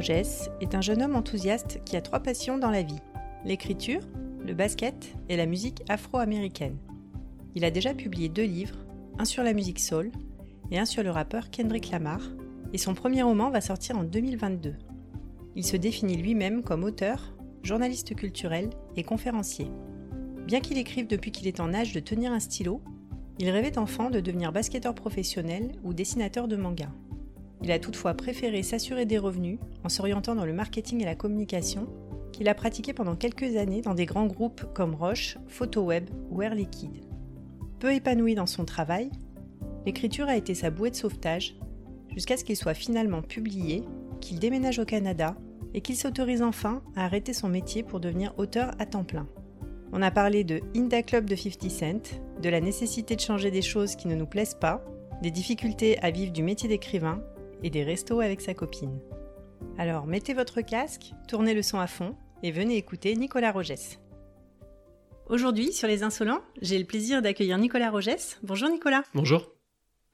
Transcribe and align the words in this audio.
Rogès 0.00 0.48
est 0.62 0.74
un 0.74 0.80
jeune 0.80 1.02
homme 1.02 1.14
enthousiaste 1.14 1.82
qui 1.84 1.94
a 1.94 2.00
trois 2.00 2.20
passions 2.20 2.56
dans 2.56 2.70
la 2.70 2.80
vie 2.80 3.02
l'écriture, 3.44 4.00
le 4.46 4.54
basket 4.54 5.14
et 5.28 5.36
la 5.36 5.44
musique 5.44 5.82
afro-américaine. 5.90 6.78
Il 7.54 7.66
a 7.66 7.70
déjà 7.70 7.92
publié 7.92 8.30
deux 8.30 8.46
livres, 8.46 8.78
un 9.18 9.26
sur 9.26 9.42
la 9.42 9.52
musique 9.52 9.78
soul 9.78 10.10
et 10.70 10.78
un 10.78 10.86
sur 10.86 11.02
le 11.02 11.10
rappeur 11.10 11.50
Kendrick 11.50 11.90
Lamar, 11.90 12.22
et 12.72 12.78
son 12.78 12.94
premier 12.94 13.22
roman 13.22 13.50
va 13.50 13.60
sortir 13.60 13.98
en 13.98 14.04
2022. 14.04 14.74
Il 15.54 15.66
se 15.66 15.76
définit 15.76 16.16
lui-même 16.16 16.62
comme 16.62 16.84
auteur, 16.84 17.34
journaliste 17.62 18.16
culturel 18.16 18.70
et 18.96 19.02
conférencier. 19.02 19.70
Bien 20.46 20.60
qu'il 20.60 20.78
écrive 20.78 21.08
depuis 21.08 21.30
qu'il 21.30 21.46
est 21.46 21.60
en 21.60 21.74
âge 21.74 21.92
de 21.92 22.00
tenir 22.00 22.32
un 22.32 22.40
stylo, 22.40 22.80
il 23.38 23.50
rêvait 23.50 23.76
enfant 23.76 24.08
de 24.08 24.20
devenir 24.20 24.50
basketteur 24.50 24.94
professionnel 24.94 25.72
ou 25.84 25.92
dessinateur 25.92 26.48
de 26.48 26.56
manga. 26.56 26.88
Il 27.62 27.70
a 27.72 27.78
toutefois 27.78 28.14
préféré 28.14 28.62
s'assurer 28.62 29.06
des 29.06 29.18
revenus 29.18 29.58
en 29.84 29.88
s'orientant 29.88 30.34
dans 30.34 30.46
le 30.46 30.52
marketing 30.52 31.02
et 31.02 31.04
la 31.04 31.14
communication, 31.14 31.86
qu'il 32.32 32.48
a 32.48 32.54
pratiqué 32.54 32.92
pendant 32.92 33.16
quelques 33.16 33.56
années 33.56 33.82
dans 33.82 33.94
des 33.94 34.06
grands 34.06 34.26
groupes 34.26 34.72
comme 34.72 34.94
Roche, 34.94 35.36
PhotoWeb 35.48 36.08
ou 36.30 36.42
Air 36.42 36.54
Liquide. 36.54 37.04
Peu 37.78 37.94
épanoui 37.94 38.34
dans 38.34 38.46
son 38.46 38.64
travail, 38.64 39.10
l'écriture 39.84 40.28
a 40.28 40.36
été 40.36 40.54
sa 40.54 40.70
bouée 40.70 40.90
de 40.90 40.96
sauvetage 40.96 41.56
jusqu'à 42.14 42.36
ce 42.36 42.44
qu'il 42.44 42.56
soit 42.56 42.74
finalement 42.74 43.22
publié, 43.22 43.84
qu'il 44.20 44.38
déménage 44.38 44.78
au 44.78 44.84
Canada 44.84 45.36
et 45.74 45.80
qu'il 45.80 45.96
s'autorise 45.96 46.42
enfin 46.42 46.82
à 46.96 47.04
arrêter 47.04 47.32
son 47.32 47.48
métier 47.48 47.82
pour 47.82 48.00
devenir 48.00 48.34
auteur 48.38 48.72
à 48.78 48.86
temps 48.86 49.04
plein. 49.04 49.28
On 49.92 50.02
a 50.02 50.10
parlé 50.10 50.44
de 50.44 50.60
Inda 50.76 51.02
Club 51.02 51.24
de 51.28 51.36
50 51.36 51.70
Cent, 51.70 52.20
de 52.40 52.48
la 52.48 52.60
nécessité 52.60 53.16
de 53.16 53.20
changer 53.20 53.50
des 53.50 53.62
choses 53.62 53.96
qui 53.96 54.08
ne 54.08 54.14
nous 54.14 54.26
plaisent 54.26 54.56
pas, 54.58 54.84
des 55.22 55.30
difficultés 55.30 55.98
à 56.00 56.10
vivre 56.10 56.32
du 56.32 56.42
métier 56.42 56.68
d'écrivain 56.68 57.22
et 57.62 57.70
des 57.70 57.84
restos 57.84 58.20
avec 58.20 58.40
sa 58.40 58.54
copine. 58.54 59.00
Alors 59.78 60.06
mettez 60.06 60.34
votre 60.34 60.60
casque, 60.60 61.12
tournez 61.28 61.54
le 61.54 61.62
son 61.62 61.78
à 61.78 61.86
fond 61.86 62.16
et 62.42 62.50
venez 62.50 62.76
écouter 62.76 63.14
Nicolas 63.16 63.52
Rogès. 63.52 63.98
Aujourd'hui, 65.28 65.72
sur 65.72 65.86
Les 65.86 66.02
Insolents, 66.02 66.42
j'ai 66.60 66.78
le 66.78 66.84
plaisir 66.84 67.22
d'accueillir 67.22 67.56
Nicolas 67.58 67.90
Rogès. 67.90 68.38
Bonjour 68.42 68.68
Nicolas. 68.68 69.04
Bonjour. 69.14 69.52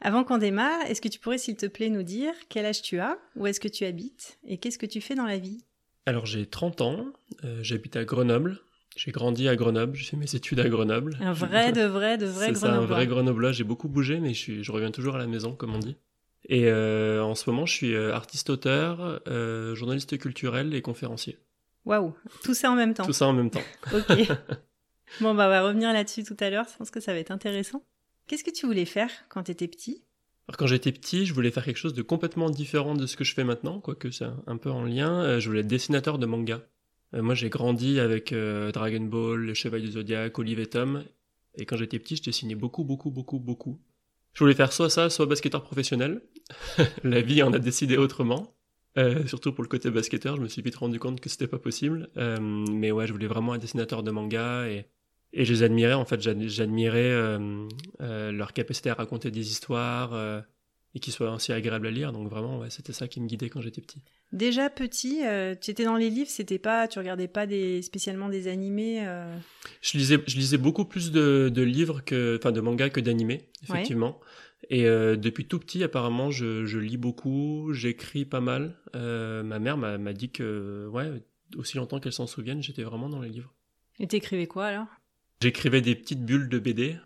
Avant 0.01 0.25
qu'on 0.25 0.39
démarre, 0.39 0.83
est-ce 0.89 1.01
que 1.01 1.09
tu 1.09 1.19
pourrais 1.19 1.39
s'il 1.39 1.57
te 1.57 1.67
plaît 1.67 1.89
nous 1.89 2.03
dire 2.03 2.35
quel 2.49 2.67
âge 2.67 2.83
tu 2.83 2.99
as, 2.99 3.19
où 3.35 3.47
est-ce 3.47 3.61
que 3.61 3.69
tu 3.69 3.85
habites 3.85 4.39
et 4.47 4.59
qu'est-ce 4.59 4.79
que 4.79 4.87
tu 4.87 5.01
fais 5.01 5.15
dans 5.15 5.25
la 5.25 5.39
vie? 5.39 5.65
Alors 6.05 6.27
j'ai 6.27 6.47
30 6.47 6.83
ans, 6.83 7.07
euh, 7.45 7.59
j'habite 7.63 7.97
à 7.97 8.05
Grenoble. 8.05 8.61
J'ai 8.97 9.11
grandi 9.11 9.47
à 9.47 9.57
Grenoble, 9.57 9.95
j'ai 9.95 10.05
fait 10.05 10.17
mes 10.17 10.35
études 10.35 10.61
à 10.61 10.69
Grenoble. 10.69 11.19
Un 11.21 11.33
vrai, 11.33 11.73
de 11.73 11.83
vrai, 11.83 12.17
de 12.17 12.27
vrai 12.27 12.49
C'est 12.49 12.61
ça, 12.61 12.75
un 12.75 12.87
vrai 12.87 13.07
Grenoblois. 13.07 13.53
J'ai 13.53 13.65
beaucoup 13.65 13.89
bougé, 13.89 14.21
mais 14.21 14.33
je, 14.33 14.39
suis, 14.39 14.65
je 14.65 14.73
reviens 14.73 14.91
toujours 14.91 15.17
à 15.17 15.19
la 15.19 15.27
maison, 15.27 15.55
comme 15.55 15.75
on 15.75 15.79
dit. 15.79 15.97
Et 16.49 16.67
euh, 16.67 17.23
en 17.23 17.35
ce 17.35 17.51
moment, 17.51 17.67
je 17.67 17.73
suis 17.73 17.95
euh, 17.95 18.15
artiste-auteur, 18.15 19.21
euh, 19.27 19.75
journaliste 19.75 20.17
culturel 20.19 20.75
et 20.75 20.83
conférencier. 20.83 21.39
Waouh, 21.85 22.15
tout 22.45 22.55
ça 22.55 22.71
en 22.71 22.77
même 22.77 22.95
temps. 22.95 23.05
Tout 23.05 23.13
ça 23.13 23.27
en 23.27 23.33
même 23.33 23.51
temps. 23.51 23.63
ok. 23.93 24.29
Bon, 25.21 25.35
bah, 25.35 25.47
on 25.47 25.51
va 25.51 25.63
revenir 25.63 25.93
là-dessus 25.93 26.25
tout 26.25 26.37
à 26.41 26.51
l'heure. 26.51 26.67
Je 26.71 26.77
pense 26.77 26.91
que 26.91 27.01
ça 27.01 27.13
va 27.13 27.19
être 27.19 27.31
intéressant. 27.31 27.85
Qu'est-ce 28.27 28.45
que 28.45 28.51
tu 28.51 28.67
voulais 28.67 28.85
faire 28.85 29.11
quand 29.29 29.45
tu 29.45 29.53
étais 29.53 29.69
petit? 29.69 30.03
Alors, 30.49 30.57
quand 30.57 30.67
j'étais 30.67 30.93
petit, 30.93 31.27
je 31.27 31.35
voulais 31.35 31.51
faire 31.51 31.65
quelque 31.65 31.77
chose 31.77 31.95
de 31.95 32.03
complètement 32.03 32.51
différent 32.51 32.95
de 32.95 33.07
ce 33.07 33.17
que 33.17 33.25
je 33.25 33.35
fais 33.35 33.45
maintenant, 33.45 33.81
quoique 33.81 34.11
c'est 34.11 34.27
un 34.47 34.57
peu 34.57 34.71
en 34.71 34.85
lien. 34.85 35.39
Je 35.41 35.49
voulais 35.49 35.61
être 35.61 35.67
dessinateur 35.67 36.19
de 36.19 36.27
manga. 36.27 36.61
Moi, 37.13 37.35
j'ai 37.35 37.49
grandi 37.49 37.99
avec 37.99 38.33
Dragon 38.33 39.01
Ball, 39.01 39.41
Le 39.41 39.55
Chevalier 39.55 39.87
du 39.87 39.93
Zodiac, 39.93 40.39
Olive 40.39 40.61
et 40.61 40.67
Tom. 40.67 41.05
Et 41.57 41.67
quand 41.67 41.77
j'étais 41.77 41.99
petit, 41.99 42.17
je 42.17 42.23
dessinais 42.23 42.55
beaucoup, 42.55 42.85
beaucoup, 42.85 43.11
beaucoup, 43.11 43.39
beaucoup. 43.39 43.81
Je 44.37 44.45
voulais 44.45 44.55
faire 44.55 44.71
soit 44.71 44.91
ça, 44.91 45.09
soit 45.09 45.25
basketteur 45.25 45.63
professionnel. 45.63 46.21
la 47.05 47.23
vie 47.23 47.43
en 47.43 47.55
a 47.55 47.59
décidé 47.59 47.97
autrement. 47.97 48.55
Euh, 48.99 49.27
surtout 49.27 49.51
pour 49.55 49.65
le 49.65 49.69
côté 49.69 49.91
basketteur, 49.91 50.37
je 50.37 50.43
me 50.43 50.49
suis 50.49 50.61
vite 50.61 50.77
rendu 50.77 50.99
compte 50.99 51.23
que 51.23 51.31
c'était 51.31 51.47
pas 51.47 51.59
possible. 51.59 52.11
Euh, 52.19 52.37
mais 52.39 52.91
ouais, 52.91 53.07
je 53.07 53.15
voulais 53.15 53.29
vraiment 53.29 53.55
un 53.55 53.59
dessinateur 53.59 54.03
de 54.03 54.11
manga 54.11 54.69
et, 54.69 54.85
et 55.33 55.47
je 55.47 55.55
les 55.55 55.63
admirais. 55.63 55.95
En 55.95 56.05
fait, 56.05 56.21
j'admirais 56.21 57.13
euh, 57.13 57.67
leur 58.31 58.53
capacité 58.53 58.91
à 58.91 58.95
raconter 58.95 59.31
des 59.31 59.51
histoires 59.51 60.13
et 60.95 61.01
qu'ils 61.01 61.15
soient 61.15 61.33
aussi 61.33 61.55
agréables 61.55 61.87
à 61.87 61.91
lire. 61.91 62.13
Donc 62.13 62.29
vraiment, 62.29 62.59
ouais, 62.59 62.69
c'était 62.69 62.93
ça 62.93 63.09
qui 63.09 63.23
me 63.23 63.27
guidait 63.27 63.49
quand 63.49 63.63
j'étais 63.63 63.81
petit. 63.81 64.03
Déjà 64.33 64.71
petit, 64.71 65.25
euh, 65.25 65.55
tu 65.55 65.71
étais 65.71 65.85
dans 65.85 65.97
les 65.97 66.11
livres, 66.11 66.29
c'était 66.29 66.59
pas, 66.59 66.89
tu 66.89 66.99
regardais 66.99 67.29
pas 67.29 67.47
des, 67.47 67.81
spécialement 67.83 68.29
des 68.29 68.49
animés. 68.49 69.07
Euh... 69.07 69.37
Je 69.81 69.97
lisais, 69.97 70.19
je 70.27 70.37
lisais 70.37 70.59
beaucoup 70.59 70.85
plus 70.85 71.13
de, 71.13 71.49
de 71.49 71.63
livres 71.63 72.03
que, 72.05 72.37
enfin, 72.39 72.51
de 72.51 72.61
mangas 72.61 72.91
que 72.91 73.01
d'animés, 73.01 73.49
effectivement. 73.63 74.19
Ouais. 74.19 74.79
Et 74.79 74.87
euh, 74.87 75.17
depuis 75.17 75.47
tout 75.47 75.61
petit, 75.61 75.85
apparemment, 75.85 76.33
je, 76.33 76.65
je 76.65 76.79
lis 76.79 76.97
beaucoup, 76.97 77.73
j'écris 77.73 78.25
pas 78.25 78.41
mal. 78.41 78.77
Ma 78.95 79.59
mère 79.61 79.77
m'a 79.77 80.13
dit 80.13 80.31
que, 80.31 80.89
ouais, 80.93 81.23
aussi 81.57 81.77
longtemps 81.77 82.01
qu'elle 82.01 82.13
s'en 82.13 82.27
souvienne, 82.27 82.63
j'étais 82.63 82.83
vraiment 82.83 83.09
dans 83.09 83.21
les 83.21 83.29
livres. 83.29 83.55
Et 84.01 84.09
t'écrivais 84.09 84.47
quoi 84.47 84.67
alors? 84.67 84.89
J'écrivais 85.41 85.83
des 85.83 85.95
petites 85.95 86.25
bulles 86.25 86.49
de 86.49 86.59
BD 86.59 86.97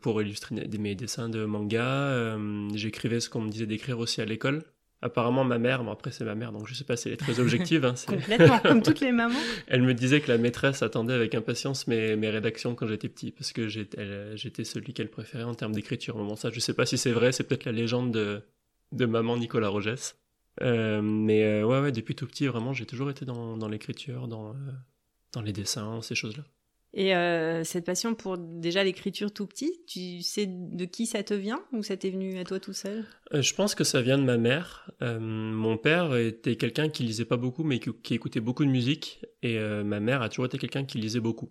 pour 0.00 0.20
illustrer 0.20 0.56
mes 0.78 0.94
dessins 0.96 1.28
de 1.28 1.44
manga. 1.44 2.36
J'écrivais 2.74 3.20
ce 3.20 3.30
qu'on 3.30 3.42
me 3.42 3.50
disait 3.50 3.66
d'écrire 3.66 4.00
aussi 4.00 4.20
à 4.20 4.24
l'école. 4.24 4.64
Apparemment, 5.04 5.44
ma 5.44 5.58
mère, 5.58 5.84
bon 5.84 5.92
après 5.92 6.10
c'est 6.10 6.24
ma 6.24 6.34
mère, 6.34 6.50
donc 6.50 6.66
je 6.66 6.72
sais 6.72 6.84
pas 6.84 6.96
si 6.96 7.08
elle 7.08 7.14
est 7.14 7.18
très 7.18 7.38
objective. 7.38 7.84
Hein, 7.84 7.92
Complètement, 8.06 8.58
comme 8.60 8.82
toutes 8.82 9.00
les 9.00 9.12
mamans. 9.12 9.38
Elle 9.66 9.82
me 9.82 9.92
disait 9.92 10.22
que 10.22 10.32
la 10.32 10.38
maîtresse 10.38 10.82
attendait 10.82 11.12
avec 11.12 11.34
impatience 11.34 11.86
mes, 11.86 12.16
mes 12.16 12.30
rédactions 12.30 12.74
quand 12.74 12.86
j'étais 12.86 13.10
petit, 13.10 13.30
parce 13.30 13.52
que 13.52 13.68
j'étais 13.68 14.64
celui 14.64 14.94
qu'elle 14.94 15.10
préférait 15.10 15.44
en 15.44 15.54
termes 15.54 15.74
d'écriture. 15.74 16.16
Bon, 16.16 16.36
ça, 16.36 16.48
je 16.50 16.58
sais 16.58 16.72
pas 16.72 16.86
si 16.86 16.96
c'est 16.96 17.12
vrai, 17.12 17.32
c'est 17.32 17.44
peut-être 17.44 17.66
la 17.66 17.72
légende 17.72 18.12
de, 18.12 18.40
de 18.92 19.04
maman 19.04 19.36
Nicolas 19.36 19.68
Rogès. 19.68 20.16
Euh, 20.62 21.02
mais 21.02 21.42
euh, 21.42 21.64
ouais, 21.64 21.80
ouais, 21.80 21.92
depuis 21.92 22.14
tout 22.14 22.26
petit, 22.26 22.46
vraiment, 22.46 22.72
j'ai 22.72 22.86
toujours 22.86 23.10
été 23.10 23.26
dans, 23.26 23.58
dans 23.58 23.68
l'écriture, 23.68 24.26
dans, 24.26 24.52
euh, 24.52 24.72
dans 25.32 25.42
les 25.42 25.52
dessins, 25.52 26.00
ces 26.00 26.14
choses-là. 26.14 26.44
Et 26.96 27.14
euh, 27.16 27.64
cette 27.64 27.84
passion 27.84 28.14
pour 28.14 28.38
déjà 28.38 28.84
l'écriture 28.84 29.32
tout 29.32 29.48
petit, 29.48 29.80
tu 29.88 30.22
sais 30.22 30.46
de 30.46 30.84
qui 30.84 31.06
ça 31.06 31.24
te 31.24 31.34
vient 31.34 31.60
ou 31.72 31.82
ça 31.82 31.96
t'est 31.96 32.10
venu 32.10 32.38
à 32.38 32.44
toi 32.44 32.60
tout 32.60 32.72
seul? 32.72 33.04
Euh, 33.34 33.42
Je 33.42 33.52
pense 33.52 33.74
que 33.74 33.82
ça 33.82 34.00
vient 34.00 34.16
de 34.16 34.22
ma 34.22 34.36
mère. 34.36 34.88
Euh, 35.02 35.18
mon 35.18 35.76
père 35.76 36.14
était 36.14 36.54
quelqu'un 36.54 36.88
qui 36.88 37.02
lisait 37.02 37.24
pas 37.24 37.36
beaucoup 37.36 37.64
mais 37.64 37.80
qui, 37.80 37.90
qui 38.04 38.14
écoutait 38.14 38.38
beaucoup 38.38 38.64
de 38.64 38.70
musique 38.70 39.26
et 39.42 39.58
ma 39.58 39.98
mère 39.98 40.22
a 40.22 40.28
toujours 40.28 40.46
été 40.46 40.56
quelqu'un 40.56 40.84
qui 40.84 40.98
lisait 40.98 41.20
beaucoup. 41.20 41.50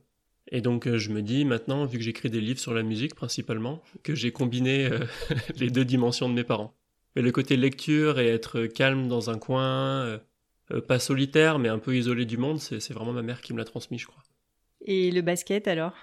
Et 0.49 0.61
donc 0.61 0.89
je 0.89 1.09
me 1.09 1.21
dis 1.21 1.43
maintenant, 1.43 1.85
vu 1.85 1.97
que 1.97 2.03
j'écris 2.03 2.29
des 2.29 2.41
livres 2.41 2.59
sur 2.59 2.73
la 2.73 2.81
musique 2.81 3.13
principalement, 3.13 3.83
que 4.01 4.15
j'ai 4.15 4.31
combiné 4.31 4.89
les 5.57 5.69
deux 5.69 5.85
dimensions 5.85 6.29
de 6.29 6.33
mes 6.33 6.45
parents. 6.45 6.73
Mais 7.15 7.21
le 7.21 7.31
côté 7.31 7.57
lecture 7.57 8.17
et 8.17 8.29
être 8.29 8.65
calme 8.65 9.09
dans 9.09 9.29
un 9.29 9.37
coin, 9.37 10.21
pas 10.87 10.99
solitaire 10.99 11.59
mais 11.59 11.67
un 11.69 11.79
peu 11.79 11.97
isolé 11.97 12.25
du 12.25 12.37
monde, 12.37 12.59
c'est 12.59 12.93
vraiment 12.93 13.13
ma 13.13 13.21
mère 13.21 13.41
qui 13.41 13.51
me 13.51 13.57
l'a 13.57 13.65
transmis 13.65 13.99
je 13.99 14.07
crois. 14.07 14.23
Et 14.83 15.11
le 15.11 15.21
basket 15.21 15.67
alors? 15.67 15.93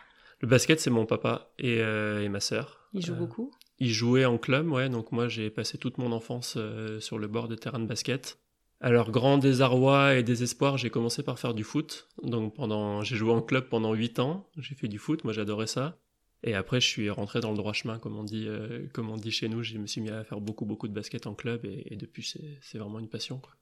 Le 0.40 0.48
basket, 0.48 0.80
c'est 0.80 0.90
mon 0.90 1.06
papa 1.06 1.52
et, 1.58 1.80
euh, 1.80 2.22
et 2.22 2.28
ma 2.28 2.40
sœur. 2.40 2.88
Ils 2.94 3.04
jouent 3.04 3.12
euh, 3.12 3.16
beaucoup? 3.16 3.50
Ils 3.78 3.92
jouaient 3.92 4.24
en 4.24 4.38
club, 4.38 4.70
ouais. 4.70 4.88
Donc 4.88 5.12
moi, 5.12 5.28
j'ai 5.28 5.50
passé 5.50 5.78
toute 5.78 5.98
mon 5.98 6.12
enfance 6.12 6.54
euh, 6.56 6.98
sur 7.00 7.18
le 7.18 7.28
bord 7.28 7.48
de 7.48 7.54
terrain 7.54 7.78
de 7.78 7.86
basket. 7.86 8.38
Alors, 8.80 9.10
grand 9.10 9.36
désarroi 9.36 10.16
et 10.16 10.22
désespoir, 10.22 10.78
j'ai 10.78 10.88
commencé 10.88 11.22
par 11.22 11.38
faire 11.38 11.52
du 11.52 11.64
foot. 11.64 12.08
Donc 12.22 12.54
pendant, 12.54 13.02
j'ai 13.02 13.16
joué 13.16 13.32
en 13.32 13.42
club 13.42 13.68
pendant 13.68 13.92
8 13.92 14.18
ans. 14.18 14.48
J'ai 14.56 14.74
fait 14.74 14.88
du 14.88 14.98
foot, 14.98 15.24
moi 15.24 15.34
j'adorais 15.34 15.66
ça. 15.66 15.98
Et 16.42 16.54
après, 16.54 16.80
je 16.80 16.86
suis 16.86 17.10
rentré 17.10 17.40
dans 17.40 17.50
le 17.50 17.58
droit 17.58 17.74
chemin, 17.74 17.98
comme 17.98 18.16
on 18.16 18.24
dit, 18.24 18.46
euh, 18.48 18.86
comme 18.94 19.10
on 19.10 19.16
dit 19.16 19.30
chez 19.30 19.50
nous. 19.50 19.62
Je 19.62 19.76
me 19.76 19.86
suis 19.86 20.00
mis 20.00 20.08
à 20.08 20.24
faire 20.24 20.40
beaucoup, 20.40 20.64
beaucoup 20.64 20.88
de 20.88 20.94
basket 20.94 21.26
en 21.26 21.34
club 21.34 21.66
et, 21.66 21.82
et 21.90 21.96
depuis, 21.96 22.22
c'est 22.62 22.78
vraiment 22.78 22.98
une 22.98 23.10
passion. 23.10 23.38
Quoi 23.38 23.52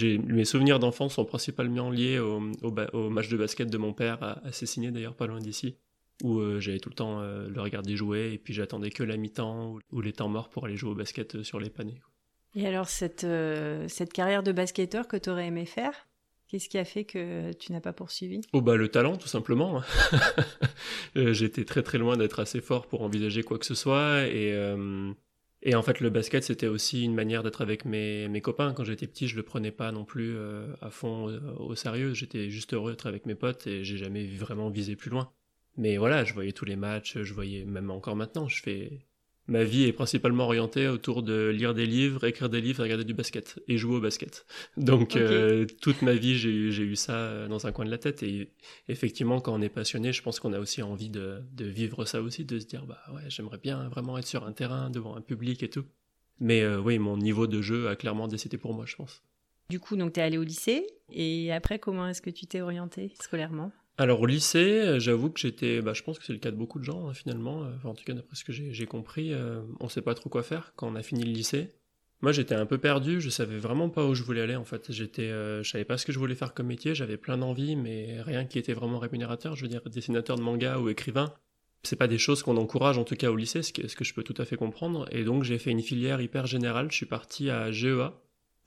mes 0.00 0.44
souvenirs 0.44 0.78
d'enfance 0.78 1.14
sont 1.14 1.24
principalement 1.24 1.90
liés 1.90 2.18
au, 2.18 2.40
au, 2.92 3.10
match 3.10 3.28
de 3.28 3.36
basket 3.36 3.70
de 3.70 3.78
mon 3.78 3.92
père, 3.92 4.22
à, 4.22 4.46
à 4.46 4.52
Cessigné 4.52 4.90
d'ailleurs, 4.90 5.14
pas 5.14 5.26
loin 5.26 5.38
d'ici, 5.38 5.76
où 6.22 6.38
euh, 6.38 6.60
j'avais 6.60 6.78
tout 6.78 6.88
le 6.88 6.94
temps 6.94 7.20
euh, 7.20 7.48
le 7.48 7.60
regarder 7.60 7.96
jouer 7.96 8.32
et 8.32 8.38
puis 8.38 8.54
j'attendais 8.54 8.90
que 8.90 9.02
la 9.02 9.16
mi-temps 9.16 9.76
ou, 9.90 10.00
les 10.00 10.12
temps 10.12 10.28
morts 10.28 10.48
pour 10.48 10.66
aller 10.66 10.76
jouer 10.76 10.90
au 10.90 10.94
basket 10.94 11.36
euh, 11.36 11.42
sur 11.42 11.60
les 11.60 11.70
paniers. 11.70 12.00
Et 12.54 12.66
alors 12.66 12.88
cette, 12.88 13.26
cette 13.88 14.12
carrière 14.12 14.42
de 14.42 14.52
basketteur 14.52 15.08
que 15.08 15.16
tu 15.16 15.30
aurais 15.30 15.46
aimé 15.46 15.66
faire, 15.66 16.08
Qu'est-ce 16.48 16.68
qui 16.68 16.76
a 16.76 16.84
fait 16.84 17.04
que 17.04 17.50
tu 17.54 17.72
n'as 17.72 17.80
pas 17.80 17.94
poursuivi? 17.94 18.42
Oh 18.52 18.60
bah 18.60 18.76
le 18.76 18.88
talent 18.88 19.16
tout 19.16 19.26
simplement. 19.26 19.80
J'étais 21.16 21.64
très 21.64 21.82
très 21.82 21.96
loin 21.96 22.18
d'être 22.18 22.40
assez 22.40 22.60
fort 22.60 22.88
pour 22.88 23.00
envisager 23.00 23.42
quoi 23.42 23.58
que 23.58 23.64
ce 23.64 23.74
soit 23.74 24.26
et 24.26 24.52
et 25.62 25.74
en 25.76 25.82
fait, 25.82 26.00
le 26.00 26.10
basket, 26.10 26.42
c'était 26.42 26.66
aussi 26.66 27.04
une 27.04 27.14
manière 27.14 27.44
d'être 27.44 27.60
avec 27.60 27.84
mes, 27.84 28.28
mes 28.28 28.40
copains. 28.40 28.72
Quand 28.72 28.84
j'étais 28.84 29.06
petit, 29.06 29.28
je 29.28 29.36
le 29.36 29.44
prenais 29.44 29.70
pas 29.70 29.92
non 29.92 30.04
plus 30.04 30.36
euh, 30.36 30.74
à 30.80 30.90
fond 30.90 31.28
euh, 31.28 31.40
au 31.58 31.76
sérieux. 31.76 32.14
J'étais 32.14 32.50
juste 32.50 32.74
heureux 32.74 32.90
d'être 32.90 33.06
avec 33.06 33.26
mes 33.26 33.36
potes 33.36 33.66
et 33.68 33.84
j'ai 33.84 33.96
jamais 33.96 34.26
vraiment 34.26 34.70
visé 34.70 34.96
plus 34.96 35.10
loin. 35.10 35.32
Mais 35.76 35.96
voilà, 35.96 36.24
je 36.24 36.34
voyais 36.34 36.52
tous 36.52 36.64
les 36.64 36.76
matchs, 36.76 37.18
je 37.22 37.32
voyais 37.32 37.64
même 37.64 37.90
encore 37.90 38.16
maintenant, 38.16 38.48
je 38.48 38.60
fais 38.60 39.06
ma 39.48 39.64
vie 39.64 39.84
est 39.84 39.92
principalement 39.92 40.44
orientée 40.44 40.88
autour 40.88 41.22
de 41.22 41.48
lire 41.48 41.74
des 41.74 41.86
livres, 41.86 42.24
écrire 42.24 42.48
des 42.48 42.60
livres, 42.60 42.82
regarder 42.82 43.04
du 43.04 43.14
basket 43.14 43.60
et 43.68 43.76
jouer 43.76 43.96
au 43.96 44.00
basket. 44.00 44.46
Donc 44.76 45.16
euh, 45.16 45.66
toute 45.80 46.02
ma 46.02 46.14
vie, 46.14 46.36
j'ai 46.36 46.50
eu 46.50 46.96
ça 46.96 47.14
euh, 47.14 47.48
dans 47.48 47.66
un 47.66 47.72
coin 47.72 47.84
de 47.84 47.90
la 47.90 47.98
tête. 47.98 48.22
Et 48.22 48.50
effectivement, 48.88 49.40
quand 49.40 49.54
on 49.54 49.60
est 49.60 49.68
passionné, 49.68 50.12
je 50.12 50.22
pense 50.22 50.40
qu'on 50.40 50.52
a 50.52 50.58
aussi 50.58 50.82
envie 50.82 51.10
de, 51.10 51.42
vivre 51.58 52.04
ça 52.04 52.22
aussi, 52.22 52.44
de 52.44 52.58
se 52.58 52.66
dire 52.66 52.86
bah 52.86 53.00
ouais, 53.14 53.22
j'aimerais 53.28 53.58
bien 53.58 53.88
vraiment 53.88 54.18
être 54.18 54.26
sur 54.26 54.46
un 54.46 54.52
terrain 54.52 54.90
devant 54.90 55.16
un 55.16 55.20
public 55.20 55.62
et 55.62 55.70
tout. 55.70 55.84
Mais 56.40 56.62
euh, 56.62 56.80
oui, 56.80 56.98
mon 56.98 57.16
niveau 57.16 57.46
de 57.46 57.60
jeu 57.60 57.88
a 57.88 57.96
clairement 57.96 58.28
décidé 58.28 58.58
pour 58.58 58.74
moi, 58.74 58.84
je 58.86 58.96
pense. 58.96 59.22
Du 59.70 59.80
coup, 59.80 59.96
donc 59.96 60.14
tu 60.14 60.20
es 60.20 60.22
allé 60.22 60.38
au 60.38 60.42
lycée 60.42 60.86
et 61.10 61.52
après, 61.52 61.78
comment 61.78 62.08
est-ce 62.08 62.22
que 62.22 62.30
tu 62.30 62.46
t'es 62.46 62.60
orienté 62.60 63.12
scolairement? 63.20 63.72
Alors 63.98 64.20
au 64.20 64.26
lycée, 64.26 64.80
euh, 64.80 64.98
j'avoue 64.98 65.30
que 65.30 65.38
j'étais, 65.38 65.82
bah, 65.82 65.92
je 65.92 66.02
pense 66.02 66.18
que 66.18 66.24
c'est 66.24 66.32
le 66.32 66.38
cas 66.38 66.50
de 66.50 66.56
beaucoup 66.56 66.78
de 66.78 66.84
gens 66.84 67.08
hein, 67.08 67.14
finalement, 67.14 67.64
euh, 67.64 67.70
en 67.84 67.94
tout 67.94 68.04
cas 68.04 68.14
d'après 68.14 68.36
ce 68.36 68.44
que 68.44 68.52
j'ai 68.52 68.86
compris, 68.86 69.32
euh, 69.32 69.60
on 69.80 69.88
sait 69.88 70.00
pas 70.00 70.14
trop 70.14 70.30
quoi 70.30 70.42
faire 70.42 70.72
quand 70.76 70.88
on 70.88 70.96
a 70.96 71.02
fini 71.02 71.24
le 71.24 71.32
lycée. 71.32 71.68
Moi 72.22 72.32
j'étais 72.32 72.54
un 72.54 72.66
peu 72.66 72.78
perdu, 72.78 73.20
je 73.20 73.28
savais 73.28 73.58
vraiment 73.58 73.90
pas 73.90 74.06
où 74.06 74.14
je 74.14 74.22
voulais 74.22 74.40
aller 74.40 74.56
en 74.56 74.64
fait. 74.64 74.92
J'étais, 74.92 75.28
je 75.28 75.68
savais 75.68 75.84
pas 75.84 75.98
ce 75.98 76.06
que 76.06 76.12
je 76.12 76.20
voulais 76.20 76.36
faire 76.36 76.54
comme 76.54 76.68
métier, 76.68 76.94
j'avais 76.94 77.16
plein 77.16 77.36
d'envies, 77.36 77.74
mais 77.74 78.22
rien 78.22 78.44
qui 78.44 78.60
était 78.60 78.74
vraiment 78.74 79.00
rémunérateur. 79.00 79.56
Je 79.56 79.62
veux 79.62 79.68
dire, 79.68 79.82
dessinateur 79.86 80.36
de 80.36 80.42
manga 80.42 80.78
ou 80.78 80.88
écrivain, 80.88 81.34
c'est 81.82 81.96
pas 81.96 82.06
des 82.06 82.18
choses 82.18 82.44
qu'on 82.44 82.56
encourage 82.58 82.96
en 82.96 83.02
tout 83.02 83.16
cas 83.16 83.28
au 83.28 83.34
lycée, 83.34 83.62
ce 83.62 83.72
que, 83.72 83.88
ce 83.88 83.96
que 83.96 84.04
je 84.04 84.14
peux 84.14 84.22
tout 84.22 84.40
à 84.40 84.44
fait 84.44 84.56
comprendre. 84.56 85.08
Et 85.10 85.24
donc 85.24 85.42
j'ai 85.42 85.58
fait 85.58 85.72
une 85.72 85.82
filière 85.82 86.20
hyper 86.20 86.46
générale, 86.46 86.92
je 86.92 86.96
suis 86.96 87.06
parti 87.06 87.50
à 87.50 87.72
GEA, 87.72 88.12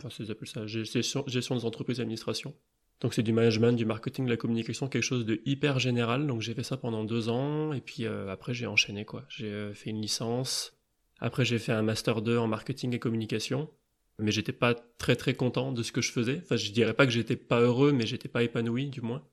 enfin 0.03 0.13
ils 0.19 0.31
appellent 0.31 0.49
ça 0.49 0.67
gestion, 0.67 1.23
gestion 1.25 1.55
des 1.55 1.63
entreprises 1.63 1.99
et 1.99 2.01
administration. 2.01 2.53
Donc 3.01 3.13
c'est 3.13 3.23
du 3.23 3.33
management, 3.33 3.73
du 3.73 3.85
marketing, 3.85 4.25
de 4.25 4.29
la 4.29 4.37
communication, 4.37 4.87
quelque 4.87 5.03
chose 5.03 5.25
de 5.25 5.41
hyper 5.45 5.79
général. 5.79 6.27
Donc 6.27 6.41
j'ai 6.41 6.53
fait 6.53 6.63
ça 6.63 6.77
pendant 6.77 7.03
deux 7.03 7.29
ans 7.29 7.73
et 7.73 7.81
puis 7.81 8.05
euh, 8.05 8.31
après 8.31 8.53
j'ai 8.53 8.67
enchaîné 8.67 9.05
quoi. 9.05 9.25
J'ai 9.29 9.51
euh, 9.51 9.73
fait 9.73 9.89
une 9.89 10.01
licence. 10.01 10.77
Après 11.19 11.45
j'ai 11.45 11.59
fait 11.59 11.71
un 11.71 11.81
master 11.81 12.21
2 12.21 12.37
en 12.37 12.47
marketing 12.47 12.93
et 12.95 12.99
communication. 12.99 13.69
Mais 14.17 14.31
j'étais 14.31 14.53
pas 14.53 14.75
très 14.97 15.17
très 15.17 15.33
content 15.33 15.73
de 15.73 15.83
ce 15.83 15.91
que 15.91 16.01
je 16.01 16.11
faisais. 16.11 16.39
Enfin 16.41 16.55
je 16.55 16.71
dirais 16.71 16.93
pas 16.93 17.05
que 17.05 17.11
j'étais 17.11 17.35
pas 17.35 17.59
heureux, 17.59 17.91
mais 17.91 18.05
j'étais 18.05 18.29
pas 18.29 18.43
épanoui 18.43 18.87
du 18.87 19.01
moins. 19.01 19.23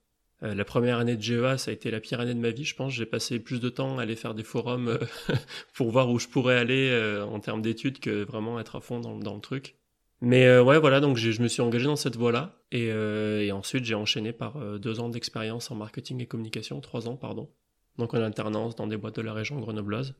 Euh, 0.42 0.56
la 0.56 0.64
première 0.64 0.98
année 0.98 1.16
de 1.16 1.22
GEA, 1.22 1.56
ça 1.56 1.70
a 1.70 1.74
été 1.74 1.92
la 1.92 2.00
pire 2.00 2.18
année 2.18 2.34
de 2.34 2.40
ma 2.40 2.50
vie, 2.50 2.64
je 2.64 2.74
pense. 2.74 2.92
J'ai 2.92 3.06
passé 3.06 3.38
plus 3.38 3.60
de 3.60 3.68
temps 3.68 3.98
à 3.98 4.02
aller 4.02 4.16
faire 4.16 4.34
des 4.34 4.42
forums 4.42 4.98
pour 5.74 5.92
voir 5.92 6.10
où 6.10 6.18
je 6.18 6.26
pourrais 6.26 6.56
aller 6.56 6.92
en 7.22 7.38
termes 7.38 7.62
d'études 7.62 8.00
que 8.00 8.24
vraiment 8.24 8.58
être 8.58 8.74
à 8.74 8.80
fond 8.80 8.98
dans, 8.98 9.16
dans 9.16 9.36
le 9.36 9.40
truc. 9.40 9.76
Mais 10.22 10.46
euh, 10.46 10.62
ouais, 10.62 10.78
voilà, 10.78 11.00
donc 11.00 11.16
je 11.16 11.42
me 11.42 11.48
suis 11.48 11.62
engagé 11.62 11.86
dans 11.86 11.96
cette 11.96 12.14
voie-là. 12.14 12.62
Et, 12.70 12.92
euh, 12.92 13.42
et, 13.42 13.50
ensuite, 13.50 13.84
j'ai 13.84 13.96
enchaîné 13.96 14.32
par 14.32 14.56
euh, 14.56 14.78
deux 14.78 15.00
ans 15.00 15.08
d'expérience 15.08 15.72
en 15.72 15.74
marketing 15.74 16.22
et 16.22 16.26
communication, 16.26 16.80
trois 16.80 17.08
ans, 17.08 17.16
pardon. 17.16 17.50
Donc 17.98 18.14
en 18.14 18.22
alternance 18.22 18.76
dans 18.76 18.86
des 18.86 18.96
boîtes 18.96 19.16
de 19.16 19.22
la 19.22 19.34
région 19.34 19.58
grenobloise, 19.58 20.14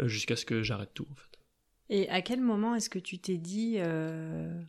jusqu'à 0.00 0.34
ce 0.34 0.44
que 0.44 0.64
j'arrête 0.64 0.90
tout, 0.92 1.06
en 1.10 1.14
fait. 1.14 1.38
Et 1.88 2.08
à 2.08 2.20
quel 2.20 2.40
moment 2.40 2.74
est-ce 2.74 2.90
que 2.90 2.98
tu 2.98 3.18
t'es 3.18 3.38
dit 3.38 3.78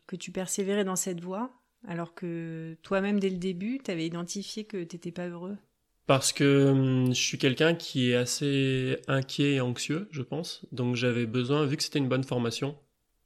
que 0.07 0.15
tu 0.15 0.31
persévérais 0.31 0.85
dans 0.85 0.95
cette 0.95 1.19
voie, 1.19 1.51
alors 1.87 2.13
que 2.13 2.77
toi-même, 2.83 3.19
dès 3.19 3.29
le 3.29 3.37
début, 3.37 3.79
tu 3.83 3.91
avais 3.91 4.05
identifié 4.05 4.65
que 4.65 4.83
tu 4.83 4.95
n'étais 4.95 5.11
pas 5.11 5.27
heureux? 5.27 5.57
Parce 6.05 6.31
que 6.31 6.69
hum, 6.69 7.07
je 7.07 7.19
suis 7.19 7.37
quelqu'un 7.37 7.73
qui 7.73 8.11
est 8.11 8.15
assez 8.15 8.99
inquiet 9.07 9.55
et 9.55 9.61
anxieux, 9.61 10.07
je 10.11 10.21
pense. 10.21 10.65
Donc 10.71 10.95
j'avais 10.95 11.25
besoin, 11.25 11.65
vu 11.65 11.75
que 11.75 11.83
c'était 11.83 11.99
une 11.99 12.07
bonne 12.07 12.23
formation, 12.23 12.77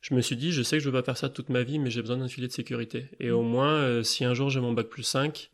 je 0.01 0.13
me 0.13 0.21
suis 0.21 0.37
dit, 0.37 0.51
je 0.51 0.63
sais 0.63 0.77
que 0.77 0.83
je 0.83 0.89
ne 0.89 0.93
vais 0.93 0.99
pas 0.99 1.05
faire 1.05 1.17
ça 1.17 1.29
toute 1.29 1.49
ma 1.49 1.63
vie, 1.63 1.79
mais 1.79 1.91
j'ai 1.91 2.01
besoin 2.01 2.17
d'un 2.17 2.27
filet 2.27 2.47
de 2.47 2.53
sécurité. 2.53 3.09
Et 3.19 3.31
au 3.31 3.41
mm. 3.41 3.47
moins, 3.47 3.73
euh, 3.73 4.03
si 4.03 4.23
un 4.25 4.33
jour 4.33 4.49
j'ai 4.49 4.59
mon 4.59 4.73
bac 4.73 4.87
plus 4.87 5.03
5, 5.03 5.51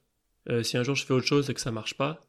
euh, 0.49 0.63
si 0.63 0.77
un 0.77 0.83
jour 0.83 0.95
je 0.95 1.05
fais 1.05 1.13
autre 1.13 1.25
chose 1.25 1.49
et 1.49 1.53
que 1.53 1.61
ça 1.61 1.71
marche 1.71 1.95
pas, 1.95 2.21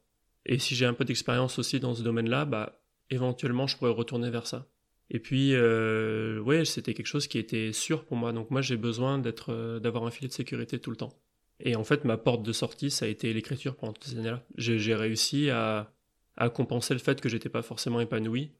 et 0.45 0.59
si 0.59 0.75
j'ai 0.75 0.85
un 0.85 0.93
peu 0.93 1.05
d'expérience 1.05 1.59
aussi 1.59 1.79
dans 1.79 1.93
ce 1.93 2.01
domaine-là, 2.01 2.45
bah, 2.45 2.81
éventuellement, 3.09 3.67
je 3.67 3.77
pourrais 3.77 3.91
retourner 3.91 4.29
vers 4.29 4.47
ça. 4.47 4.67
Et 5.09 5.19
puis, 5.19 5.53
euh, 5.53 6.39
ouais, 6.39 6.65
c'était 6.65 6.93
quelque 6.93 7.07
chose 7.07 7.27
qui 7.27 7.37
était 7.37 7.71
sûr 7.71 8.03
pour 8.05 8.17
moi. 8.17 8.33
Donc 8.33 8.49
moi, 8.51 8.61
j'ai 8.61 8.77
besoin 8.77 9.19
d'être, 9.19 9.53
euh, 9.53 9.79
d'avoir 9.79 10.05
un 10.05 10.11
filet 10.11 10.27
de 10.27 10.33
sécurité 10.33 10.79
tout 10.79 10.89
le 10.89 10.97
temps. 10.97 11.13
Et 11.59 11.75
en 11.75 11.83
fait, 11.83 12.05
ma 12.05 12.17
porte 12.17 12.43
de 12.43 12.51
sortie, 12.51 12.91
ça 12.91 13.05
a 13.05 13.07
été 13.07 13.33
l'écriture 13.33 13.75
pendant 13.75 13.93
toutes 13.93 14.05
ces 14.05 14.17
années-là. 14.17 14.43
J'ai 14.57 14.95
réussi 14.95 15.49
à, 15.49 15.91
à 16.35 16.49
compenser 16.49 16.93
le 16.93 16.99
fait 16.99 17.19
que 17.19 17.29
j'étais 17.29 17.49
pas 17.49 17.61
forcément 17.61 17.99
épanoui 17.99 18.51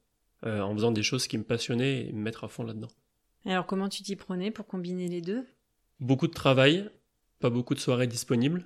en 0.44 0.74
faisant 0.74 0.92
des 0.92 1.04
choses 1.04 1.27
qui 1.27 1.38
me 1.38 1.44
passionnaient 1.44 2.07
et 2.07 2.12
me 2.12 2.21
mettre 2.21 2.44
à 2.44 2.48
fond 2.48 2.63
là-dedans 2.63 2.89
alors 3.45 3.65
comment 3.65 3.89
tu 3.89 4.03
t'y 4.03 4.15
prenais 4.15 4.51
pour 4.51 4.67
combiner 4.67 5.07
les 5.07 5.21
deux? 5.21 5.45
Beaucoup 5.99 6.27
de 6.27 6.33
travail, 6.33 6.89
pas 7.39 7.49
beaucoup 7.49 7.73
de 7.73 7.79
soirées 7.79 8.07
disponibles. 8.07 8.65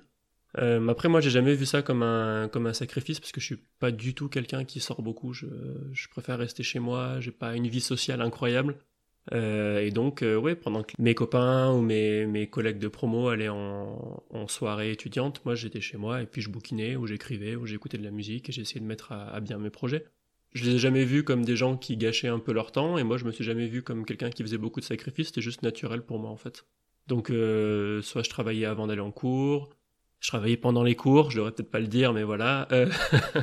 Euh, 0.58 0.86
après 0.88 1.08
moi 1.08 1.20
j'ai 1.20 1.30
jamais 1.30 1.54
vu 1.54 1.64
ça 1.64 1.80
comme 1.80 2.02
un 2.02 2.48
comme 2.48 2.66
un 2.66 2.74
sacrifice 2.74 3.20
parce 3.20 3.32
que 3.32 3.40
je 3.40 3.46
suis 3.46 3.62
pas 3.78 3.90
du 3.90 4.14
tout 4.14 4.28
quelqu'un 4.28 4.64
qui 4.64 4.80
sort 4.80 5.02
beaucoup. 5.02 5.32
Je, 5.32 5.46
je 5.92 6.08
préfère 6.08 6.38
rester 6.38 6.62
chez 6.62 6.78
moi. 6.78 7.20
J'ai 7.20 7.30
pas 7.30 7.56
une 7.56 7.68
vie 7.68 7.80
sociale 7.80 8.20
incroyable. 8.20 8.76
Euh, 9.32 9.80
et 9.80 9.90
donc 9.92 10.22
euh, 10.22 10.36
ouais 10.36 10.56
pendant 10.56 10.82
que 10.82 10.94
mes 10.98 11.14
copains 11.14 11.70
ou 11.72 11.80
mes, 11.80 12.26
mes 12.26 12.48
collègues 12.50 12.80
de 12.80 12.88
promo 12.88 13.28
allaient 13.28 13.48
en, 13.48 14.20
en 14.30 14.48
soirée 14.48 14.90
étudiante, 14.90 15.44
moi 15.44 15.54
j'étais 15.54 15.80
chez 15.80 15.96
moi 15.96 16.22
et 16.22 16.26
puis 16.26 16.42
je 16.42 16.50
bouquinais 16.50 16.96
ou 16.96 17.06
j'écrivais 17.06 17.54
ou 17.54 17.64
j'écoutais 17.64 17.98
de 17.98 18.02
la 18.02 18.10
musique 18.10 18.48
et 18.48 18.52
j'essayais 18.52 18.80
de 18.80 18.86
mettre 18.86 19.12
à 19.12 19.38
bien 19.38 19.58
mes 19.58 19.70
projets 19.70 20.06
je 20.54 20.64
les 20.64 20.76
ai 20.76 20.78
jamais 20.78 21.04
vus 21.04 21.24
comme 21.24 21.44
des 21.44 21.56
gens 21.56 21.76
qui 21.76 21.96
gâchaient 21.96 22.28
un 22.28 22.38
peu 22.38 22.52
leur 22.52 22.72
temps, 22.72 22.98
et 22.98 23.04
moi 23.04 23.16
je 23.16 23.24
me 23.24 23.32
suis 23.32 23.44
jamais 23.44 23.66
vu 23.66 23.82
comme 23.82 24.04
quelqu'un 24.04 24.30
qui 24.30 24.42
faisait 24.42 24.58
beaucoup 24.58 24.80
de 24.80 24.84
sacrifices, 24.84 25.28
c'était 25.28 25.40
juste 25.40 25.62
naturel 25.62 26.02
pour 26.02 26.18
moi 26.18 26.30
en 26.30 26.36
fait. 26.36 26.66
Donc 27.06 27.30
euh, 27.30 28.02
soit 28.02 28.22
je 28.22 28.30
travaillais 28.30 28.66
avant 28.66 28.86
d'aller 28.86 29.00
en 29.00 29.10
cours, 29.10 29.70
je 30.20 30.28
travaillais 30.28 30.56
pendant 30.56 30.82
les 30.82 30.94
cours, 30.94 31.30
je 31.30 31.38
devrais 31.38 31.52
peut-être 31.52 31.70
pas 31.70 31.80
le 31.80 31.86
dire, 31.86 32.12
mais 32.12 32.22
voilà. 32.22 32.68
Euh, 32.72 32.90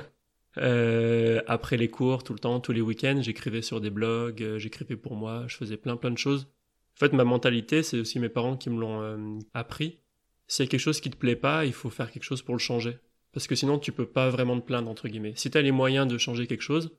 euh, 0.58 1.42
après 1.48 1.78
les 1.78 1.90
cours, 1.90 2.24
tout 2.24 2.34
le 2.34 2.40
temps, 2.40 2.60
tous 2.60 2.72
les 2.72 2.82
week-ends, 2.82 3.20
j'écrivais 3.22 3.62
sur 3.62 3.82
des 3.82 3.90
blogs, 3.90 4.58
j'écrivais 4.58 4.96
pour 4.96 5.16
moi, 5.16 5.46
je 5.48 5.58
faisais 5.58 5.78
plein 5.78 5.98
plein 5.98 6.12
de 6.12 6.18
choses. 6.18 6.48
En 6.96 7.00
fait, 7.00 7.14
ma 7.14 7.24
mentalité, 7.24 7.82
c'est 7.82 8.00
aussi 8.00 8.20
mes 8.20 8.30
parents 8.30 8.58
qui 8.58 8.70
me 8.70 8.80
l'ont 8.80 9.40
appris. 9.54 10.00
S'il 10.48 10.66
y 10.66 10.68
a 10.68 10.70
quelque 10.70 10.80
chose 10.80 11.00
qui 11.00 11.10
te 11.10 11.16
plaît 11.16 11.36
pas, 11.36 11.66
il 11.66 11.74
faut 11.74 11.90
faire 11.90 12.12
quelque 12.12 12.24
chose 12.24 12.42
pour 12.42 12.56
le 12.56 12.60
changer. 12.60 12.98
Parce 13.32 13.48
que 13.48 13.56
sinon, 13.56 13.78
tu 13.78 13.92
peux 13.92 14.08
pas 14.08 14.30
vraiment 14.30 14.60
te 14.60 14.66
plaindre, 14.66 14.90
entre 14.90 15.08
guillemets. 15.08 15.34
Si 15.36 15.52
tu 15.52 15.58
as 15.58 15.62
les 15.62 15.72
moyens 15.72 16.08
de 16.08 16.18
changer 16.18 16.48
quelque 16.48 16.64
chose, 16.64 16.92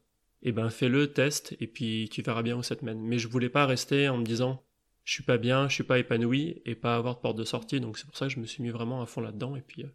eh 0.43 0.53
ben 0.53 0.71
fais-le, 0.71 1.13
teste, 1.13 1.57
et 1.61 1.67
puis 1.67 2.09
tu 2.11 2.23
verras 2.23 2.43
bien 2.43 2.57
où 2.57 2.63
ça 2.63 2.77
te 2.77 2.85
mène. 2.85 3.01
Mais 3.01 3.19
je 3.19 3.29
voulais 3.29 3.49
pas 3.49 3.67
rester 3.67 4.09
en 4.09 4.19
me 4.19 4.25
disant, 4.25 4.63
je 5.05 5.13
suis 5.13 5.23
pas 5.23 5.39
bien, 5.39 5.69
je 5.69 5.75
suis 5.75 5.85
pas 5.85 5.99
épanoui, 5.99 6.63
et 6.65 6.75
pas 6.75 6.97
avoir 6.97 7.17
de 7.17 7.21
porte 7.21 7.37
de 7.37 7.45
sortie, 7.45 7.81
donc 7.81 7.99
c'est 7.99 8.07
pour 8.07 8.17
ça 8.17 8.27
que 8.27 8.33
je 8.33 8.41
me 8.41 8.47
suis 8.47 8.63
mis 8.63 8.71
vraiment 8.71 9.03
à 9.03 9.07
fond 9.07 9.21
là-dedans, 9.21 9.57
et 9.57 9.63
puis, 9.63 9.85
euh, 9.85 9.89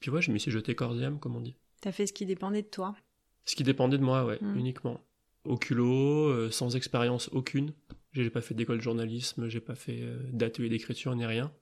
puis 0.00 0.10
ouais, 0.10 0.22
je 0.22 0.30
me 0.30 0.38
suis 0.38 0.50
jeté 0.50 0.74
corps 0.74 0.98
et 1.00 1.04
âme, 1.04 1.18
comme 1.18 1.36
on 1.36 1.40
dit. 1.40 1.56
T'as 1.80 1.92
fait 1.92 2.06
ce 2.06 2.12
qui 2.12 2.26
dépendait 2.26 2.62
de 2.62 2.68
toi 2.68 2.94
Ce 3.44 3.56
qui 3.56 3.62
dépendait 3.62 3.98
de 3.98 4.02
moi, 4.02 4.24
ouais, 4.24 4.38
hmm. 4.40 4.56
uniquement. 4.56 5.04
Au 5.44 5.56
culot, 5.56 6.28
euh, 6.28 6.50
sans 6.50 6.76
expérience 6.76 7.28
aucune. 7.32 7.72
J'ai 8.12 8.30
pas 8.30 8.40
fait 8.40 8.54
d'école 8.54 8.78
de 8.78 8.82
journalisme, 8.82 9.48
j'ai 9.48 9.60
pas 9.60 9.74
fait 9.74 10.00
euh, 10.00 10.18
d'atelier 10.32 10.68
d'écriture 10.68 11.14
ni 11.14 11.24
rien. 11.24 11.52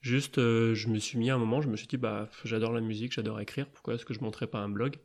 Juste, 0.00 0.38
euh, 0.38 0.74
je 0.74 0.88
me 0.88 0.98
suis 0.98 1.18
mis 1.18 1.30
à 1.30 1.34
un 1.34 1.38
moment, 1.38 1.60
je 1.60 1.68
me 1.68 1.76
suis 1.76 1.86
dit, 1.86 1.96
bah, 1.96 2.30
j'adore 2.44 2.72
la 2.72 2.80
musique, 2.80 3.12
j'adore 3.12 3.40
écrire, 3.40 3.68
pourquoi 3.68 3.94
est-ce 3.94 4.04
que 4.04 4.14
je 4.14 4.20
monterais 4.20 4.46
pas 4.46 4.60
un 4.60 4.68
blog? 4.68 4.96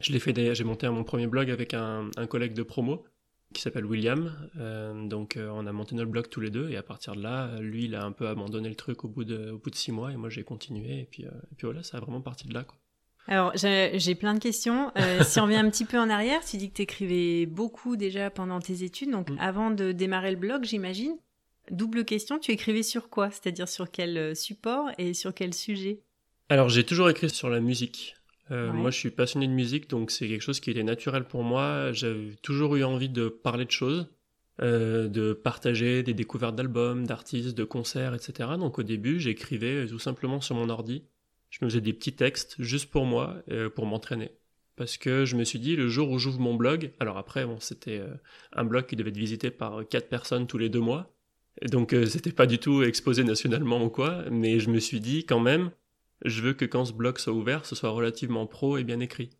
Je 0.00 0.12
l'ai 0.12 0.18
fait 0.18 0.32
d'ailleurs, 0.32 0.54
j'ai 0.54 0.64
monté 0.64 0.88
mon 0.88 1.04
premier 1.04 1.26
blog 1.26 1.50
avec 1.50 1.74
un, 1.74 2.10
collègue 2.28 2.54
de 2.54 2.62
promo 2.62 3.04
qui 3.54 3.62
s'appelle 3.62 3.86
William. 3.86 4.32
Euh, 4.58 5.06
donc, 5.06 5.36
euh, 5.36 5.48
on 5.52 5.66
a 5.66 5.72
monté 5.72 5.94
notre 5.94 6.10
blog 6.10 6.28
tous 6.28 6.40
les 6.40 6.50
deux, 6.50 6.68
et 6.70 6.76
à 6.76 6.82
partir 6.82 7.14
de 7.14 7.22
là, 7.22 7.56
lui, 7.60 7.84
il 7.84 7.94
a 7.94 8.04
un 8.04 8.12
peu 8.12 8.28
abandonné 8.28 8.68
le 8.68 8.74
truc 8.74 9.04
au 9.04 9.08
bout 9.08 9.24
de, 9.24 9.52
au 9.52 9.58
bout 9.58 9.70
de 9.70 9.76
six 9.76 9.92
mois, 9.92 10.12
et 10.12 10.16
moi, 10.16 10.28
j'ai 10.28 10.42
continué, 10.42 11.00
et 11.00 11.08
puis, 11.10 11.22
et 11.22 11.54
puis 11.56 11.66
voilà, 11.66 11.82
ça 11.82 11.96
a 11.96 12.00
vraiment 12.00 12.20
parti 12.20 12.46
de 12.48 12.54
là, 12.54 12.64
quoi. 12.64 12.76
Alors, 13.28 13.52
j'ai 13.56 14.14
plein 14.14 14.34
de 14.34 14.38
questions. 14.38 14.92
si 15.22 15.40
on 15.40 15.44
revient 15.44 15.56
un 15.56 15.70
petit 15.70 15.84
peu 15.84 15.98
en 15.98 16.10
arrière, 16.10 16.44
tu 16.44 16.58
dis 16.58 16.70
que 16.70 16.76
tu 16.76 16.82
écrivais 16.82 17.46
beaucoup 17.46 17.96
déjà 17.96 18.30
pendant 18.30 18.60
tes 18.60 18.82
études, 18.82 19.10
donc 19.10 19.30
mm. 19.30 19.38
avant 19.40 19.70
de 19.70 19.92
démarrer 19.92 20.30
le 20.30 20.36
blog, 20.36 20.64
j'imagine. 20.64 21.16
Double 21.70 22.04
question, 22.04 22.38
tu 22.38 22.52
écrivais 22.52 22.82
sur 22.82 23.08
quoi? 23.08 23.30
C'est-à-dire 23.30 23.68
sur 23.68 23.90
quel 23.90 24.16
euh, 24.16 24.34
support 24.34 24.90
et 24.98 25.14
sur 25.14 25.34
quel 25.34 25.52
sujet? 25.52 26.00
Alors 26.48 26.68
j'ai 26.68 26.84
toujours 26.84 27.10
écrit 27.10 27.28
sur 27.28 27.48
la 27.48 27.60
musique. 27.60 28.15
Euh, 28.52 28.72
moi 28.72 28.90
je 28.90 28.98
suis 28.98 29.10
passionné 29.10 29.46
de 29.48 29.52
musique, 29.52 29.90
donc 29.90 30.10
c'est 30.10 30.28
quelque 30.28 30.42
chose 30.42 30.60
qui 30.60 30.70
était 30.70 30.84
naturel 30.84 31.24
pour 31.24 31.42
moi. 31.42 31.92
J'avais 31.92 32.34
toujours 32.42 32.76
eu 32.76 32.84
envie 32.84 33.08
de 33.08 33.28
parler 33.28 33.64
de 33.64 33.70
choses. 33.70 34.06
euh, 34.62 35.08
de 35.08 35.34
partager 35.34 36.02
des 36.02 36.14
découvertes 36.14 36.56
d'albums, 36.56 37.06
d'artistes, 37.06 37.56
de 37.56 37.64
concerts, 37.64 38.14
etc. 38.14 38.50
Donc 38.58 38.78
au 38.78 38.82
début, 38.82 39.20
j'écrivais 39.20 39.86
tout 39.86 39.98
simplement 39.98 40.40
sur 40.40 40.54
mon 40.56 40.70
ordi. 40.70 41.04
Je 41.50 41.64
me 41.64 41.68
faisais 41.70 41.82
des 41.82 41.92
petits 41.92 42.14
textes 42.14 42.56
juste 42.58 42.90
pour 42.90 43.04
moi, 43.04 43.36
euh, 43.50 43.68
pour 43.68 43.86
m'entraîner. 43.86 44.30
Parce 44.76 44.96
que 44.96 45.24
je 45.26 45.36
me 45.36 45.44
suis 45.44 45.58
dit, 45.58 45.76
le 45.76 45.88
jour 45.88 46.10
où 46.10 46.18
j'ouvre 46.18 46.40
mon 46.40 46.54
blog, 46.54 46.92
alors 47.00 47.18
après, 47.18 47.44
bon, 47.46 47.60
c'était 47.60 48.02
un 48.52 48.64
blog 48.64 48.86
qui 48.86 48.96
devait 48.96 49.10
être 49.10 49.16
visité 49.16 49.50
par 49.50 49.86
quatre 49.88 50.08
personnes 50.08 50.46
tous 50.46 50.58
les 50.58 50.68
deux 50.68 50.80
mois, 50.80 51.14
donc 51.70 51.94
c'était 52.06 52.32
pas 52.32 52.46
du 52.46 52.58
tout 52.58 52.82
exposé 52.82 53.24
nationalement 53.24 53.82
ou 53.82 53.88
quoi, 53.88 54.24
mais 54.30 54.60
je 54.60 54.68
me 54.70 54.78
suis 54.78 55.00
dit 55.00 55.24
quand 55.24 55.40
même, 55.40 55.70
je 56.24 56.42
veux 56.42 56.54
que 56.54 56.64
quand 56.64 56.84
ce 56.84 56.92
blog 56.92 57.18
soit 57.18 57.32
ouvert, 57.32 57.66
ce 57.66 57.74
soit 57.74 57.90
relativement 57.90 58.46
pro 58.46 58.78
et 58.78 58.84
bien 58.84 59.00
écrit. 59.00 59.30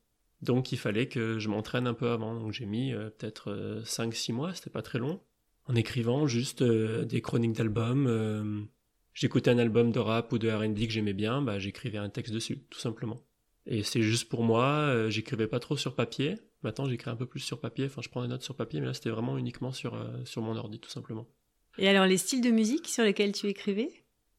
Donc 0.43 0.73
il 0.73 0.79
fallait 0.79 1.09
que 1.09 1.39
je 1.39 1.49
m'entraîne 1.49 1.87
un 1.87 1.95
peu 1.95 2.11
avant. 2.11 2.39
Donc 2.39 2.53
j'ai 2.53 2.67
mis 2.67 2.93
euh, 2.93 3.11
peut-être 3.11 3.83
5-6 3.85 4.31
euh, 4.31 4.35
mois, 4.35 4.55
c'était 4.55 4.71
pas 4.71 4.83
très 4.83 4.99
long, 4.99 5.21
en 5.65 5.75
écrivant 5.75 6.27
juste 6.27 6.63
euh, 6.63 7.05
des 7.05 7.21
chroniques 7.21 7.55
d'albums. 7.55 8.69
J'écoutais 9.15 9.51
un 9.51 9.59
album 9.59 9.93
de 9.93 9.99
rap 9.99 10.31
ou 10.33 10.39
de 10.39 10.51
RB 10.51 10.79
que 10.79 10.91
j'aimais 10.91 11.15
bien, 11.15 11.41
bah, 11.41 11.59
j'écrivais 11.59 11.97
un 11.97 12.11
texte 12.11 12.35
dessus, 12.35 12.59
tout 12.69 12.79
simplement. 12.79 13.23
Et 13.65 13.83
c'est 13.83 14.03
juste 14.03 14.29
pour 14.29 14.45
moi, 14.45 15.09
j'écrivais 15.09 15.47
pas 15.47 15.59
trop 15.59 15.77
sur 15.77 15.95
papier. 15.95 16.35
Maintenant 16.63 16.89
j'écris 16.89 17.11
un 17.11 17.17
peu 17.17 17.27
plus 17.27 17.41
sur 17.41 17.61
papier, 17.61 17.87
enfin 17.87 18.03
je 18.03 18.09
prends 18.09 18.23
des 18.23 18.29
notes 18.29 18.43
sur 18.43 18.55
papier, 18.55 18.81
mais 18.81 18.87
là 18.87 18.95
c'était 18.95 19.11
vraiment 19.11 19.39
uniquement 19.39 19.73
sur, 19.73 19.99
sur 20.25 20.43
mon 20.43 20.55
ordi, 20.57 20.79
tout 20.79 20.91
simplement. 20.91 21.27
Et 21.79 21.89
alors 21.89 22.07
les 22.07 22.19
styles 22.19 22.43
de 22.43 22.51
musique 22.51 22.89
sur 22.89 23.05
lesquels 23.05 23.33
tu 23.33 23.47
écrivais? 23.47 23.91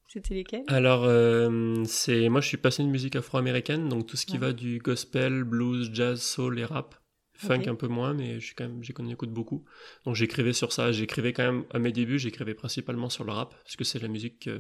C'était 0.08 0.34
lesquels? 0.34 0.64
Alors, 0.68 1.04
euh, 1.06 1.84
c'est 1.86 2.30
moi 2.30 2.42
je 2.42 2.48
suis 2.48 2.58
passionné 2.58 2.88
de 2.88 2.92
musique 2.92 3.16
afro-américaine, 3.16 3.90
donc 3.90 4.08
tout 4.08 4.18
ce 4.18 4.26
qui 4.26 4.38
va 4.38 4.54
du 4.54 4.80
gospel, 4.80 5.44
blues, 5.44 5.90
jazz, 5.94 6.22
soul 6.22 6.60
et 6.60 6.66
rap. 6.66 6.96
Funk 7.34 7.68
un 7.68 7.76
peu 7.76 7.88
moins, 7.88 8.16
mais 8.16 8.40
je 8.40 8.56
quand 8.56 8.68
même, 8.68 8.84
j'ai 8.84 8.94
connu 8.94 9.14
écoute 9.14 9.30
beaucoup. 9.30 9.64
Donc 10.06 10.16
j'écrivais 10.16 10.54
sur 10.54 10.74
ça. 10.74 10.92
J'écrivais 10.92 11.34
quand 11.34 11.44
même 11.44 11.66
à 11.72 11.78
mes 11.78 11.92
débuts, 11.92 12.18
j'écrivais 12.18 12.56
principalement 12.56 13.10
sur 13.10 13.26
le 13.26 13.32
rap 13.32 13.54
parce 13.64 13.76
que 13.76 13.84
c'est 13.84 14.00
la 14.00 14.08
musique. 14.08 14.46
Que... 14.46 14.60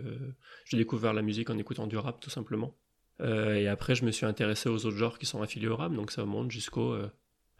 J'ai 0.66 0.77
découvert 0.77 1.13
la 1.13 1.24
musique 1.24 1.50
en 1.50 1.58
écoutant 1.58 1.88
du 1.88 1.98
rap 1.98 2.20
tout 2.20 2.30
simplement. 2.30 2.77
Euh, 3.20 3.56
et 3.56 3.68
après, 3.68 3.96
je 3.96 4.06
me 4.06 4.12
suis 4.12 4.27
intéressé 4.27 4.70
aux 4.70 4.86
autres 4.86 4.98
genres 4.98 5.18
qui 5.18 5.25
sont 5.25 5.42
affiliés 5.42 5.68
au 5.68 5.75
rap, 5.75 5.92
donc 5.92 6.12
ça 6.12 6.24
monte 6.24 6.51
jusqu'au 6.51 6.96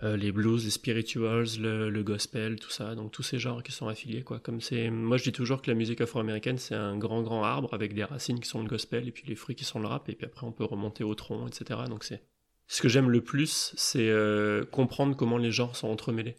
euh, 0.04 0.16
les 0.16 0.32
blues, 0.32 0.64
les 0.64 0.70
spirituals, 0.70 1.48
le, 1.60 2.04
gospel, 2.04 2.60
tout 2.60 2.70
ça, 2.70 2.94
donc 2.94 3.12
tous 3.12 3.24
ces 3.24 3.40
genres 3.40 3.64
qui 3.64 3.72
sont 3.72 3.88
affiliés 3.88 4.24
quoi. 4.24 4.40
Comme 4.40 4.62
c'est, 4.62 4.92
moi 4.92 5.18
je 5.18 5.24
dis 5.24 5.32
toujours 5.32 5.62
que 5.62 5.72
la 5.72 5.76
musique 5.76 6.02
afro-américaine 6.02 6.60
c'est 6.60 6.76
un 6.76 6.98
grand 6.98 7.24
grand 7.24 7.44
arbre 7.44 7.74
avec 7.74 7.94
des 7.96 8.04
racines 8.04 8.40
qui 8.40 8.48
sont 8.48 8.62
le 8.62 8.68
gospel 8.68 9.08
et 9.08 9.12
puis 9.12 9.24
les 9.28 9.36
fruits 9.36 9.56
qui 9.56 9.64
sont 9.64 9.80
le 9.80 9.88
rap 9.88 10.08
et 10.10 10.14
puis 10.14 10.28
après 10.28 10.46
on 10.46 10.52
peut 10.52 10.66
remonter 10.66 11.04
au 11.04 11.16
tronc, 11.16 11.48
etc. 11.48 11.80
Donc 11.90 12.04
c'est 12.04 12.22
ce 12.68 12.82
que 12.82 12.90
j'aime 12.90 13.10
le 13.10 13.22
plus, 13.22 13.74
c'est 13.76 14.10
euh, 14.10 14.66
comprendre 14.66 15.16
comment 15.16 15.38
les 15.38 15.52
genres 15.52 15.76
sont 15.76 15.88
entremêlés. 15.88 16.36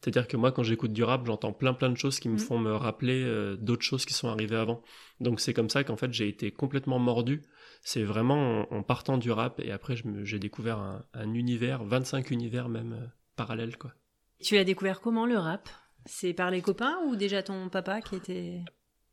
C'est-à-dire 0.00 0.28
que 0.28 0.36
moi, 0.36 0.50
quand 0.50 0.62
j'écoute 0.62 0.92
du 0.92 1.04
rap, 1.04 1.26
j'entends 1.26 1.52
plein 1.52 1.74
plein 1.74 1.90
de 1.90 1.96
choses 1.96 2.20
qui 2.20 2.28
me 2.28 2.36
mm. 2.36 2.38
font 2.38 2.58
me 2.58 2.72
rappeler 2.72 3.22
euh, 3.24 3.56
d'autres 3.56 3.82
choses 3.82 4.04
qui 4.04 4.14
sont 4.14 4.28
arrivées 4.28 4.56
avant. 4.56 4.82
Donc 5.20 5.40
c'est 5.40 5.52
comme 5.52 5.68
ça 5.68 5.82
qu'en 5.84 5.96
fait 5.96 6.12
j'ai 6.12 6.28
été 6.28 6.52
complètement 6.52 6.98
mordu. 6.98 7.42
C'est 7.82 8.02
vraiment 8.02 8.70
en, 8.72 8.82
partant 8.82 9.18
du 9.18 9.30
rap 9.30 9.60
et 9.60 9.72
après 9.72 9.96
j'ai 10.22 10.38
découvert 10.38 10.78
un, 11.14 11.34
univers, 11.34 11.82
25 11.84 12.30
univers 12.30 12.68
même 12.68 12.92
euh, 12.92 13.06
parallèles 13.36 13.76
quoi. 13.76 13.92
Tu 14.40 14.54
l'as 14.54 14.64
découvert 14.64 15.00
comment 15.00 15.26
le 15.26 15.36
rap? 15.36 15.68
C'est 16.06 16.32
par 16.32 16.50
les 16.50 16.62
copains 16.62 16.98
ou 17.06 17.16
déjà 17.16 17.42
ton 17.42 17.68
papa 17.68 18.00
qui 18.00 18.16
était 18.16 18.62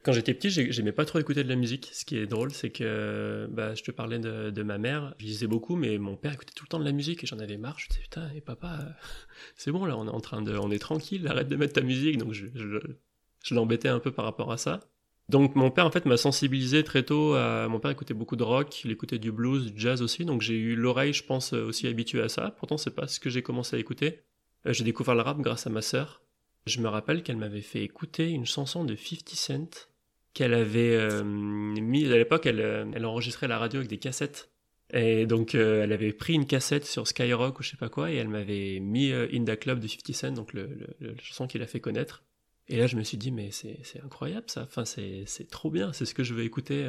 quand 0.08 0.14
j'étais 0.14 0.34
petit, 0.34 0.50
j'aimais 0.50 0.94
pas 0.94 1.04
trop 1.04 1.20
écouter 1.20 1.44
de 1.44 1.50
la 1.50 1.58
musique. 1.58 1.90
Ce 1.92 2.06
qui 2.06 2.18
est 2.18 2.28
drôle, 2.28 2.52
c'est 2.52 2.70
que 2.70 3.46
bah, 3.52 3.76
je 3.76 3.84
te 3.84 3.92
parlais 3.92 4.20
de, 4.20 4.64
ma 4.64 4.78
mère. 4.78 5.14
Je 5.20 5.26
lisais 5.26 5.48
beaucoup, 5.48 5.76
mais 5.76 5.98
mon 5.98 6.16
père 6.16 6.32
écoutait 6.32 6.54
tout 6.56 6.64
le 6.64 6.70
temps 6.70 6.80
de 6.80 6.86
la 6.86 6.94
musique 6.94 7.26
et 7.26 7.28
j'en 7.28 7.40
avais 7.40 7.58
marre. 7.58 7.78
Je 7.78 7.88
me 7.88 7.90
disais, 7.90 8.04
putain, 8.04 8.32
et 8.34 8.40
papa, 8.40 8.96
c'est 9.58 9.70
bon, 9.70 9.84
là, 9.84 9.98
on 9.98 10.08
est 10.08 10.12
en 10.12 10.22
train 10.22 10.42
de. 10.42 10.56
On 10.58 10.72
est 10.72 10.80
tranquille, 10.80 11.28
arrête 11.28 11.50
de 11.50 11.56
mettre 11.58 11.74
ta 11.74 11.82
musique. 11.82 12.18
Donc 12.20 12.32
je, 12.32 12.46
je, 12.56 13.54
l'embêtais 13.54 13.90
un 13.90 14.00
peu 14.00 14.12
par 14.12 14.24
rapport 14.24 14.50
à 14.52 14.58
ça. 14.58 14.80
Donc 15.30 15.56
mon 15.56 15.72
père, 15.72 15.86
en 15.86 15.92
fait, 15.92 16.06
m'a 16.06 16.18
sensibilisé 16.18 16.84
très 16.84 17.04
tôt 17.04 17.34
à. 17.36 17.68
Mon 17.68 17.80
père 17.80 17.92
écoutait 17.92 18.14
beaucoup 18.14 18.36
de 18.36 18.44
rock, 18.44 18.84
il 18.86 18.92
écoutait 18.92 19.20
du 19.20 19.32
blues, 19.32 19.74
du 19.74 19.80
jazz 19.80 20.02
aussi. 20.02 20.26
Donc 20.26 20.42
j'ai 20.42 20.56
eu 20.56 20.76
l'oreille, 20.76 21.14
je 21.14 21.24
pense, 21.24 21.54
aussi 21.54 21.88
habituée 21.88 22.22
à 22.22 22.30
ça. 22.30 22.56
Pourtant, 22.58 22.78
c'est 22.78 22.96
pas 22.96 23.08
ce 23.08 23.20
que 23.20 23.30
j'ai 23.30 23.42
commencé 23.42 23.76
à 23.76 23.80
écouter. 23.80 24.22
Euh, 24.66 24.74
j'ai 24.74 24.84
découvert 24.84 25.16
le 25.16 25.22
rap 25.22 25.40
grâce 25.40 25.68
à 25.68 25.70
ma 25.70 25.82
sœur. 25.82 26.22
Je 26.66 26.82
me 26.82 26.88
rappelle 26.88 27.24
qu'elle 27.24 27.38
m'avait 27.38 27.62
fait 27.62 27.84
écouter 27.84 28.30
une 28.30 28.46
chanson 28.46 28.84
de 28.84 28.96
50 28.96 29.30
Cent 29.30 29.90
qu'elle 30.38 30.54
avait 30.54 30.96
euh, 30.96 31.24
mis 31.24 32.06
à 32.06 32.16
l'époque, 32.16 32.46
elle, 32.46 32.60
euh, 32.60 32.86
elle, 32.94 33.06
enregistrait 33.06 33.48
la 33.48 33.58
radio 33.58 33.80
avec 33.80 33.90
des 33.90 33.98
cassettes. 33.98 34.52
Et 34.94 35.26
donc, 35.26 35.56
euh, 35.56 35.84
elle 35.84 35.92
avait 35.92 36.14
pris 36.14 36.34
une 36.34 36.46
cassette 36.46 36.86
sur 36.86 37.08
Skyrock 37.08 37.60
ou 37.60 37.64
je 37.64 37.72
sais 37.72 37.78
pas 37.78 37.90
quoi, 37.90 38.12
et 38.12 38.18
elle 38.18 38.28
m'avait 38.28 38.80
mis 38.80 39.12
In 39.12 39.46
the 39.46 39.58
Club 39.58 39.80
de 39.80 39.88
50 39.88 40.16
Cent, 40.16 40.32
donc 40.34 40.54
le, 40.54 40.70
le, 41.00 41.16
chanson 41.24 41.48
qu'il 41.48 41.64
a 41.64 41.68
fait 41.68 41.80
connaître. 41.80 42.24
Et 42.70 42.78
là, 42.78 42.88
je 42.88 42.96
me 42.96 43.04
suis 43.04 43.18
dit, 43.18 43.32
mais 43.32 43.50
c'est 43.52 44.02
incroyable 44.04 44.46
ça, 44.48 44.64
enfin, 44.64 44.84
c'est 44.86 45.26
trop 45.50 45.72
bien, 45.72 45.94
c'est 45.94 46.06
ce 46.06 46.14
que 46.14 46.24
je 46.24 46.34
veux 46.34 46.44
écouter 46.44 46.86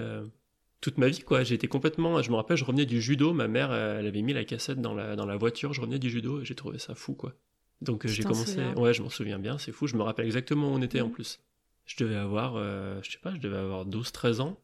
toute 0.80 0.98
ma 0.98 1.08
vie, 1.08 1.20
quoi. 1.20 1.44
J'étais 1.44 1.68
complètement, 1.68 2.20
je 2.20 2.30
me 2.30 2.36
rappelle, 2.36 2.56
je 2.56 2.64
revenais 2.64 2.86
du 2.86 3.00
judo, 3.00 3.32
ma 3.32 3.46
mère, 3.48 3.72
elle 3.72 4.06
avait 4.06 4.22
mis 4.22 4.32
la 4.32 4.44
cassette 4.44 4.80
dans 4.80 4.94
la, 4.94 5.14
dans 5.14 5.26
la 5.26 5.36
voiture, 5.36 5.72
je 5.72 5.80
revenais 5.80 5.98
du 5.98 6.10
judo 6.10 6.40
et 6.40 6.44
j'ai 6.44 6.54
trouvé 6.54 6.78
ça 6.78 6.94
fou, 6.94 7.14
quoi. 7.14 7.34
Donc, 7.80 8.06
j'ai 8.06 8.24
commencé, 8.24 8.60
ouais, 8.76 8.92
je 8.92 9.02
m'en 9.02 9.08
souviens 9.08 9.38
bien, 9.38 9.56
c'est 9.58 9.72
fou, 9.72 9.86
je 9.86 9.96
me 9.96 10.02
rappelle 10.02 10.26
exactement 10.26 10.68
où 10.68 10.74
on 10.74 10.82
était 10.82 11.00
en 11.00 11.08
mmh. 11.08 11.12
plus 11.12 11.40
je 11.88 11.96
devais 12.04 12.16
avoir, 12.16 12.54
euh, 12.56 13.00
je 13.02 13.10
sais 13.10 13.18
pas, 13.18 13.34
je 13.34 13.40
devais 13.40 13.56
avoir 13.56 13.86
12-13 13.86 14.40
ans. 14.40 14.60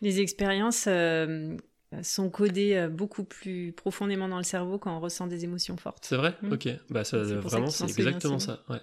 Les 0.00 0.20
expériences 0.20 0.86
euh, 0.88 1.56
sont 2.02 2.30
codées 2.30 2.74
euh, 2.74 2.88
beaucoup 2.88 3.22
plus 3.22 3.72
profondément 3.72 4.28
dans 4.28 4.38
le 4.38 4.44
cerveau 4.44 4.78
quand 4.78 4.96
on 4.96 5.00
ressent 5.00 5.26
des 5.26 5.44
émotions 5.44 5.76
fortes. 5.76 6.04
C'est 6.06 6.16
vrai? 6.16 6.34
Mm. 6.42 6.52
Ok. 6.52 6.68
Bah, 6.88 7.04
ça, 7.04 7.22
vraiment, 7.22 7.68
c'est 7.68 7.84
exactement 7.84 8.38
ça. 8.38 8.64
Ouais. 8.68 8.80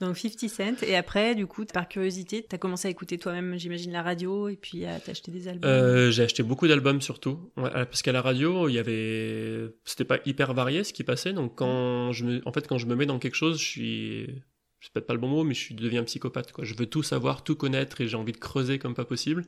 Donc 0.00 0.16
50 0.16 0.48
Cent, 0.48 0.82
et 0.82 0.96
après, 0.96 1.34
du 1.34 1.46
coup, 1.46 1.64
par 1.66 1.86
curiosité, 1.88 2.46
tu 2.48 2.54
as 2.54 2.58
commencé 2.58 2.88
à 2.88 2.90
écouter 2.90 3.18
toi-même, 3.18 3.58
j'imagine, 3.58 3.92
la 3.92 4.02
radio, 4.02 4.48
et 4.48 4.56
puis 4.56 4.86
à 4.86 4.98
t'acheter 4.98 5.30
des 5.30 5.46
albums 5.46 6.10
J'ai 6.10 6.22
acheté 6.22 6.42
beaucoup 6.42 6.66
d'albums 6.66 7.02
surtout, 7.02 7.52
parce 7.54 8.00
qu'à 8.00 8.12
la 8.12 8.22
radio, 8.22 8.68
il 8.68 8.74
y 8.74 8.78
avait... 8.78 9.70
C'était 9.84 10.04
pas 10.04 10.18
hyper 10.24 10.54
varié 10.54 10.84
ce 10.84 10.94
qui 10.94 11.04
passait, 11.04 11.34
donc 11.34 11.56
quand 11.56 12.12
je 12.12 12.24
me... 12.24 12.42
En 12.46 12.52
fait, 12.52 12.66
quand 12.66 12.78
je 12.78 12.86
me 12.86 12.96
mets 12.96 13.06
dans 13.06 13.18
quelque 13.18 13.34
chose, 13.34 13.58
je 13.58 13.64
suis 13.64 14.42
c'est 14.80 14.92
peut-être 14.92 15.06
pas 15.06 15.14
le 15.14 15.20
bon 15.20 15.28
mot, 15.28 15.44
mais 15.44 15.54
je 15.54 15.74
deviens 15.74 16.04
psychopathe. 16.04 16.52
Quoi. 16.52 16.64
Je 16.64 16.74
veux 16.74 16.86
tout 16.86 17.02
savoir, 17.02 17.44
tout 17.44 17.54
connaître 17.54 18.00
et 18.00 18.08
j'ai 18.08 18.16
envie 18.16 18.32
de 18.32 18.38
creuser 18.38 18.78
comme 18.78 18.94
pas 18.94 19.04
possible. 19.04 19.44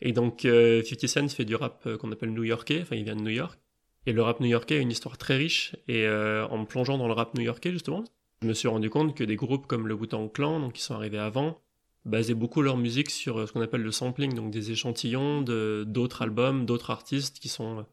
Et 0.00 0.12
donc, 0.12 0.44
euh, 0.44 0.82
50 0.82 1.08
Cent 1.08 1.28
fait 1.28 1.44
du 1.44 1.54
rap 1.54 1.82
euh, 1.86 1.96
qu'on 1.96 2.12
appelle 2.12 2.30
new-yorkais, 2.30 2.80
enfin 2.82 2.96
il 2.96 3.04
vient 3.04 3.16
de 3.16 3.22
New 3.22 3.30
York. 3.30 3.58
Et 4.06 4.12
le 4.12 4.22
rap 4.22 4.40
new-yorkais 4.40 4.76
a 4.76 4.80
une 4.80 4.90
histoire 4.90 5.18
très 5.18 5.36
riche. 5.36 5.74
Et 5.88 6.06
euh, 6.06 6.46
en 6.46 6.58
me 6.58 6.66
plongeant 6.66 6.98
dans 6.98 7.08
le 7.08 7.14
rap 7.14 7.34
new-yorkais, 7.34 7.72
justement, 7.72 8.04
je 8.42 8.48
me 8.48 8.52
suis 8.54 8.68
rendu 8.68 8.90
compte 8.90 9.16
que 9.16 9.24
des 9.24 9.36
groupes 9.36 9.66
comme 9.66 9.88
le 9.88 9.94
Wu-Tang 9.94 10.30
Clan, 10.32 10.60
donc 10.60 10.74
qui 10.74 10.82
sont 10.82 10.94
arrivés 10.94 11.18
avant, 11.18 11.60
basaient 12.04 12.34
beaucoup 12.34 12.62
leur 12.62 12.76
musique 12.76 13.10
sur 13.10 13.38
euh, 13.38 13.46
ce 13.46 13.52
qu'on 13.52 13.62
appelle 13.62 13.82
le 13.82 13.92
sampling, 13.92 14.34
donc 14.34 14.50
des 14.50 14.70
échantillons 14.70 15.42
de, 15.42 15.84
d'autres 15.86 16.22
albums, 16.22 16.66
d'autres 16.66 16.90
artistes 16.90 17.38
qui 17.38 17.48
sont 17.48 17.86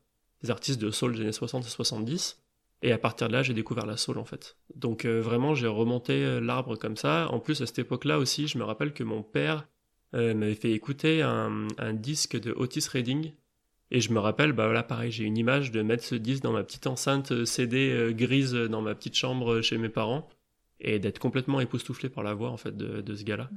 des 0.43 0.51
artistes 0.51 0.79
de 0.79 0.91
soul 0.91 1.15
des 1.15 1.21
années 1.21 1.31
60 1.31 1.65
et 1.65 1.69
70. 1.69 2.43
Et 2.83 2.91
à 2.91 2.97
partir 2.97 3.29
de 3.29 3.33
là, 3.33 3.41
j'ai 3.41 3.53
découvert 3.53 3.85
la 3.85 3.95
soul 3.95 4.17
en 4.17 4.25
fait. 4.25 4.57
Donc 4.75 5.05
euh, 5.05 5.21
vraiment, 5.21 5.55
j'ai 5.55 5.67
remonté 5.67 6.13
euh, 6.25 6.39
l'arbre 6.41 6.75
comme 6.75 6.97
ça. 6.97 7.29
En 7.31 7.39
plus, 7.39 7.62
à 7.62 7.65
cette 7.65 7.79
époque-là 7.79 8.19
aussi, 8.19 8.47
je 8.47 8.57
me 8.57 8.65
rappelle 8.65 8.93
que 8.93 9.05
mon 9.05 9.23
père 9.23 9.67
euh, 10.13 10.33
m'avait 10.33 10.53
fait 10.53 10.71
écouter 10.71 11.21
un, 11.21 11.67
disque 11.93 12.38
de 12.39 12.51
Otis 12.51 12.85
Redding. 12.91 13.31
Et 13.93 14.01
je 14.01 14.12
me 14.12 14.19
rappelle, 14.19 14.51
bah 14.51 14.65
voilà, 14.65 14.83
pareil, 14.83 15.12
j'ai 15.12 15.23
une 15.23 15.38
image 15.38 15.71
de 15.71 15.81
mettre 15.81 16.03
ce 16.03 16.15
disque 16.15 16.43
dans 16.43 16.51
ma 16.51 16.63
petite 16.63 16.88
enceinte 16.88 17.45
CD 17.45 18.12
grise 18.12 18.53
dans 18.53 18.81
ma 18.81 18.95
petite 18.95 19.15
chambre 19.15 19.62
chez 19.62 19.77
mes 19.77 19.89
parents 19.89 20.27
et 20.81 21.00
d'être 21.00 21.19
complètement 21.19 21.62
époustouflé 21.62 22.09
par 22.09 22.23
la 22.23 22.33
voix 22.33 22.50
en 22.50 22.57
fait 22.57 22.75
de, 22.75 23.01
de 23.01 23.15
ce 23.15 23.23
gars-là. 23.23 23.50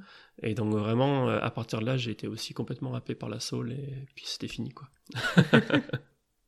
Et 0.43 0.55
donc 0.55 0.73
vraiment, 0.73 1.28
à 1.28 1.50
partir 1.50 1.81
de 1.81 1.87
là, 1.87 1.97
j'ai 1.97 2.11
été 2.11 2.28
aussi 2.28 2.55
complètement 2.55 2.95
happé 2.95 3.14
par 3.14 3.28
la 3.28 3.40
soul 3.40 3.73
et 3.73 4.07
puis 4.14 4.26
c'était 4.26 4.47
fini 4.47 4.73
quoi. 4.73 4.88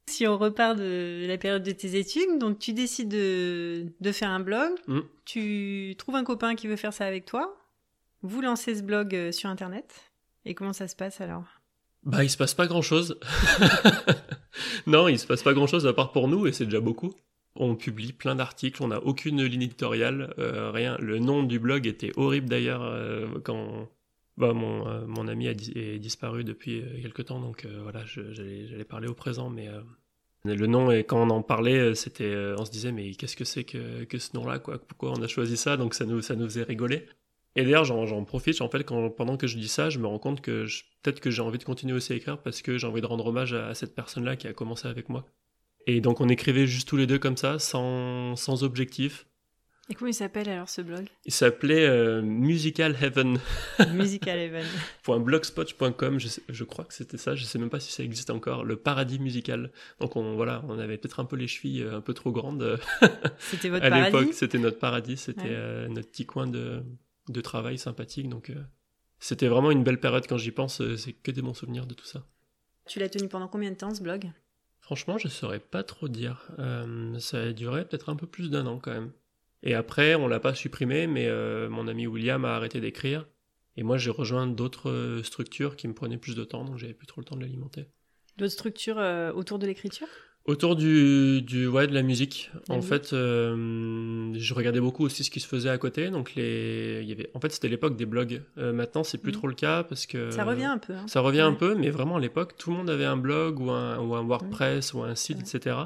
Si 0.09 0.27
on 0.27 0.39
repart 0.39 0.77
de 0.79 1.27
la 1.29 1.37
période 1.37 1.63
de 1.63 1.71
tes 1.71 1.99
études, 1.99 2.39
donc 2.39 2.59
tu 2.59 2.73
décides 2.73 3.11
de, 3.11 4.13
faire 4.13 4.31
un 4.31 4.41
blog, 4.41 4.73
mm. 4.87 5.01
tu 5.27 5.95
trouves 5.99 6.15
un 6.15 6.25
copain 6.25 6.55
qui 6.55 6.67
veut 6.67 6.77
faire 6.77 6.95
ça 6.95 7.05
avec 7.05 7.27
toi, 7.27 7.55
vous 8.23 8.41
lancez 8.41 8.77
ce 8.77 8.83
blog 8.83 9.15
euh, 9.15 9.33
sur 9.33 9.51
Internet, 9.51 10.11
et 10.47 10.55
comment 10.55 10.73
ça 10.73 10.89
se 10.89 10.97
passe 10.97 11.21
alors? 11.21 11.45
Bah 12.05 12.25
il 12.25 12.31
se 12.31 12.37
passe 12.37 12.55
pas 12.55 12.67
grand-chose. 12.67 13.19
non, 14.87 15.09
il 15.09 15.19
se 15.19 15.27
passe 15.27 15.43
pas 15.43 15.53
grand-chose 15.53 15.87
à 15.87 15.93
part 15.93 16.13
pour 16.13 16.29
nous, 16.29 16.47
et 16.47 16.53
c'est 16.53 16.65
déjà 16.65 16.81
beaucoup. 16.81 17.13
On 17.55 17.75
publie 17.75 18.13
plein 18.13 18.37
d'articles, 18.37 18.83
on 18.83 18.89
n'a 18.89 19.03
aucune 19.03 19.43
ligne 19.43 19.63
éditoriale, 19.63 20.35
euh, 20.39 20.71
rien. 20.71 20.97
Le 21.01 21.19
nom 21.19 21.43
du 21.43 21.59
blog 21.59 21.87
était 21.87 22.13
horrible 22.17 22.49
d'ailleurs 22.49 22.83
euh, 22.83 23.27
quand 23.43 23.89
bah, 24.37 24.53
mon, 24.53 25.07
mon 25.07 25.27
ami 25.27 25.49
a 25.49 25.51
est 25.51 25.99
disparu 25.99 26.45
depuis 26.45 26.85
quelques 27.03 27.27
temps, 27.27 27.41
donc 27.41 27.67
voilà, 27.83 28.05
j'allais 28.07 28.85
parler 28.85 29.09
au 29.09 29.15
présent, 29.15 29.51
mais 29.51 29.69
le 30.45 30.67
nom, 30.67 30.91
et 30.91 31.05
quand 31.05 31.21
on 31.21 31.31
en 31.31 31.43
parlait, 31.43 31.79
euh, 31.79 31.95
c'était, 31.95 32.25
euh, 32.25 32.57
on 32.59 32.65
se 32.65 32.71
disait, 32.71 32.93
mais 32.93 33.11
qu'est-ce 33.13 33.37
que 33.37 33.45
c'est 33.45 33.65
que, 33.65 34.05
que 34.05 34.19
ce 34.19 34.37
nom-là, 34.37 34.59
quoi? 34.59 34.79
Pourquoi 34.79 35.13
on 35.13 35.23
a 35.23 35.27
choisi 35.27 35.57
ça? 35.57 35.77
Donc 35.77 35.95
ça 35.95 36.05
nous, 36.05 36.23
ça 36.23 36.37
nous 36.37 36.45
faisait 36.45 36.63
rigoler. 36.63 37.07
Et 37.59 37.65
d'ailleurs, 37.65 37.85
j'en 37.85 38.23
profite, 38.23 38.61
en 38.61 38.69
fait, 38.69 38.85
quand, 38.85 39.11
pendant 39.11 39.37
que 39.37 39.49
je 39.49 39.59
dis 39.59 39.67
ça, 39.67 39.91
je 39.91 39.99
me 39.99 40.07
rends 40.07 40.21
compte 40.21 40.41
que 40.41 40.65
peut-être 41.03 41.19
que 41.19 41.29
j'ai 41.29 41.43
envie 41.43 41.59
de 41.59 41.65
continuer 41.65 41.93
aussi 41.93 42.13
à 42.13 42.17
écrire 42.17 42.39
parce 42.39 42.63
que 42.63 42.79
j'ai 42.79 42.87
envie 42.87 43.01
de 43.01 43.07
rendre 43.07 43.27
hommage 43.27 43.53
à, 43.53 43.75
cette 43.75 43.97
personne-là 43.97 44.37
qui 44.37 44.47
a 44.47 44.53
commencé 44.53 44.87
avec 44.87 45.09
moi. 45.09 45.27
Et 45.89 46.01
donc 46.01 46.21
on 46.21 46.29
écrivait 46.29 46.69
juste 46.69 46.87
tous 46.87 46.97
les 46.97 47.09
deux 47.09 47.19
comme 47.19 47.37
ça, 47.37 47.59
sans, 47.59 48.37
sans 48.37 48.63
objectif. 48.63 49.27
Et 49.91 49.95
comment 49.95 50.09
il 50.09 50.15
s'appelle 50.15 50.49
alors 50.49 50.69
ce 50.69 50.83
blog? 50.83 51.09
Il 51.25 51.33
s'appelait 51.33 51.85
euh, 51.85 52.23
Musical 52.23 52.95
Heaven. 53.03 53.41
Musical 53.93 54.39
Heaven. 54.39 54.67
.blogspot.com, 55.09 56.21
je, 56.21 56.29
je, 56.49 56.65
crois 56.65 56.85
que 56.85 56.95
c'était 56.95 57.19
ça, 57.19 57.35
je 57.35 57.43
sais 57.43 57.59
même 57.59 57.71
pas 57.71 57.81
si 57.81 57.91
ça 57.91 58.05
existe 58.05 58.31
encore, 58.31 58.65
le 58.65 58.77
paradis 58.77 59.19
musical. 59.19 59.73
Donc 59.99 60.15
on, 60.15 60.37
voilà, 60.37 60.63
on 60.69 60.79
avait 60.79 60.97
peut-être 60.97 61.19
un 61.19 61.25
peu 61.25 61.35
les 61.35 61.49
chevilles 61.49 61.83
euh, 61.83 61.97
un 61.97 62.03
peu 62.03 62.15
trop 62.15 62.31
grandes. 62.31 62.79
C'était 63.41 63.69
votre 63.69 63.85
à 63.85 63.91
paradis? 63.91 64.17
l'époque, 64.17 64.33
c'était 64.35 64.59
notre 64.59 64.79
paradis, 64.79 65.17
c'était 65.17 65.41
Ouais. 65.41 65.49
euh, 65.51 65.89
notre 65.89 66.09
petit 66.09 66.27
coin 66.27 66.47
de, 66.47 66.85
de 67.31 67.41
travail 67.41 67.79
sympathique. 67.79 68.29
Donc 68.29 68.51
euh, 68.51 68.63
c'était 69.19 69.49
vraiment 69.49 69.71
une 69.71 69.85
belle 69.85 70.01
période 70.01 70.27
quand 70.27 70.39
j'y 70.39 70.51
pense, 70.51 70.81
euh, 70.81 70.97
c'est 70.97 71.13
que 71.13 71.31
des 71.31 71.43
bons 71.43 71.55
souvenirs 71.55 71.87
de 71.87 71.95
tout 71.95 72.07
ça. 72.07 72.27
Tu 72.87 72.99
l'as 72.99 73.09
tenu 73.09 73.29
pendant 73.29 73.49
combien 73.49 73.71
de 73.71 73.77
temps 73.77 73.95
ce 73.95 74.03
blog? 74.03 74.31
Franchement, 74.81 75.19
je 75.19 75.29
saurais 75.29 75.61
pas 75.61 75.83
trop 75.83 76.09
dire. 76.09 76.51
Euh, 76.59 77.19
ça 77.19 77.43
a 77.43 77.53
duré 77.53 77.85
peut-être 77.87 78.09
un 78.09 78.17
peu 78.17 78.27
plus 78.27 78.51
d'un 78.51 78.67
an 78.67 78.79
quand 78.79 78.93
même. 78.93 79.13
Et 79.63 79.75
après, 79.75 80.15
on 80.15 80.29
l'a 80.29 80.41
pas 80.41 80.55
supprimé, 80.55 81.07
mais 81.07 81.27
euh, 81.27 81.69
mon 81.69 81.89
ami 81.89 82.07
William 82.07 82.45
a 82.45 82.55
arrêté 82.55 82.81
d'écrire. 82.81 83.27
Et 83.77 83.83
moi, 83.83 83.99
j'ai 83.99 84.11
rejoint 84.11 84.47
d'autres 84.47 85.21
structures 85.25 85.77
qui 85.77 85.89
me 85.89 85.95
prenaient 85.95 86.17
plus 86.17 86.35
de 86.35 86.45
temps, 86.45 86.65
donc 86.65 86.79
j'avais 86.79 86.95
plus 86.95 87.07
trop 87.07 87.21
le 87.21 87.25
temps 87.25 87.37
de 87.37 87.43
l'alimenter. 87.43 87.87
D'autres 88.39 88.53
structures 88.53 88.99
euh, 88.99 89.33
autour 89.33 89.59
de 89.59 89.67
l'écriture? 89.67 90.09
Autour 90.49 90.77
du, 90.77 91.43
du 91.43 91.67
ouais, 91.67 91.87
de 91.87 91.93
la 91.93 92.03
musique, 92.03 92.51
La 92.69 92.75
en 92.75 92.77
musique. 92.79 92.89
fait, 92.89 93.13
euh, 93.13 94.33
je 94.35 94.55
regardais 94.55 94.81
beaucoup 94.81 95.05
aussi 95.05 95.23
ce 95.23 95.31
qui 95.31 95.41
se 95.41 95.47
faisait 95.47 95.69
à 95.69 95.77
côté. 95.77 96.09
Donc 96.09 96.35
les, 96.37 97.01
il 97.03 97.09
y 97.09 97.13
avait, 97.13 97.31
en 97.35 97.41
fait, 97.41 97.53
c'était 97.53 97.69
l'époque 97.69 97.97
des 97.97 98.07
blogs. 98.07 98.41
Euh, 98.57 98.73
maintenant, 98.73 99.05
c'est 99.05 99.19
plus 99.19 99.31
Mhm. 99.33 99.39
trop 99.39 99.47
le 99.49 99.55
cas 99.55 99.83
parce 99.85 100.07
que 100.07 100.31
Ça 100.31 100.45
revient 100.45 100.65
un 100.65 100.79
peu. 100.79 100.95
hein. 100.95 101.07
Ça 101.07 101.21
revient 101.21 101.43
un 101.43 101.53
peu, 101.53 101.75
mais 101.75 101.91
vraiment 101.91 102.17
à 102.17 102.21
l'époque, 102.21 102.57
tout 102.57 102.71
le 102.71 102.77
monde 102.79 102.89
avait 102.89 103.05
un 103.05 103.19
blog 103.19 103.61
ou 103.61 103.71
un, 103.71 103.99
ou 103.99 104.15
un 104.15 104.23
WordPress 104.23 104.95
ou 104.95 105.03
un 105.03 105.15
site, 105.15 105.39
etc. 105.41 105.77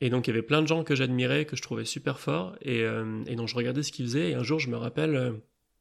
Et 0.00 0.08
donc 0.10 0.26
il 0.26 0.30
y 0.30 0.32
avait 0.32 0.42
plein 0.42 0.62
de 0.62 0.66
gens 0.68 0.84
que 0.84 0.94
j'admirais, 0.94 1.44
que 1.44 1.54
je 1.56 1.60
trouvais 1.62 1.84
super 1.84 2.18
forts, 2.18 2.56
et, 2.62 2.82
euh, 2.84 3.22
et 3.26 3.36
donc 3.36 3.48
je 3.48 3.54
regardais 3.56 3.82
ce 3.82 3.92
qu'ils 3.92 4.06
faisaient. 4.06 4.30
Et 4.30 4.34
un 4.34 4.42
jour, 4.42 4.58
je 4.58 4.70
me 4.70 4.76
rappelle, 4.76 5.16
euh, 5.16 5.32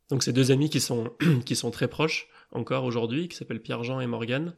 donc 0.09 0.23
ces 0.23 0.33
deux 0.33 0.51
amis 0.51 0.69
qui 0.69 0.81
sont, 0.81 1.11
qui 1.45 1.55
sont 1.55 1.71
très 1.71 1.87
proches 1.87 2.27
encore 2.51 2.83
aujourd'hui, 2.83 3.29
qui 3.29 3.37
s'appellent 3.37 3.61
Pierre-Jean 3.61 4.01
et 4.01 4.07
Morgane. 4.07 4.53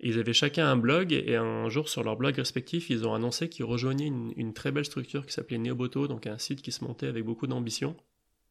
Ils 0.00 0.18
avaient 0.18 0.32
chacun 0.32 0.66
un 0.66 0.76
blog, 0.76 1.12
et 1.12 1.36
un 1.36 1.68
jour 1.68 1.88
sur 1.88 2.02
leur 2.02 2.16
blog 2.16 2.34
respectif, 2.36 2.90
ils 2.90 3.06
ont 3.06 3.14
annoncé 3.14 3.48
qu'ils 3.48 3.64
rejoignaient 3.64 4.06
une, 4.06 4.32
une 4.36 4.52
très 4.52 4.72
belle 4.72 4.84
structure 4.84 5.24
qui 5.24 5.32
s'appelait 5.32 5.58
Neoboto, 5.58 6.08
donc 6.08 6.26
un 6.26 6.38
site 6.38 6.62
qui 6.62 6.72
se 6.72 6.84
montait 6.84 7.06
avec 7.06 7.24
beaucoup 7.24 7.46
d'ambition. 7.46 7.96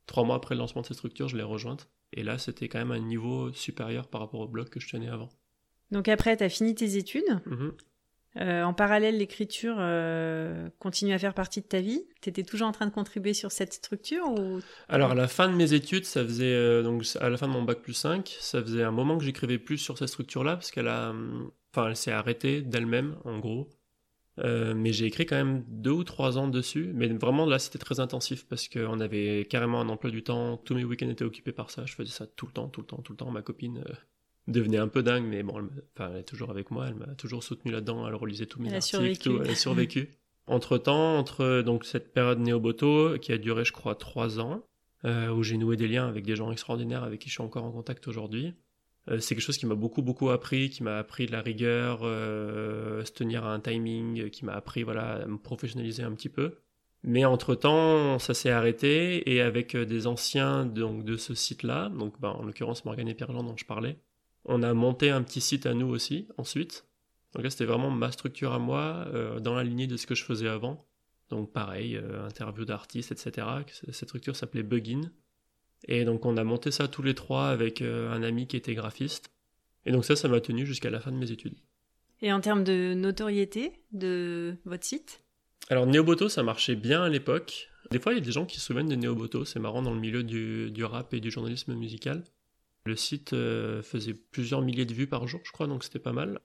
Trois 0.05 0.23
mois 0.23 0.35
après 0.35 0.55
le 0.55 0.59
lancement 0.59 0.81
de 0.81 0.87
cette 0.87 0.97
structure, 0.97 1.27
je 1.27 1.37
l'ai 1.37 1.43
rejointe. 1.43 1.89
Et 2.13 2.23
là, 2.23 2.37
c'était 2.37 2.67
quand 2.67 2.79
même 2.79 2.91
un 2.91 2.99
niveau 2.99 3.51
supérieur 3.53 4.07
par 4.07 4.21
rapport 4.21 4.41
au 4.41 4.47
blog 4.47 4.69
que 4.69 4.79
je 4.79 4.89
tenais 4.89 5.09
avant. 5.09 5.29
Donc 5.91 6.07
après, 6.07 6.35
tu 6.37 6.43
as 6.43 6.49
fini 6.49 6.75
tes 6.75 6.97
études. 6.97 7.41
Mhm. 7.45 7.73
Euh, 8.39 8.63
en 8.63 8.73
parallèle, 8.73 9.17
l'écriture 9.17 9.75
euh, 9.77 10.69
continue 10.79 11.13
à 11.13 11.19
faire 11.19 11.33
partie 11.33 11.61
de 11.61 11.67
ta 11.67 11.81
vie. 11.81 12.03
Tu 12.21 12.29
étais 12.29 12.43
toujours 12.43 12.67
en 12.67 12.71
train 12.71 12.87
de 12.87 12.91
contribuer 12.91 13.33
sur 13.33 13.51
cette 13.51 13.73
structure 13.73 14.27
ou 14.27 14.59
Alors 14.89 15.11
à 15.11 15.15
la 15.15 15.27
fin 15.27 15.47
de 15.47 15.53
mes 15.53 15.73
études, 15.73 16.05
ça 16.05 16.23
faisait 16.23 16.53
euh, 16.53 16.81
donc 16.81 17.05
à 17.19 17.29
la 17.29 17.37
fin 17.37 17.47
de 17.47 17.53
mon 17.53 17.61
bac 17.61 17.81
plus 17.81 17.93
5, 17.93 18.35
ça 18.39 18.61
faisait 18.61 18.83
un 18.83 18.91
moment 18.91 19.17
que 19.17 19.23
j'écrivais 19.23 19.59
plus 19.59 19.77
sur 19.77 19.97
cette 19.97 20.07
structure-là 20.07 20.55
parce 20.55 20.71
qu'elle 20.71 20.87
a, 20.87 21.11
hum, 21.11 21.51
enfin 21.71 21.89
elle 21.89 21.95
s'est 21.95 22.11
arrêtée 22.11 22.61
d'elle-même 22.61 23.17
en 23.23 23.39
gros. 23.39 23.69
Mais 24.37 24.93
j'ai 24.93 25.05
écrit 25.05 25.27
quand 25.27 25.35
même 25.35 25.63
deux 25.67 25.91
ou 25.91 26.03
trois 26.03 26.39
ans 26.39 26.47
dessus, 26.47 26.91
mais 26.95 27.07
vraiment 27.07 27.45
là 27.45 27.59
c'était 27.59 27.77
très 27.77 27.99
intensif 27.99 28.47
parce 28.47 28.67
qu'on 28.67 28.99
avait 28.99 29.45
carrément 29.47 29.79
un 29.79 29.89
emploi 29.89 30.09
du 30.09 30.23
temps, 30.23 30.57
tous 30.57 30.73
mes 30.73 30.83
week-ends 30.83 31.09
étaient 31.09 31.23
occupés 31.23 31.51
par 31.51 31.69
ça, 31.69 31.85
je 31.85 31.93
faisais 31.93 32.09
ça 32.09 32.25
tout 32.25 32.47
le 32.47 32.51
temps, 32.51 32.67
tout 32.67 32.81
le 32.81 32.87
temps, 32.87 33.03
tout 33.03 33.13
le 33.13 33.17
temps. 33.17 33.29
Ma 33.29 33.43
copine 33.43 33.83
devenait 34.47 34.77
un 34.77 34.87
peu 34.87 35.03
dingue, 35.03 35.25
mais 35.25 35.43
bon, 35.43 35.59
elle, 35.59 35.83
enfin, 35.95 36.11
elle 36.11 36.19
est 36.19 36.23
toujours 36.23 36.49
avec 36.49 36.71
moi, 36.71 36.87
elle 36.87 36.95
m'a 36.95 37.15
toujours 37.15 37.43
soutenu 37.43 37.71
là-dedans, 37.71 38.07
elle 38.07 38.15
relisait 38.15 38.45
tous 38.45 38.61
mes 38.61 38.67
Elle 38.67 38.75
a 38.75 38.77
articles, 38.77 38.97
survécu. 38.97 39.29
tout, 39.29 39.41
elle 39.43 39.49
a 39.51 39.55
survécu. 39.55 40.09
Entre 40.45 40.77
temps, 40.77 41.17
entre 41.17 41.61
donc 41.61 41.85
cette 41.85 42.11
période 42.13 42.39
néoboto 42.39 43.17
qui 43.17 43.31
a 43.31 43.37
duré, 43.37 43.63
je 43.63 43.71
crois, 43.71 43.95
trois 43.95 44.41
ans, 44.41 44.65
euh, 45.05 45.29
où 45.29 45.41
j'ai 45.41 45.57
noué 45.57 45.77
des 45.77 45.87
liens 45.87 46.07
avec 46.07 46.25
des 46.25 46.35
gens 46.35 46.51
extraordinaires 46.51 47.03
avec 47.03 47.21
qui 47.21 47.29
je 47.29 47.35
suis 47.35 47.43
encore 47.43 47.63
en 47.63 47.71
contact 47.71 48.07
aujourd'hui. 48.09 48.53
Euh, 49.09 49.19
c'est 49.19 49.35
quelque 49.35 49.43
chose 49.43 49.57
qui 49.57 49.65
m'a 49.65 49.75
beaucoup 49.75 50.01
beaucoup 50.01 50.29
appris, 50.31 50.69
qui 50.69 50.83
m'a 50.83 50.97
appris 50.97 51.25
de 51.27 51.31
la 51.31 51.41
rigueur, 51.41 52.01
euh, 52.03 53.05
se 53.05 53.11
tenir 53.11 53.45
à 53.45 53.53
un 53.53 53.61
timing, 53.61 54.29
qui 54.31 54.43
m'a 54.43 54.53
appris 54.53 54.83
voilà 54.83 55.23
à 55.23 55.25
me 55.25 55.37
professionnaliser 55.37 56.03
un 56.03 56.11
petit 56.11 56.29
peu. 56.29 56.57
Mais 57.03 57.23
entre 57.23 57.55
temps, 57.55 58.19
ça 58.19 58.33
s'est 58.33 58.49
arrêté 58.49 59.29
et 59.33 59.41
avec 59.41 59.75
des 59.77 60.07
anciens 60.07 60.65
donc 60.65 61.05
de 61.05 61.15
ce 61.15 61.33
site-là, 61.33 61.89
donc 61.89 62.19
bah, 62.19 62.29
en 62.31 62.43
l'occurrence 62.43 62.83
Morgane 62.85 63.09
et 63.09 63.13
Pierre-Jean 63.13 63.43
dont 63.43 63.57
je 63.57 63.65
parlais, 63.65 63.97
on 64.45 64.63
a 64.63 64.73
monté 64.73 65.09
un 65.09 65.23
petit 65.23 65.41
site 65.41 65.65
à 65.65 65.73
nous 65.73 65.87
aussi 65.87 66.27
ensuite. 66.37 66.85
Donc 67.33 67.43
là 67.43 67.49
c'était 67.49 67.65
vraiment 67.65 67.89
ma 67.89 68.11
structure 68.11 68.53
à 68.53 68.59
moi 68.59 69.05
euh, 69.13 69.39
dans 69.39 69.55
la 69.55 69.63
lignée 69.63 69.87
de 69.87 69.97
ce 69.97 70.05
que 70.05 70.15
je 70.15 70.23
faisais 70.23 70.47
avant. 70.47 70.85
Donc 71.29 71.51
pareil, 71.51 71.95
euh, 71.95 72.27
interview 72.27 72.65
d'artistes, 72.65 73.11
etc. 73.11 73.47
Cette 73.91 74.09
structure 74.09 74.35
s'appelait 74.35 74.63
Bugin. 74.63 75.11
Et 75.87 76.05
donc 76.05 76.25
on 76.25 76.37
a 76.37 76.43
monté 76.43 76.71
ça 76.71 76.87
tous 76.87 77.01
les 77.01 77.15
trois 77.15 77.47
avec 77.47 77.81
euh, 77.81 78.11
un 78.11 78.23
ami 78.23 78.47
qui 78.47 78.55
était 78.55 78.75
graphiste. 78.75 79.31
Et 79.85 79.91
donc 79.91 80.05
ça, 80.05 80.15
ça 80.15 80.27
m'a 80.27 80.39
tenu 80.39 80.65
jusqu'à 80.65 80.89
la 80.89 80.99
fin 80.99 81.11
de 81.11 81.17
mes 81.17 81.31
études. 81.31 81.55
Et 82.21 82.31
en 82.31 82.39
termes 82.39 82.63
de 82.63 82.93
notoriété 82.93 83.73
de 83.91 84.55
votre 84.65 84.85
site? 84.85 85.23
Alors 85.69 85.87
Neoboto, 85.87 86.29
ça 86.29 86.43
marchait 86.43 86.75
bien 86.75 87.03
à 87.03 87.09
l'époque. 87.09 87.69
Des 87.91 87.99
fois, 87.99 88.13
il 88.13 88.19
y 88.19 88.21
a 88.21 88.23
des 88.23 88.31
gens 88.31 88.45
qui 88.45 88.59
se 88.59 88.65
souviennent 88.65 88.87
de 88.87 88.95
Neoboto, 88.95 89.43
c'est 89.43 89.59
marrant 89.59 89.81
dans 89.81 89.93
le 89.93 89.99
milieu 89.99 90.23
du, 90.23 90.71
du 90.71 90.85
rap 90.85 91.13
et 91.13 91.19
du 91.19 91.31
journalisme 91.31 91.73
musical. 91.73 92.23
Le 92.85 92.95
site 92.95 93.33
euh, 93.33 93.81
faisait 93.81 94.13
plusieurs 94.13 94.61
milliers 94.61 94.85
de 94.85 94.93
vues 94.93 95.07
par 95.07 95.27
jour, 95.27 95.39
je 95.43 95.51
crois, 95.51 95.67
donc 95.67 95.83
c'était 95.83 95.99
pas 95.99 96.11
mal. 96.11 96.39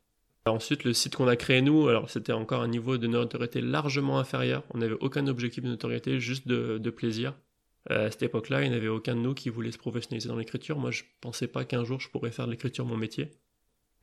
Ensuite, 0.47 0.85
le 0.85 0.93
site 0.93 1.17
qu'on 1.17 1.29
a 1.29 1.37
créé 1.37 1.61
nous, 1.63 1.89
alors 1.89 2.09
c'était 2.11 2.33
encore 2.33 2.63
un 2.63 2.69
niveau 2.69 2.97
de 2.97 3.07
notoriété 3.07 3.61
largement 3.61 4.19
inférieur. 4.19 4.63
On 4.73 4.79
n'avait 4.79 4.97
aucun 5.01 5.27
objectif 5.27 5.65
de 5.65 5.69
notoriété, 5.69 6.21
juste 6.21 6.47
de, 6.49 6.91
plaisir. 6.91 7.35
Euh, 7.91 8.07
à 8.07 8.11
cette 8.11 8.23
époque-là, 8.23 8.63
il 8.65 8.71
n'y 8.71 8.77
avait 8.77 8.89
aucun 8.89 9.15
de 9.15 9.21
nous 9.21 9.35
qui 9.35 9.51
voulait 9.51 9.73
se 9.73 9.79
professionnaliser 9.79 10.29
dans 10.29 10.37
l'écriture. 10.37 10.79
Moi, 10.79 10.91
je 10.91 11.03
pensais 11.21 11.49
pas 11.49 11.65
qu'un 11.65 11.85
jour 11.85 12.01
je 12.01 12.09
pourrais 12.09 12.31
faire 12.31 12.47
de 12.47 12.53
l'écriture 12.53 12.87
mon 12.87 12.97
métier. 12.97 13.31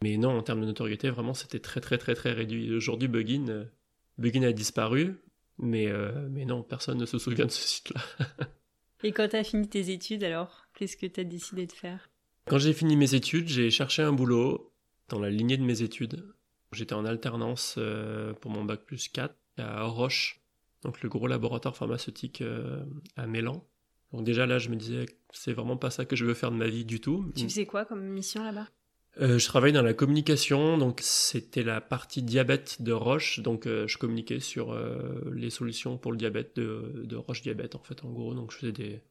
Mais 0.04 0.18
non, 0.18 0.38
en 0.38 0.44
termes 0.44 0.62
de 0.62 0.66
notoriété, 0.66 1.10
vraiment, 1.10 1.34
c'était 1.34 1.60
très 1.60 1.82
très 1.82 1.98
très 1.98 2.16
très 2.16 2.34
réduit. 2.34 2.74
Aujourd'hui, 2.76 3.10
euh, 3.10 3.66
Bugin 4.18 4.44
a 4.44 4.52
disparu, 4.52 5.16
mais, 5.58 5.88
euh, 5.88 6.28
mais 6.30 6.46
non, 6.46 6.64
personne 6.64 6.98
ne 6.98 7.06
se 7.06 7.18
souvient 7.18 7.46
de 7.46 7.52
ce 7.52 7.62
site-là. 7.62 8.02
Et 9.04 9.12
quand 9.12 9.30
tu 9.30 9.36
as 9.36 9.44
fini 9.44 9.68
tes 9.68 9.92
études, 9.92 10.24
alors, 10.24 10.66
qu'est-ce 10.74 10.98
que 10.98 11.06
tu 11.06 11.20
as 11.20 11.24
décidé 11.24 11.66
de 11.66 11.72
faire? 11.72 12.10
Quand 12.48 12.60
j'ai 12.60 12.74
fini 12.74 12.96
mes 12.96 13.16
études, 13.16 13.48
j'ai 13.48 13.72
cherché 13.72 14.04
un 14.04 14.14
boulot 14.14 14.72
dans 15.10 15.20
la 15.20 15.30
lignée 15.30 15.58
de 15.58 15.64
mes 15.64 15.82
études. 15.82 16.26
J'étais 16.72 16.94
en 16.94 17.06
alternance 17.06 17.76
euh, 17.78 18.34
pour 18.34 18.52
mon 18.52 18.64
bac 18.64 18.82
plus 18.86 19.08
4 19.08 19.36
à 19.58 19.84
Roche, 19.84 20.42
donc 20.84 21.02
le 21.02 21.10
gros 21.10 21.28
laboratoire 21.28 21.76
pharmaceutique 21.76 22.42
euh, 22.42 22.84
à 23.16 23.26
Mélan. 23.26 23.66
Donc 24.12 24.24
déjà 24.24 24.46
là, 24.46 24.60
je 24.60 24.70
me 24.70 24.76
disais, 24.76 25.06
c'est 25.32 25.54
vraiment 25.54 25.78
pas 25.78 25.90
ça 25.90 26.06
que 26.06 26.16
je 26.16 26.26
veux 26.26 26.34
faire 26.34 26.52
de 26.52 26.58
ma 26.58 26.68
vie 26.68 26.86
du 26.86 27.02
tout. 27.02 27.32
Tu 27.36 27.46
faisais 27.46 27.66
quoi 27.66 27.86
comme 27.86 28.04
mission 28.04 28.44
là-bas? 28.44 28.68
Euh, 29.22 29.40
je 29.40 29.48
travaille 29.48 29.72
dans 29.72 29.82
la 29.82 29.94
communication, 29.94 30.78
donc 30.78 31.00
c'était 31.02 31.64
la 31.64 31.80
partie 31.80 32.22
diabète 32.22 32.82
de 32.82 32.92
Roche, 32.92 33.40
donc 33.40 33.66
euh, 33.66 33.88
je 33.88 33.98
communiquais 33.98 34.42
sur 34.42 34.74
euh, 34.74 35.32
les 35.34 35.50
solutions 35.50 35.98
pour 35.98 36.12
le 36.12 36.18
diabète 36.18 36.58
de, 36.58 36.92
de 37.06 37.16
Roche 37.16 37.42
Diabète 37.42 37.76
en 37.76 37.80
fait 37.80 38.04
en 38.04 38.10
gros, 38.10 38.34
donc 38.34 38.52
je 38.52 38.58
faisais 38.58 38.72
des, 38.74 39.02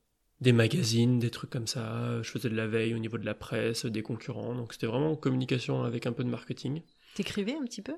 des 0.40 0.52
magazines, 0.52 1.18
des 1.18 1.30
trucs 1.30 1.50
comme 1.50 1.66
ça, 1.66 2.20
je 2.22 2.30
faisais 2.30 2.48
de 2.50 2.56
la 2.56 2.66
veille 2.66 2.94
au 2.94 2.98
niveau 2.98 3.18
de 3.18 3.24
la 3.24 3.34
presse, 3.34 3.86
des 3.86 4.02
concurrents, 4.02 4.54
donc 4.54 4.72
c'était 4.72 4.86
vraiment 4.86 5.16
communication 5.16 5.82
avec 5.84 6.06
un 6.06 6.12
peu 6.12 6.24
de 6.24 6.28
marketing. 6.28 6.82
T'écrivais 7.14 7.54
un 7.54 7.64
petit 7.64 7.82
peu? 7.82 7.94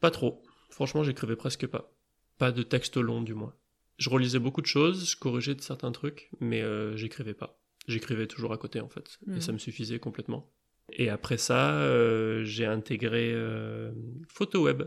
Pas 0.00 0.10
trop, 0.10 0.42
franchement 0.70 1.02
j'écrivais 1.04 1.36
presque 1.36 1.66
pas, 1.66 1.92
pas 2.38 2.52
de 2.52 2.62
texte 2.62 2.96
long 2.96 3.22
du 3.22 3.34
moins. 3.34 3.54
Je 3.98 4.08
relisais 4.10 4.38
beaucoup 4.38 4.60
de 4.62 4.66
choses, 4.66 5.10
je 5.10 5.16
corrigeais 5.16 5.54
de 5.54 5.60
certains 5.62 5.92
trucs, 5.92 6.30
mais 6.40 6.62
euh, 6.62 6.96
j'écrivais 6.96 7.34
pas. 7.34 7.58
J'écrivais 7.88 8.26
toujours 8.26 8.52
à 8.52 8.58
côté 8.58 8.80
en 8.80 8.88
fait, 8.88 9.18
Mhm. 9.26 9.36
et 9.36 9.40
ça 9.40 9.52
me 9.52 9.58
suffisait 9.58 9.98
complètement. 9.98 10.50
Et 10.92 11.08
après 11.08 11.38
ça, 11.38 11.74
euh, 11.80 12.44
j'ai 12.44 12.66
intégré 12.66 13.32
euh, 13.32 13.92
PhotoWeb, 14.28 14.82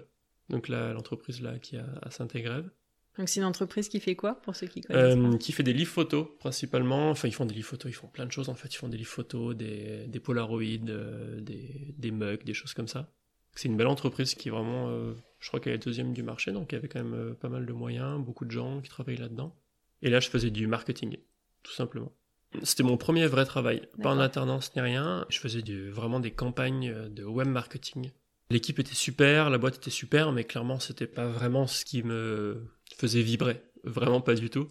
donc 0.50 0.68
là, 0.68 0.94
l'entreprise 0.94 1.42
là 1.42 1.58
qui 1.60 1.78
a 1.78 1.86
à 2.02 2.12
Saint-Égrève, 2.12 2.70
Donc 3.18 3.30
c'est 3.30 3.40
une 3.40 3.46
entreprise 3.46 3.90
qui 3.90 4.00
fait 4.00 4.16
quoi, 4.16 4.42
pour 4.42 4.56
ceux 4.56 4.68
qui 4.68 4.82
connaissent 4.82 5.16
euh, 5.18 5.38
qui 5.38 5.52
fait 5.52 5.64
des 5.64 5.74
livres 5.74 5.92
photos 5.92 6.28
principalement. 6.40 7.12
Enfin, 7.12 7.28
ils 7.28 7.34
font 7.34 7.46
des 7.46 7.54
livres 7.54 7.68
photos, 7.68 7.92
ils 7.92 7.96
font 7.96 8.08
plein 8.08 8.26
de 8.26 8.32
choses 8.32 8.50
en 8.50 8.56
fait. 8.56 8.74
Ils 8.74 8.78
font 8.78 8.90
des 8.90 8.98
livres 8.98 9.10
photos, 9.10 9.56
des, 9.56 10.08
des 10.08 10.20
Polaroids, 10.20 10.64
euh, 10.90 11.40
des, 11.40 11.94
des 11.98 12.12
mugs, 12.12 12.44
des 12.44 12.54
choses 12.54 12.74
comme 12.74 12.88
ça. 12.88 13.12
C'est 13.56 13.68
une 13.68 13.78
belle 13.78 13.88
entreprise 13.88 14.34
qui 14.34 14.48
est 14.48 14.52
vraiment, 14.52 14.90
euh, 14.90 15.14
je 15.40 15.48
crois 15.48 15.60
qu'elle 15.60 15.74
est 15.74 15.86
deuxième 15.86 16.14
du 16.14 16.24
marché, 16.24 16.52
donc 16.52 16.72
il 16.72 16.76
y 16.76 16.78
avait 16.80 16.88
quand 16.88 17.04
même 17.04 17.14
euh, 17.14 17.34
pas 17.36 17.50
mal 17.50 17.68
de 17.68 17.74
moyens, 17.74 18.20
beaucoup 18.20 18.46
de 18.46 18.52
gens 18.52 18.82
qui 18.82 18.90
travaillaient 18.90 19.22
là-dedans. 19.22 19.56
Et 20.02 20.10
là, 20.10 20.20
je 20.20 20.30
faisais 20.30 20.50
du 20.50 20.66
marketing, 20.66 21.18
tout 21.62 21.72
simplement. 21.72 22.12
C'était 22.64 22.84
mon 22.84 22.98
premier 22.98 23.28
vrai 23.28 23.46
travail, 23.46 23.88
pas 24.02 24.12
en 24.12 24.20
alternance 24.20 24.76
ni 24.76 24.82
rien. 24.82 25.26
Je 25.30 25.40
faisais 25.40 25.62
du, 25.62 25.90
vraiment 25.90 26.20
des 26.20 26.32
campagnes 26.32 27.10
de 27.10 27.24
web 27.24 27.48
marketing. 27.48 28.12
L'équipe 28.50 28.78
était 28.80 28.94
super, 28.94 29.50
la 29.50 29.58
boîte 29.58 29.78
était 29.78 29.90
super, 29.90 30.32
mais 30.32 30.44
clairement, 30.44 30.80
c'était 30.80 31.08
pas 31.08 31.28
vraiment 31.28 31.66
ce 31.68 31.86
qui 31.86 32.04
me 32.04 32.68
faisait 32.96 33.22
vibrer. 33.22 33.62
Vraiment 33.84 34.22
pas 34.22 34.36
du 34.36 34.50
tout. 34.50 34.68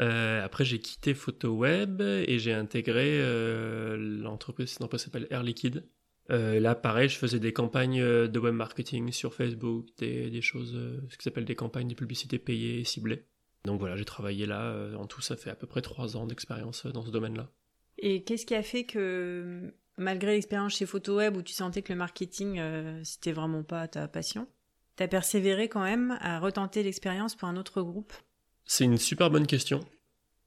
Euh, 0.00 0.42
après, 0.44 0.64
j'ai 0.64 0.78
quitté 0.78 1.14
PhotoWeb 1.14 2.00
et 2.00 2.38
j'ai 2.38 2.52
intégré 2.52 3.20
euh, 3.20 3.96
l'entreprise, 3.96 4.76
entreprise 4.76 5.02
s'appelle 5.02 5.26
Air 5.30 5.42
Liquide. 5.42 5.84
Euh, 6.30 6.60
là, 6.60 6.74
pareil, 6.74 7.08
je 7.08 7.18
faisais 7.18 7.40
des 7.40 7.52
campagnes 7.52 8.00
euh, 8.00 8.28
de 8.28 8.38
web 8.38 8.54
marketing 8.54 9.10
sur 9.12 9.34
Facebook, 9.34 9.88
des, 9.98 10.30
des 10.30 10.42
choses, 10.42 10.78
ce 11.08 11.16
qui 11.16 11.24
s'appelle 11.24 11.44
des 11.44 11.56
campagnes 11.56 11.88
de 11.88 11.94
publicité 11.94 12.38
payées 12.38 12.80
et 12.80 12.84
ciblées. 12.84 13.26
Donc 13.64 13.80
voilà, 13.80 13.96
j'ai 13.96 14.04
travaillé 14.04 14.46
là. 14.46 14.74
En 14.96 15.06
tout, 15.06 15.20
ça 15.20 15.36
fait 15.36 15.50
à 15.50 15.54
peu 15.54 15.66
près 15.66 15.82
trois 15.82 16.16
ans 16.16 16.26
d'expérience 16.26 16.86
dans 16.86 17.04
ce 17.04 17.10
domaine-là. 17.10 17.50
Et 17.98 18.22
qu'est-ce 18.22 18.46
qui 18.46 18.54
a 18.54 18.62
fait 18.62 18.84
que, 18.84 19.74
malgré 19.98 20.32
l'expérience 20.32 20.76
chez 20.76 20.86
PhotoWeb 20.86 21.36
où 21.36 21.42
tu 21.42 21.52
sentais 21.52 21.82
que 21.82 21.92
le 21.92 21.98
marketing, 21.98 22.58
c'était 23.04 23.32
vraiment 23.32 23.62
pas 23.62 23.86
ta 23.86 24.08
passion, 24.08 24.48
tu 25.04 25.08
persévéré 25.08 25.68
quand 25.68 25.82
même 25.82 26.18
à 26.20 26.38
retenter 26.38 26.82
l'expérience 26.82 27.34
pour 27.34 27.48
un 27.48 27.56
autre 27.56 27.82
groupe? 27.82 28.12
C'est 28.64 28.84
une 28.84 28.98
super 28.98 29.30
bonne 29.30 29.46
question. 29.46 29.80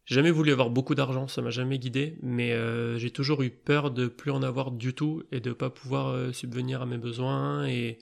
J'ai 0.06 0.16
jamais 0.16 0.32
voulu 0.32 0.52
avoir 0.52 0.70
beaucoup 0.70 0.96
d'argent, 0.96 1.28
ça 1.28 1.42
m'a 1.42 1.50
jamais 1.50 1.80
guidé, 1.80 2.18
mais 2.22 2.52
euh, 2.52 2.98
j'ai 2.98 3.10
toujours 3.10 3.42
eu 3.42 3.50
peur 3.50 3.90
de 3.90 4.08
plus 4.08 4.32
en 4.32 4.44
avoir 4.44 4.72
du 4.72 4.94
tout 4.94 5.24
et 5.32 5.40
de 5.40 5.54
pas 5.54 5.70
pouvoir 5.70 6.10
euh, 6.10 6.34
subvenir 6.34 6.82
à 6.82 6.86
mes 6.86 6.98
besoins 6.98 7.66
et 7.68 8.00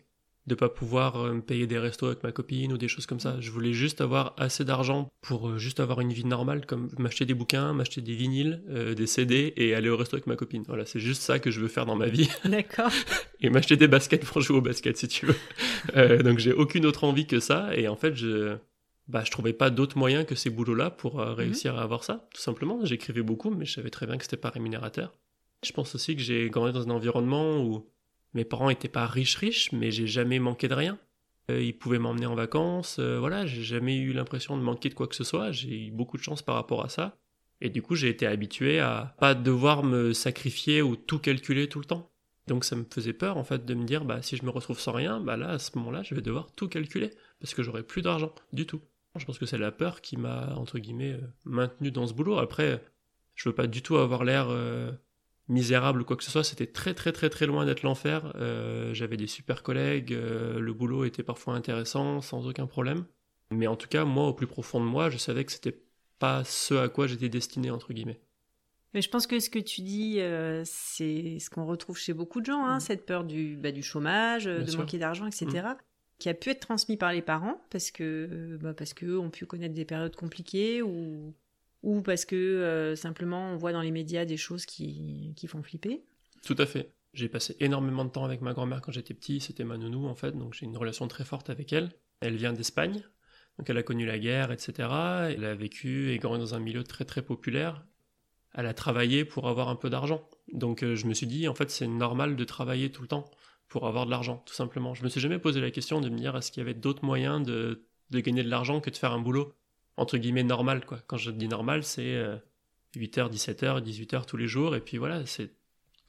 de 0.51 0.55
pas 0.55 0.69
pouvoir 0.69 1.15
euh, 1.15 1.33
me 1.33 1.41
payer 1.41 1.65
des 1.65 1.79
restos 1.79 2.05
avec 2.05 2.23
ma 2.23 2.31
copine 2.31 2.71
ou 2.73 2.77
des 2.77 2.87
choses 2.87 3.05
comme 3.05 3.19
ça. 3.19 3.37
Je 3.39 3.49
voulais 3.51 3.73
juste 3.73 4.01
avoir 4.01 4.35
assez 4.37 4.63
d'argent 4.63 5.09
pour 5.21 5.57
juste 5.57 5.79
avoir 5.79 6.01
une 6.01 6.13
vie 6.13 6.25
normale, 6.25 6.65
comme 6.65 6.89
m'acheter 6.99 7.25
des 7.25 7.33
bouquins, 7.33 7.73
m'acheter 7.73 8.01
des 8.01 8.13
vinyles, 8.13 8.61
des 8.95 9.07
CD 9.07 9.53
et 9.57 9.73
aller 9.75 9.89
au 9.89 9.97
resto 9.97 10.15
avec 10.15 10.27
ma 10.27 10.35
copine. 10.35 10.63
Voilà, 10.67 10.85
c'est 10.85 10.99
juste 10.99 11.21
ça 11.21 11.39
que 11.39 11.51
je 11.51 11.59
veux 11.59 11.67
faire 11.67 11.85
dans 11.85 11.95
ma 11.95 12.07
vie. 12.07 12.29
D'accord. 12.45 12.91
et 13.39 13.49
m'acheter 13.49 13.77
des 13.77 13.87
baskets 13.87 14.25
pour 14.25 14.41
jouer 14.41 14.57
au 14.57 14.61
basket 14.61 14.97
si 14.97 15.07
tu 15.07 15.27
veux. 15.27 16.23
donc 16.23 16.39
j'ai 16.39 16.53
aucune 16.53 16.85
autre 16.85 17.03
envie 17.03 17.25
que 17.25 17.39
ça 17.39 17.75
et 17.75 17.87
en 17.87 17.95
fait 17.95 18.15
je 18.15 18.57
bah, 19.11 19.23
je 19.25 19.31
trouvais 19.31 19.51
pas 19.51 19.69
d'autre 19.69 19.97
moyen 19.97 20.23
que 20.23 20.35
ces 20.35 20.49
boulots-là 20.49 20.89
pour 20.89 21.19
euh, 21.19 21.31
mhm. 21.31 21.33
réussir 21.33 21.77
à 21.77 21.81
avoir 21.83 22.03
ça, 22.03 22.27
tout 22.33 22.41
simplement. 22.41 22.83
J'écrivais 22.85 23.21
beaucoup, 23.21 23.49
mais 23.49 23.65
je 23.65 23.73
savais 23.73 23.89
très 23.89 24.05
bien 24.05 24.17
que 24.17 24.23
c'était 24.23 24.37
pas 24.37 24.49
rémunérateur. 24.49 25.13
Je 25.63 25.73
pense 25.73 25.93
aussi 25.95 26.15
que 26.15 26.21
j'ai 26.21 26.49
grandi 26.49 26.71
dans 26.71 26.87
un 26.87 26.91
environnement 26.91 27.61
où 27.61 27.85
mes 28.33 28.45
parents 28.45 28.69
étaient 28.69 28.87
pas 28.87 29.05
riches 29.05 29.35
riches, 29.35 29.71
mais 29.71 29.91
j'ai 29.91 30.07
jamais 30.07 30.39
manqué 30.39 30.67
de 30.67 30.73
rien. 30.73 30.99
Euh, 31.49 31.61
ils 31.61 31.77
pouvaient 31.77 31.99
m'emmener 31.99 32.27
en 32.27 32.35
vacances, 32.35 32.97
euh, 32.99 33.19
voilà, 33.19 33.45
j'ai 33.45 33.63
jamais 33.63 33.97
eu 33.97 34.13
l'impression 34.13 34.57
de 34.57 34.61
manquer 34.61 34.89
de 34.89 34.93
quoi 34.93 35.07
que 35.07 35.15
ce 35.15 35.23
soit. 35.23 35.51
J'ai 35.51 35.87
eu 35.87 35.91
beaucoup 35.91 36.17
de 36.17 36.23
chance 36.23 36.41
par 36.41 36.55
rapport 36.55 36.85
à 36.85 36.89
ça. 36.89 37.17
Et 37.61 37.69
du 37.69 37.81
coup, 37.81 37.95
j'ai 37.95 38.09
été 38.09 38.25
habitué 38.25 38.79
à 38.79 39.15
pas 39.19 39.35
devoir 39.35 39.83
me 39.83 40.13
sacrifier 40.13 40.81
ou 40.81 40.95
tout 40.95 41.19
calculer 41.19 41.67
tout 41.67 41.79
le 41.79 41.85
temps. 41.85 42.11
Donc 42.47 42.65
ça 42.65 42.75
me 42.75 42.83
faisait 42.91 43.13
peur 43.13 43.37
en 43.37 43.43
fait 43.43 43.65
de 43.65 43.73
me 43.75 43.85
dire 43.85 44.03
bah 44.03 44.21
si 44.21 44.35
je 44.35 44.43
me 44.43 44.49
retrouve 44.49 44.79
sans 44.79 44.93
rien, 44.93 45.19
bah 45.21 45.37
là 45.37 45.51
à 45.51 45.59
ce 45.59 45.77
moment-là, 45.77 46.01
je 46.03 46.15
vais 46.15 46.21
devoir 46.21 46.51
tout 46.51 46.67
calculer 46.67 47.11
parce 47.39 47.53
que 47.53 47.61
j'aurai 47.61 47.83
plus 47.83 48.01
d'argent 48.01 48.33
du 48.51 48.65
tout. 48.65 48.81
Je 49.15 49.25
pense 49.25 49.37
que 49.37 49.45
c'est 49.45 49.57
la 49.57 49.71
peur 49.71 50.01
qui 50.01 50.17
m'a, 50.17 50.55
entre 50.55 50.79
guillemets, 50.79 51.13
euh, 51.13 51.21
maintenu 51.45 51.91
dans 51.91 52.07
ce 52.07 52.13
boulot. 52.13 52.39
Après, 52.39 52.83
je 53.35 53.49
veux 53.49 53.55
pas 53.55 53.67
du 53.67 53.81
tout 53.81 53.97
avoir 53.97 54.23
l'air 54.23 54.47
misérable 55.51 56.01
ou 56.01 56.05
quoi 56.05 56.17
que 56.17 56.23
ce 56.23 56.31
soit. 56.31 56.43
C'était 56.43 56.67
très, 56.67 56.93
très, 56.93 57.11
très, 57.11 57.29
très 57.29 57.45
loin 57.45 57.65
d'être 57.65 57.83
l'enfer. 57.83 58.33
Euh, 58.35 58.93
j'avais 58.93 59.17
des 59.17 59.27
super 59.27 59.63
collègues. 59.63 60.11
le 60.11 60.73
boulot 60.73 61.05
était 61.05 61.23
parfois 61.23 61.53
intéressant, 61.53 62.21
sans 62.21 62.47
aucun 62.47 62.65
problème. 62.65 63.05
Mais 63.51 63.67
en 63.67 63.75
tout 63.75 63.87
cas, 63.87 64.05
moi, 64.05 64.27
au 64.27 64.33
plus 64.33 64.47
profond 64.47 64.79
de 64.79 64.85
moi, 64.85 65.09
je 65.09 65.17
savais 65.17 65.43
que 65.45 65.51
c'était 65.51 65.79
pas 66.19 66.43
ce 66.43 66.73
à 66.75 66.89
quoi 66.89 67.07
j'étais 67.07 67.29
destiné, 67.29 67.69
entre 67.69 67.93
guillemets. 67.93 68.21
Mais 68.93 69.01
je 69.01 69.09
pense 69.09 69.27
que 69.27 69.39
ce 69.39 69.49
que 69.49 69.59
tu 69.59 69.81
dis, 69.81 70.15
c'est 70.65 71.37
ce 71.39 71.49
qu'on 71.49 71.65
retrouve 71.65 71.97
chez 71.97 72.13
beaucoup 72.13 72.41
de 72.41 72.45
gens, 72.45 72.65
hein, 72.65 72.77
mmh. 72.77 72.81
cette 72.81 73.05
peur 73.05 73.23
du, 73.23 73.57
bah, 73.57 73.71
du 73.71 73.83
chômage, 73.83 74.45
de 74.45 74.77
manquer 74.77 74.97
d'argent, 74.97 75.27
etc 75.27 75.73
qui 76.21 76.29
a 76.29 76.35
pu 76.35 76.51
être 76.51 76.59
transmis 76.59 76.97
par 76.97 77.11
les 77.11 77.23
parents 77.23 77.59
parce 77.71 77.89
que 77.89 78.59
bah 78.61 78.75
parce 78.75 78.93
que 78.93 79.17
ont 79.17 79.31
pu 79.31 79.47
connaître 79.47 79.73
des 79.73 79.85
périodes 79.85 80.15
compliquées 80.15 80.83
ou 80.83 81.33
ou 81.83 82.01
parce 82.01 82.25
que 82.25 82.35
euh, 82.35 82.95
simplement 82.95 83.51
on 83.51 83.57
voit 83.57 83.71
dans 83.71 83.81
les 83.81 83.91
médias 83.91 84.25
des 84.25 84.37
choses 84.37 84.65
qui, 84.65 85.33
qui 85.35 85.47
font 85.47 85.63
flipper. 85.63 86.03
Tout 86.43 86.55
à 86.57 86.65
fait. 86.65 86.93
J'ai 87.13 87.27
passé 87.27 87.57
énormément 87.59 88.05
de 88.05 88.09
temps 88.09 88.23
avec 88.23 88.41
ma 88.41 88.53
grand-mère 88.53 88.81
quand 88.81 88.91
j'étais 88.91 89.13
petit, 89.13 89.41
c'était 89.41 89.65
ma 89.65 89.77
nounou 89.77 90.07
en 90.07 90.15
fait, 90.15 90.31
donc 90.31 90.53
j'ai 90.53 90.65
une 90.65 90.77
relation 90.77 91.07
très 91.07 91.25
forte 91.25 91.49
avec 91.49 91.73
elle. 91.73 91.91
Elle 92.21 92.37
vient 92.37 92.53
d'Espagne, 92.53 93.03
donc 93.57 93.69
elle 93.69 93.77
a 93.77 93.83
connu 93.83 94.05
la 94.05 94.17
guerre, 94.17 94.51
etc. 94.51 94.89
Elle 95.29 95.43
a 95.43 95.55
vécu 95.55 96.11
et 96.11 96.19
grandi 96.19 96.39
dans 96.39 96.55
un 96.55 96.59
milieu 96.59 96.83
très 96.83 97.05
très 97.05 97.21
populaire. 97.21 97.85
Elle 98.53 98.65
a 98.65 98.73
travaillé 98.73 99.25
pour 99.25 99.47
avoir 99.47 99.69
un 99.69 99.75
peu 99.75 99.89
d'argent. 99.89 100.27
Donc 100.53 100.83
euh, 100.83 100.95
je 100.95 101.05
me 101.05 101.13
suis 101.13 101.27
dit, 101.27 101.47
en 101.47 101.55
fait, 101.55 101.69
c'est 101.69 101.87
normal 101.87 102.35
de 102.35 102.43
travailler 102.43 102.91
tout 102.91 103.01
le 103.01 103.07
temps 103.07 103.29
pour 103.67 103.87
avoir 103.87 104.05
de 104.05 104.11
l'argent, 104.11 104.43
tout 104.45 104.53
simplement. 104.53 104.93
Je 104.93 105.03
me 105.03 105.09
suis 105.09 105.21
jamais 105.21 105.39
posé 105.39 105.61
la 105.61 105.71
question 105.71 106.01
de 106.01 106.09
me 106.09 106.17
dire 106.17 106.35
est-ce 106.35 106.51
qu'il 106.51 106.61
y 106.61 106.65
avait 106.65 106.73
d'autres 106.73 107.05
moyens 107.05 107.45
de, 107.45 107.85
gagner 108.11 108.43
de 108.43 108.49
l'argent 108.49 108.81
que 108.81 108.89
de 108.89 108.97
faire 108.97 109.13
un 109.13 109.19
boulot? 109.19 109.53
Entre 110.01 110.17
guillemets 110.17 110.43
normal 110.43 110.85
quoi. 110.85 110.99
Quand 111.07 111.17
je 111.17 111.31
dis 111.31 111.47
normal, 111.47 111.83
c'est 111.83 112.19
8h, 112.95 113.31
17h, 113.31 113.83
18h 113.83 114.25
tous 114.25 114.37
les 114.37 114.47
jours 114.47 114.75
et 114.75 114.81
puis 114.81 114.97
voilà, 114.97 115.25
c'est 115.25 115.51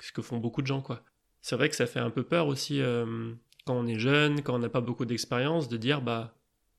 ce 0.00 0.12
que 0.12 0.22
font 0.22 0.38
beaucoup 0.38 0.62
de 0.62 0.66
gens 0.66 0.80
quoi. 0.80 1.04
C'est 1.42 1.56
vrai 1.56 1.68
que 1.68 1.76
ça 1.76 1.86
fait 1.86 2.00
un 2.00 2.10
peu 2.10 2.22
peur 2.22 2.46
aussi 2.46 2.80
euh, 2.80 3.34
quand 3.66 3.74
on 3.74 3.86
est 3.86 3.98
jeune, 3.98 4.42
quand 4.42 4.54
on 4.54 4.58
n'a 4.58 4.68
pas 4.68 4.80
beaucoup 4.80 5.04
d'expérience 5.04 5.68
de 5.68 5.76
dire 5.76 6.00
bah 6.00 6.34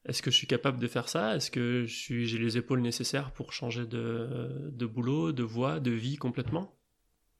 est-ce 0.05 0.21
que 0.21 0.31
je 0.31 0.35
suis 0.35 0.47
capable 0.47 0.79
de 0.79 0.87
faire 0.87 1.07
ça? 1.07 1.35
Est-ce 1.35 1.49
que 1.51 1.85
j'ai 1.85 2.37
les 2.37 2.57
épaules 2.57 2.81
nécessaires 2.81 3.31
pour 3.31 3.53
changer 3.53 3.85
de, 3.85 4.69
de 4.71 4.85
boulot, 4.85 5.31
de 5.31 5.43
voie, 5.43 5.79
de 5.79 5.91
vie 5.91 6.17
complètement? 6.17 6.75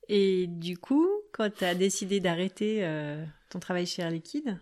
Et 0.08 0.48
du 0.48 0.78
coup, 0.78 1.10
quand 1.34 1.50
tu 1.54 1.66
as 1.66 1.76
décidé 1.76 2.22
d'arrêter 2.22 2.86
euh, 2.86 3.26
ton 3.50 3.60
travail 3.60 3.86
chez 3.86 4.02
Air 4.02 4.12
Liquide, 4.12 4.60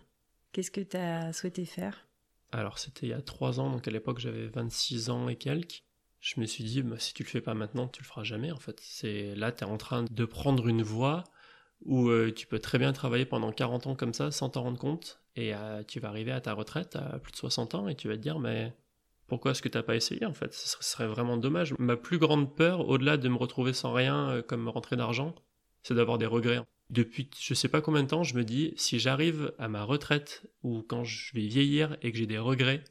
qu'est-ce 0.50 0.72
que 0.72 0.80
tu 0.80 0.96
as 0.96 1.32
souhaité 1.32 1.64
faire? 1.64 2.08
Alors, 2.52 2.78
c'était 2.78 3.06
il 3.06 3.08
y 3.08 3.14
a 3.14 3.22
trois 3.22 3.60
ans, 3.60 3.70
donc 3.70 3.88
à 3.88 3.90
l'époque 3.90 4.18
j'avais 4.18 4.46
26 4.46 5.08
ans 5.10 5.28
et 5.28 5.36
quelques. 5.36 5.82
Je 6.20 6.38
me 6.38 6.46
suis 6.46 6.62
dit, 6.62 6.82
bah, 6.82 6.98
si 6.98 7.14
tu 7.14 7.24
le 7.24 7.28
fais 7.28 7.40
pas 7.40 7.54
maintenant, 7.54 7.88
tu 7.88 8.02
le 8.02 8.06
feras 8.06 8.22
jamais 8.22 8.52
en 8.52 8.58
fait. 8.58 8.78
C'est 8.80 9.34
Là, 9.34 9.50
tu 9.50 9.64
es 9.64 9.66
en 9.66 9.78
train 9.78 10.04
de 10.04 10.24
prendre 10.24 10.68
une 10.68 10.82
voie 10.82 11.24
où 11.84 12.10
euh, 12.10 12.32
tu 12.32 12.46
peux 12.46 12.60
très 12.60 12.78
bien 12.78 12.92
travailler 12.92 13.24
pendant 13.24 13.50
40 13.50 13.88
ans 13.88 13.96
comme 13.96 14.14
ça 14.14 14.30
sans 14.30 14.50
t'en 14.50 14.62
rendre 14.62 14.78
compte. 14.78 15.20
Et 15.34 15.54
euh, 15.54 15.82
tu 15.82 15.98
vas 15.98 16.08
arriver 16.08 16.30
à 16.30 16.40
ta 16.40 16.52
retraite 16.52 16.94
à 16.94 17.18
plus 17.18 17.32
de 17.32 17.36
60 17.36 17.74
ans 17.74 17.88
et 17.88 17.96
tu 17.96 18.06
vas 18.06 18.16
te 18.16 18.20
dire, 18.20 18.38
mais 18.38 18.72
pourquoi 19.26 19.52
est-ce 19.52 19.62
que 19.62 19.68
tu 19.68 19.78
n'as 19.78 19.82
pas 19.82 19.96
essayé 19.96 20.26
en 20.26 20.34
fait? 20.34 20.52
Ce 20.52 20.76
serait 20.84 21.08
vraiment 21.08 21.38
dommage. 21.38 21.74
Ma 21.78 21.96
plus 21.96 22.18
grande 22.18 22.54
peur, 22.54 22.86
au-delà 22.86 23.16
de 23.16 23.28
me 23.28 23.36
retrouver 23.36 23.72
sans 23.72 23.92
rien 23.94 24.42
comme 24.46 24.68
rentrée 24.68 24.96
d'argent, 24.96 25.34
c'est 25.82 25.94
d'avoir 25.94 26.18
des 26.18 26.26
regrets. 26.26 26.60
Depuis 26.92 27.26
je 27.40 27.54
sais 27.54 27.68
pas 27.68 27.80
combien 27.80 28.02
de 28.02 28.08
temps, 28.08 28.22
je 28.22 28.36
me 28.36 28.44
dis 28.44 28.74
si 28.76 28.98
j'arrive 28.98 29.54
à 29.58 29.66
ma 29.66 29.82
retraite 29.82 30.46
ou 30.62 30.82
quand 30.82 31.04
je 31.04 31.32
vais 31.32 31.46
vieillir 31.46 31.96
et 32.02 32.12
que 32.12 32.18
j'ai 32.18 32.26
des 32.26 32.38
regrets, 32.38 32.84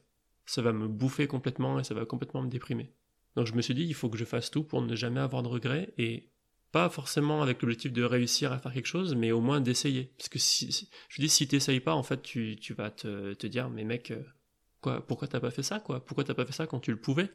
ça 0.44 0.60
va 0.60 0.72
me 0.72 0.88
bouffer 0.88 1.28
complètement 1.28 1.78
et 1.78 1.84
ça 1.84 1.94
va 1.94 2.04
complètement 2.04 2.42
me 2.42 2.50
déprimer. 2.50 2.92
Donc 3.36 3.46
je 3.46 3.54
me 3.54 3.62
suis 3.62 3.74
dit 3.74 3.84
il 3.84 3.94
faut 3.94 4.10
que 4.10 4.18
je 4.18 4.24
fasse 4.24 4.50
tout 4.50 4.64
pour 4.64 4.82
ne 4.82 4.96
jamais 4.96 5.20
avoir 5.20 5.44
de 5.44 5.48
regrets 5.48 5.94
et 5.98 6.30
pas 6.72 6.88
forcément 6.88 7.42
avec 7.42 7.62
l'objectif 7.62 7.92
de 7.92 8.02
réussir 8.02 8.50
à 8.50 8.58
faire 8.58 8.72
quelque 8.72 8.86
chose, 8.86 9.14
mais 9.14 9.30
au 9.30 9.40
moins 9.40 9.60
d'essayer. 9.60 10.10
Parce 10.18 10.28
que 10.28 10.40
si, 10.40 10.90
je 11.08 11.22
dis 11.22 11.28
si 11.28 11.46
t'essayes 11.46 11.80
pas, 11.80 11.94
en 11.94 12.02
fait, 12.02 12.22
tu, 12.22 12.56
vas 12.76 12.90
te, 12.90 13.34
te, 13.34 13.46
dire 13.46 13.70
mais 13.70 13.84
mec, 13.84 14.10
euh, 14.10 14.22
quoi, 14.80 15.06
pourquoi 15.06 15.28
t'as 15.28 15.38
pas 15.38 15.52
fait 15.52 15.62
ça 15.62 15.78
quoi? 15.78 16.04
Pourquoi 16.04 16.24
t'as 16.24 16.34
pas 16.34 16.44
fait 16.44 16.52
ça 16.52 16.66
quand 16.66 16.80
tu 16.80 16.90
le 16.90 17.00
pouvais? 17.00 17.30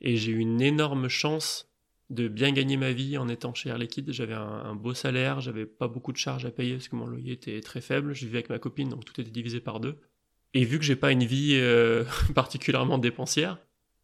Et 0.00 0.16
j'ai 0.16 0.30
eu 0.30 0.38
une 0.38 0.62
énorme 0.62 1.08
chance 1.08 1.71
de 2.12 2.28
bien 2.28 2.52
gagner 2.52 2.76
ma 2.76 2.92
vie 2.92 3.16
en 3.16 3.28
étant 3.28 3.54
chez 3.54 3.70
Air 3.70 3.78
Liquide. 3.78 4.12
J'avais 4.12 4.34
un, 4.34 4.74
beau 4.74 4.94
salaire, 4.94 5.40
j'avais 5.40 5.64
pas 5.64 5.88
beaucoup 5.88 6.12
de 6.12 6.18
charges 6.18 6.44
à 6.44 6.50
payer 6.50 6.74
parce 6.74 6.88
que 6.88 6.96
mon 6.96 7.06
loyer 7.06 7.32
était 7.32 7.60
très 7.60 7.80
faible. 7.80 8.14
Je 8.14 8.26
vivais 8.26 8.38
avec 8.38 8.50
ma 8.50 8.58
copine, 8.58 8.90
donc 8.90 9.04
tout 9.04 9.18
était 9.20 9.30
divisé 9.30 9.60
par 9.60 9.80
deux. 9.80 9.98
Et 10.54 10.64
vu 10.64 10.78
que 10.78 10.84
j'ai 10.84 10.96
pas 10.96 11.10
une 11.10 11.24
vie 11.24 11.54
euh, 11.54 12.04
particulièrement 12.34 12.98
dépensière, 12.98 13.58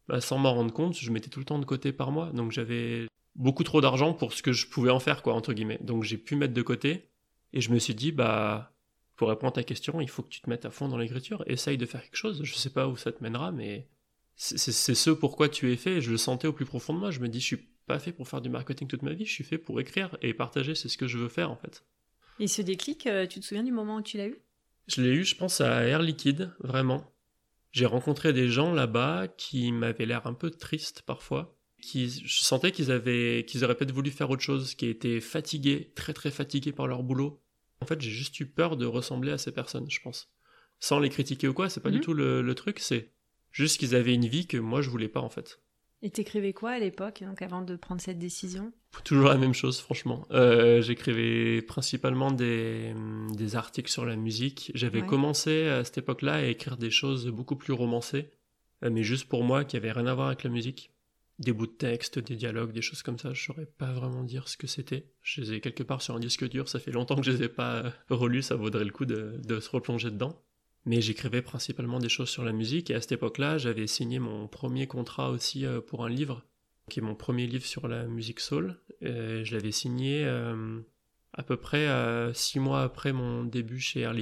bah, 0.07 0.21
sans 0.21 0.39
m'en 0.39 0.53
rendre 0.53 0.73
compte, 0.73 0.97
je 0.97 1.11
mettais 1.11 1.29
tout 1.29 1.39
le 1.39 1.45
temps 1.45 1.59
de 1.59 1.65
côté 1.65 1.91
par 1.91 2.11
mois. 2.11 2.31
Donc 2.33 2.51
j'avais 2.51 3.05
beaucoup 3.35 3.63
trop 3.63 3.79
d'argent 3.79 4.13
pour 4.13 4.33
ce 4.33 4.41
que 4.41 4.53
je 4.53 4.67
pouvais 4.67 4.89
en 4.89 4.99
faire, 4.99 5.21
quoi, 5.21 5.35
entre 5.35 5.53
guillemets. 5.53 5.79
Donc 5.81 6.03
j'ai 6.03 6.17
pu 6.17 6.35
mettre 6.35 6.53
de 6.53 6.61
côté. 6.63 7.09
Et 7.53 7.61
je 7.61 7.71
me 7.71 7.77
suis 7.77 7.93
dit, 7.93 8.11
bah, 8.11 8.73
pour 9.15 9.29
répondre 9.29 9.49
à 9.49 9.55
ta 9.55 9.63
question, 9.63 10.01
il 10.01 10.09
faut 10.09 10.23
que 10.23 10.29
tu 10.29 10.41
te 10.41 10.49
mettes 10.49 10.65
à 10.65 10.71
fond 10.71 10.87
dans 10.87 10.97
l'écriture. 10.97 11.43
Essaye 11.45 11.77
de 11.77 11.85
faire 11.85 12.01
quelque 12.01 12.15
chose. 12.15 12.41
Je 12.43 12.55
sais 12.55 12.71
pas 12.71 12.87
où 12.87 12.97
ça 12.97 13.11
te 13.11 13.21
mènera, 13.21 13.51
mais 13.51 13.87
c'est 14.35 14.71
ce 14.71 15.11
pourquoi 15.11 15.49
tu 15.49 15.71
es 15.71 15.75
fait. 15.75 16.01
Je 16.01 16.09
le 16.09 16.17
sentais 16.17 16.47
au 16.47 16.53
plus 16.53 16.65
profond 16.65 16.93
de 16.93 16.99
moi. 16.99 17.11
Je 17.11 17.19
me 17.19 17.27
dis, 17.27 17.39
je 17.39 17.45
suis 17.45 17.68
pas 17.89 17.97
fait 17.97 18.11
pour 18.11 18.27
faire 18.27 18.39
du 18.39 18.49
marketing 18.49 18.87
toute 18.87 19.01
ma 19.01 19.13
vie, 19.13 19.25
je 19.25 19.33
suis 19.33 19.43
fait 19.43 19.57
pour 19.57 19.81
écrire 19.81 20.15
et 20.21 20.35
partager, 20.35 20.75
c'est 20.75 20.89
ce 20.89 20.97
que 20.97 21.07
je 21.07 21.17
veux 21.17 21.27
faire 21.27 21.49
en 21.49 21.55
fait. 21.55 21.83
Et 22.39 22.47
ce 22.47 22.61
déclic, 22.61 23.07
euh, 23.07 23.25
tu 23.25 23.39
te 23.39 23.45
souviens 23.45 23.63
du 23.63 23.71
moment 23.71 23.97
où 23.97 24.01
tu 24.03 24.17
l'as 24.17 24.27
eu? 24.27 24.37
Je 24.87 25.01
l'ai 25.01 25.09
eu, 25.09 25.23
je 25.23 25.35
pense, 25.35 25.59
à 25.59 25.83
Air 25.85 26.03
Liquide, 26.03 26.53
vraiment. 26.59 27.11
J'ai 27.71 27.87
rencontré 27.87 28.31
des 28.31 28.47
gens 28.47 28.73
là-bas 28.73 29.27
qui 29.27 29.71
m'avaient 29.71 30.05
l'air 30.05 30.27
un 30.27 30.35
peu 30.35 30.51
tristes 30.51 31.01
parfois, 31.01 31.57
qui 31.81 32.09
je 32.09 32.43
sentais 32.43 32.71
qu'ils 32.71 32.91
avaient 32.91 33.43
qu'ils 33.47 33.63
auraient 33.63 33.75
peut-être 33.75 33.91
voulu 33.91 34.11
faire 34.11 34.29
autre 34.29 34.43
chose, 34.43 34.75
qui 34.75 34.85
étaient 34.85 35.19
fatigués, 35.19 35.91
très 35.95 36.13
très 36.13 36.29
fatigués 36.29 36.71
par 36.71 36.85
leur 36.85 37.01
boulot. 37.01 37.41
En 37.81 37.87
fait, 37.87 37.99
j'ai 37.99 38.11
juste 38.11 38.39
eu 38.39 38.45
peur 38.45 38.77
de 38.77 38.85
ressembler 38.85 39.31
à 39.31 39.39
ces 39.39 39.51
personnes, 39.51 39.89
je 39.89 39.99
pense. 39.99 40.31
Sans 40.79 40.99
les 40.99 41.09
critiquer 41.09 41.47
ou 41.47 41.53
quoi, 41.53 41.69
c'est 41.69 41.81
pas 41.81 41.89
du 41.89 41.97
mhm. 41.97 42.03
tout 42.03 42.13
le, 42.13 42.43
le 42.43 42.55
truc, 42.55 42.79
c'est 42.79 43.09
juste 43.51 43.79
qu'ils 43.79 43.95
avaient 43.95 44.13
une 44.13 44.27
vie 44.27 44.45
que 44.45 44.57
moi 44.57 44.83
je 44.83 44.91
voulais 44.91 45.09
pas 45.09 45.21
en 45.21 45.29
fait. 45.29 45.59
Et 46.01 46.09
t'écrivais 46.09 46.53
quoi 46.53 46.71
à 46.71 46.79
l'époque, 46.79 47.23
donc 47.25 47.41
avant 47.41 47.61
de 47.61 47.75
prendre 47.75 47.99
cette 47.99 48.19
décision? 48.19 48.71
Toujours 49.03 49.27
la 49.27 49.37
même 49.37 49.53
chose, 49.53 49.81
franchement. 49.81 50.25
Euh, 50.31 50.81
j'écrivais 50.81 51.61
principalement 51.61 52.31
des, 52.31 52.93
des, 53.33 53.55
articles 53.57 53.91
sur 53.91 54.05
la 54.05 54.15
musique. 54.15 54.71
J'avais 54.75 55.01
commencé 55.01 55.67
à 55.67 55.83
cette 55.83 55.97
époque-là 55.97 56.35
à 56.35 56.43
écrire 56.43 56.77
des 56.77 56.89
choses 56.89 57.27
beaucoup 57.27 57.57
plus 57.57 57.73
romancées, 57.73 58.31
euh, 58.83 58.89
mais 58.89 59.03
juste 59.03 59.27
pour 59.27 59.43
moi, 59.43 59.65
qui 59.65 59.75
avaient 59.75 59.91
rien 59.91 60.07
à 60.07 60.13
voir 60.15 60.27
avec 60.27 60.43
la 60.43 60.49
musique. 60.49 60.91
Des 61.37 61.53
bouts 61.53 61.67
de 61.67 61.71
texte, 61.71 62.19
des 62.19 62.35
dialogues, 62.35 62.73
des 62.73 62.81
choses 62.81 63.01
comme 63.01 63.17
ça. 63.17 63.33
Je 63.33 63.43
saurais 63.43 63.65
pas 63.65 63.91
vraiment 63.91 64.23
dire 64.23 64.47
ce 64.47 64.57
que 64.57 64.67
c'était. 64.67 65.05
Je 65.21 65.41
les 65.41 65.53
ai 65.53 65.61
quelque 65.61 65.83
part 65.83 66.01
sur 66.01 66.15
un 66.15 66.19
disque 66.19 66.47
dur. 66.49 66.67
Ça 66.67 66.79
fait 66.79 66.91
longtemps 66.91 67.15
que 67.15 67.23
je 67.23 67.31
les 67.31 67.43
ai 67.43 67.49
pas 67.49 67.93
relus. 68.09 68.41
Ça 68.41 68.55
vaudrait 68.55 68.83
le 68.83 68.91
coup 68.91 69.05
de, 69.05 69.39
de 69.45 69.59
se 69.61 69.69
replonger 69.69 70.11
dedans. 70.11 70.41
Mais 70.85 71.01
j'écrivais 71.01 71.41
principalement 71.41 71.99
des 71.99 72.09
choses 72.09 72.29
sur 72.29 72.43
la 72.43 72.51
musique 72.51 72.89
et 72.89 72.95
à 72.95 73.01
cette 73.01 73.11
époque-là, 73.11 73.57
j'avais 73.57 73.87
signé 73.87 74.19
mon 74.19 74.47
premier 74.47 74.87
contrat 74.87 75.29
aussi 75.29 75.65
euh, 75.65 75.81
pour 75.81 76.05
un 76.05 76.09
livre, 76.09 76.45
qui 76.89 76.99
est 76.99 77.03
mon 77.03 77.15
premier 77.15 77.47
livre 77.47 77.65
sur 77.65 77.87
la 77.87 78.05
musique 78.05 78.39
soul. 78.39 78.79
Et 79.01 79.43
je 79.43 79.55
l'avais 79.55 79.71
signé 79.71 80.25
euh, 80.25 80.79
à 81.33 81.43
peu 81.43 81.57
près 81.57 81.87
euh, 81.87 82.33
six 82.33 82.59
mois 82.59 82.81
après 82.81 83.13
mon 83.13 83.43
début 83.43 83.79
chez 83.79 84.01
Air. 84.01 84.13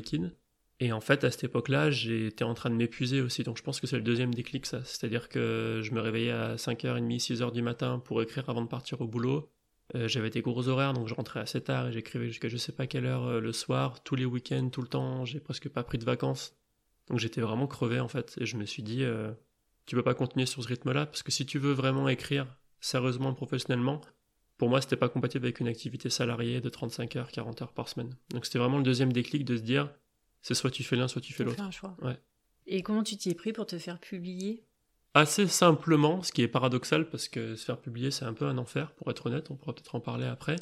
Et 0.79 0.91
en 0.91 1.01
fait, 1.01 1.23
à 1.23 1.31
cette 1.31 1.45
époque-là, 1.45 1.89
j'étais 1.89 2.43
en 2.43 2.53
train 2.53 2.69
de 2.69 2.75
m'épuiser 2.75 3.21
aussi. 3.21 3.43
Donc 3.43 3.57
je 3.57 3.63
pense 3.63 3.79
que 3.79 3.87
c'est 3.87 3.95
le 3.95 4.03
deuxième 4.03 4.33
déclic, 4.33 4.65
ça. 4.65 4.83
C'est-à-dire 4.83 5.29
que 5.29 5.81
je 5.83 5.91
me 5.91 6.01
réveillais 6.01 6.31
à 6.31 6.55
5h30, 6.55 7.19
6h 7.19 7.51
du 7.51 7.61
matin 7.61 7.99
pour 7.99 8.21
écrire 8.21 8.49
avant 8.49 8.61
de 8.61 8.67
partir 8.67 9.01
au 9.01 9.07
boulot. 9.07 9.51
Euh, 9.95 10.07
j'avais 10.07 10.29
des 10.29 10.41
gros 10.41 10.67
horaires, 10.67 10.93
donc 10.93 11.07
je 11.07 11.13
rentrais 11.13 11.39
assez 11.39 11.61
tard 11.61 11.87
et 11.87 11.93
j'écrivais 11.93 12.27
jusqu'à 12.27 12.49
je 12.49 12.57
sais 12.57 12.73
pas 12.73 12.87
quelle 12.87 13.05
heure 13.05 13.25
euh, 13.25 13.39
le 13.39 13.53
soir, 13.53 14.03
tous 14.03 14.15
les 14.15 14.25
week-ends, 14.25 14.69
tout 14.69 14.81
le 14.81 14.87
temps. 14.87 15.23
J'ai 15.25 15.39
presque 15.39 15.69
pas 15.69 15.83
pris 15.83 15.97
de 15.97 16.03
vacances. 16.05 16.55
Donc 17.07 17.19
j'étais 17.19 17.41
vraiment 17.41 17.67
crevé 17.67 17.99
en 17.99 18.09
fait. 18.09 18.35
Et 18.39 18.45
je 18.45 18.57
me 18.57 18.65
suis 18.65 18.83
dit, 18.83 19.03
euh, 19.03 19.31
tu 19.85 19.95
peux 19.95 20.03
pas 20.03 20.13
continuer 20.13 20.45
sur 20.45 20.61
ce 20.61 20.67
rythme-là 20.67 21.05
parce 21.05 21.23
que 21.23 21.31
si 21.31 21.45
tu 21.45 21.57
veux 21.57 21.71
vraiment 21.71 22.09
écrire 22.09 22.47
sérieusement, 22.81 23.33
professionnellement, 23.33 24.01
pour 24.57 24.69
moi, 24.69 24.81
c'était 24.81 24.97
pas 24.97 25.07
compatible 25.07 25.45
avec 25.45 25.59
une 25.59 25.67
activité 25.67 26.09
salariée 26.09 26.59
de 26.61 26.69
35 26.69 27.15
heures, 27.15 27.31
40 27.31 27.61
heures 27.61 27.73
par 27.73 27.87
semaine. 27.87 28.15
Donc 28.31 28.45
c'était 28.45 28.59
vraiment 28.59 28.77
le 28.77 28.83
deuxième 28.83 29.13
déclic 29.13 29.45
de 29.45 29.55
se 29.55 29.61
dire, 29.61 29.89
c'est 30.41 30.53
soit 30.53 30.71
tu 30.71 30.83
fais 30.83 30.95
l'un, 30.95 31.07
soit 31.07 31.21
tu 31.21 31.31
fais 31.31 31.43
l'autre. 31.43 31.61
un 31.61 31.71
choix. 31.71 31.95
Ouais. 32.01 32.17
Et 32.65 32.83
comment 32.83 33.03
tu 33.03 33.15
t'y 33.15 33.29
es 33.29 33.35
pris 33.35 33.53
pour 33.53 33.65
te 33.65 33.77
faire 33.77 33.99
publier? 33.99 34.66
Assez 35.13 35.47
simplement, 35.47 36.21
ce 36.21 36.31
qui 36.31 36.43
est 36.43 36.47
paradoxal 36.47 37.09
parce 37.09 37.27
que 37.27 37.55
se 37.55 37.65
faire 37.65 37.79
publier 37.79 38.11
c'est 38.11 38.25
un 38.25 38.33
peu 38.33 38.45
un 38.45 38.57
enfer 38.59 38.91
pour 38.93 39.09
être 39.09 39.25
honnête, 39.25 39.49
on 39.49 39.55
pourra 39.55 39.73
peut-être 39.73 39.95
en 39.95 39.99
parler 39.99 40.25
après. 40.27 40.57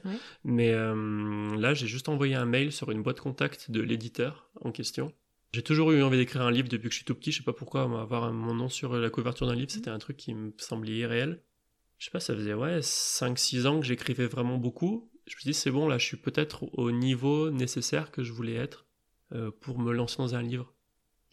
Mais 0.45 0.71
euh, 0.71 1.55
là 1.57 1.73
j'ai 1.73 1.87
juste 1.87 2.07
envoyé 2.07 2.35
un 2.35 2.45
mail 2.45 2.71
sur 2.71 2.89
une 2.91 3.01
boîte 3.03 3.19
contact 3.19 3.69
de 3.69 3.81
l'éditeur 3.81 4.49
en 4.61 4.71
question. 4.71 5.11
J'ai 5.53 5.61
toujours 5.61 5.91
eu 5.91 6.01
envie 6.03 6.17
d'écrire 6.17 6.41
un 6.41 6.51
livre 6.51 6.69
depuis 6.69 6.87
que 6.87 6.93
je 6.93 6.97
suis 6.97 7.05
tout 7.05 7.15
petit, 7.15 7.31
je 7.33 7.37
sais 7.39 7.43
pas 7.43 7.53
pourquoi, 7.53 7.81
avoir 7.83 8.23
un- 8.25 8.31
mon 8.31 8.53
nom 8.53 8.69
sur 8.69 8.93
la 8.95 9.09
couverture 9.09 9.47
d'un 9.47 9.55
livre 9.55 9.71
c'était 9.71 9.89
un 9.89 9.99
truc 9.99 10.15
qui 10.15 10.33
me 10.33 10.53
semblait 10.57 10.93
irréel. 10.93 11.41
Je 11.97 12.05
sais 12.05 12.11
pas, 12.11 12.19
ça 12.21 12.33
faisait 12.35 12.53
ouais 12.53 12.81
5-6 12.81 13.65
ans 13.67 13.79
que 13.79 13.85
j'écrivais 13.85 14.27
vraiment 14.27 14.57
beaucoup. 14.57 15.09
Je 15.27 15.35
me 15.35 15.39
suis 15.41 15.49
dit 15.49 15.53
c'est 15.53 15.71
bon 15.71 15.87
là 15.89 15.97
je 15.97 16.05
suis 16.05 16.17
peut-être 16.17 16.63
au 16.77 16.91
niveau 16.91 17.49
nécessaire 17.51 18.11
que 18.11 18.23
je 18.23 18.31
voulais 18.31 18.55
être 18.55 18.85
euh, 19.33 19.49
pour 19.61 19.79
me 19.79 19.91
lancer 19.91 20.17
dans 20.19 20.35
un 20.35 20.41
livre. 20.43 20.73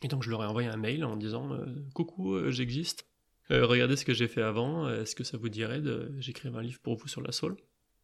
Et 0.02 0.08
donc 0.08 0.22
je 0.22 0.30
leur 0.30 0.42
ai 0.42 0.46
envoyé 0.46 0.68
un 0.68 0.76
mail 0.76 1.04
en 1.04 1.16
disant 1.16 1.52
euh, 1.52 1.64
coucou 1.94 2.34
euh, 2.34 2.50
j'existe. 2.50 3.06
Euh, 3.50 3.66
regardez 3.66 3.96
ce 3.96 4.04
que 4.04 4.14
j'ai 4.14 4.28
fait 4.28 4.42
avant, 4.42 4.88
est-ce 4.88 5.14
que 5.14 5.24
ça 5.24 5.36
vous 5.36 5.48
dirait 5.48 5.80
de 5.80 6.12
j'écrive 6.18 6.56
un 6.56 6.62
livre 6.62 6.80
pour 6.80 6.96
vous 6.96 7.08
sur 7.08 7.20
la 7.20 7.32
soul 7.32 7.56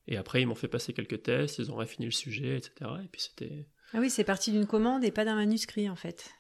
Et 0.07 0.17
après 0.17 0.43
ils 0.43 0.47
m'ont 0.47 0.55
fait 0.55 0.69
passer 0.69 0.93
quelques 0.93 1.23
tests, 1.23 1.59
ils 1.59 1.71
ont 1.71 1.77
raffiné 1.77 2.07
le 2.07 2.13
sujet, 2.13 2.57
etc. 2.57 2.91
Et 3.05 3.09
puis 3.09 3.23
c'était... 3.23 3.67
Ah 3.95 3.99
oui, 4.01 4.11
c'est 4.11 4.25
parti 4.25 4.53
d'une 4.53 4.67
commande 4.67 5.05
et 5.05 5.11
pas 5.11 5.25
d'un 5.25 5.37
manuscrit 5.37 5.89
en 5.89 5.97
fait. 5.97 6.31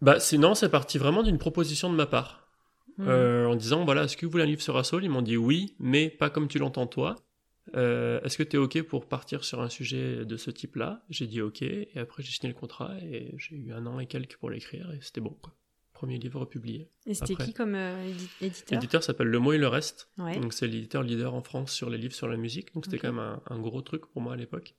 Bah 0.00 0.20
sinon 0.20 0.54
c'est 0.54 0.68
parti 0.68 0.98
vraiment 0.98 1.22
d'une 1.22 1.38
proposition 1.38 1.90
de 1.90 1.96
ma 1.96 2.06
part. 2.06 2.46
Hmm. 2.98 3.08
En 3.08 3.54
disant 3.54 3.84
voilà, 3.84 4.04
est-ce 4.04 4.16
que 4.16 4.26
vous 4.26 4.32
voulez 4.32 4.42
un 4.42 4.46
livre 4.46 4.60
sur 4.60 4.76
la 4.76 4.82
soul 4.82 5.04
Ils 5.04 5.10
m'ont 5.10 5.22
dit 5.22 5.36
oui, 5.36 5.76
mais 5.78 6.10
pas 6.10 6.30
comme 6.30 6.48
tu 6.48 6.58
l'entends 6.58 6.88
toi. 6.88 7.14
Euh, 7.74 8.20
est-ce 8.22 8.38
que 8.38 8.42
tu 8.42 8.56
es 8.56 8.58
OK 8.58 8.80
pour 8.82 9.06
partir 9.06 9.44
sur 9.44 9.60
un 9.60 9.68
sujet 9.68 10.24
de 10.24 10.36
ce 10.36 10.50
type-là? 10.50 11.04
J'ai 11.10 11.26
dit 11.26 11.40
OK, 11.40 11.62
et 11.62 11.90
après 11.96 12.22
j'ai 12.22 12.32
signé 12.32 12.52
le 12.52 12.58
contrat, 12.58 12.96
et 13.02 13.34
j'ai 13.36 13.56
eu 13.56 13.72
un 13.72 13.86
an 13.86 13.98
et 14.00 14.06
quelques 14.06 14.36
pour 14.36 14.50
l'écrire, 14.50 14.90
et 14.92 14.98
c'était 15.00 15.20
bon. 15.20 15.36
Quoi. 15.40 15.54
Premier 15.92 16.18
livre 16.18 16.44
publié. 16.44 16.90
Et 17.06 17.14
c'était 17.14 17.34
qui 17.34 17.52
comme 17.52 17.74
euh, 17.74 18.08
édi- 18.08 18.28
éditeur? 18.40 18.80
L'éditeur 18.80 19.02
s'appelle 19.02 19.26
Le 19.26 19.38
Mot 19.40 19.52
et 19.52 19.58
le 19.58 19.66
Reste. 19.66 20.08
Ouais. 20.16 20.38
Donc 20.38 20.52
c'est 20.52 20.68
l'éditeur 20.68 21.02
leader 21.02 21.34
en 21.34 21.42
France 21.42 21.72
sur 21.72 21.90
les 21.90 21.98
livres 21.98 22.14
sur 22.14 22.28
la 22.28 22.36
musique. 22.36 22.72
Donc 22.74 22.84
c'était 22.84 22.98
quand 22.98 23.12
même 23.12 23.18
un, 23.18 23.42
un 23.50 23.58
gros 23.58 23.82
truc 23.82 24.06
pour 24.06 24.22
moi 24.22 24.34
à 24.34 24.36
l'époque. 24.36 24.76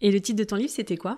Et 0.00 0.10
le 0.10 0.20
titre 0.20 0.38
de 0.38 0.44
ton 0.44 0.56
livre, 0.56 0.70
c'était 0.70 0.96
quoi? 0.96 1.16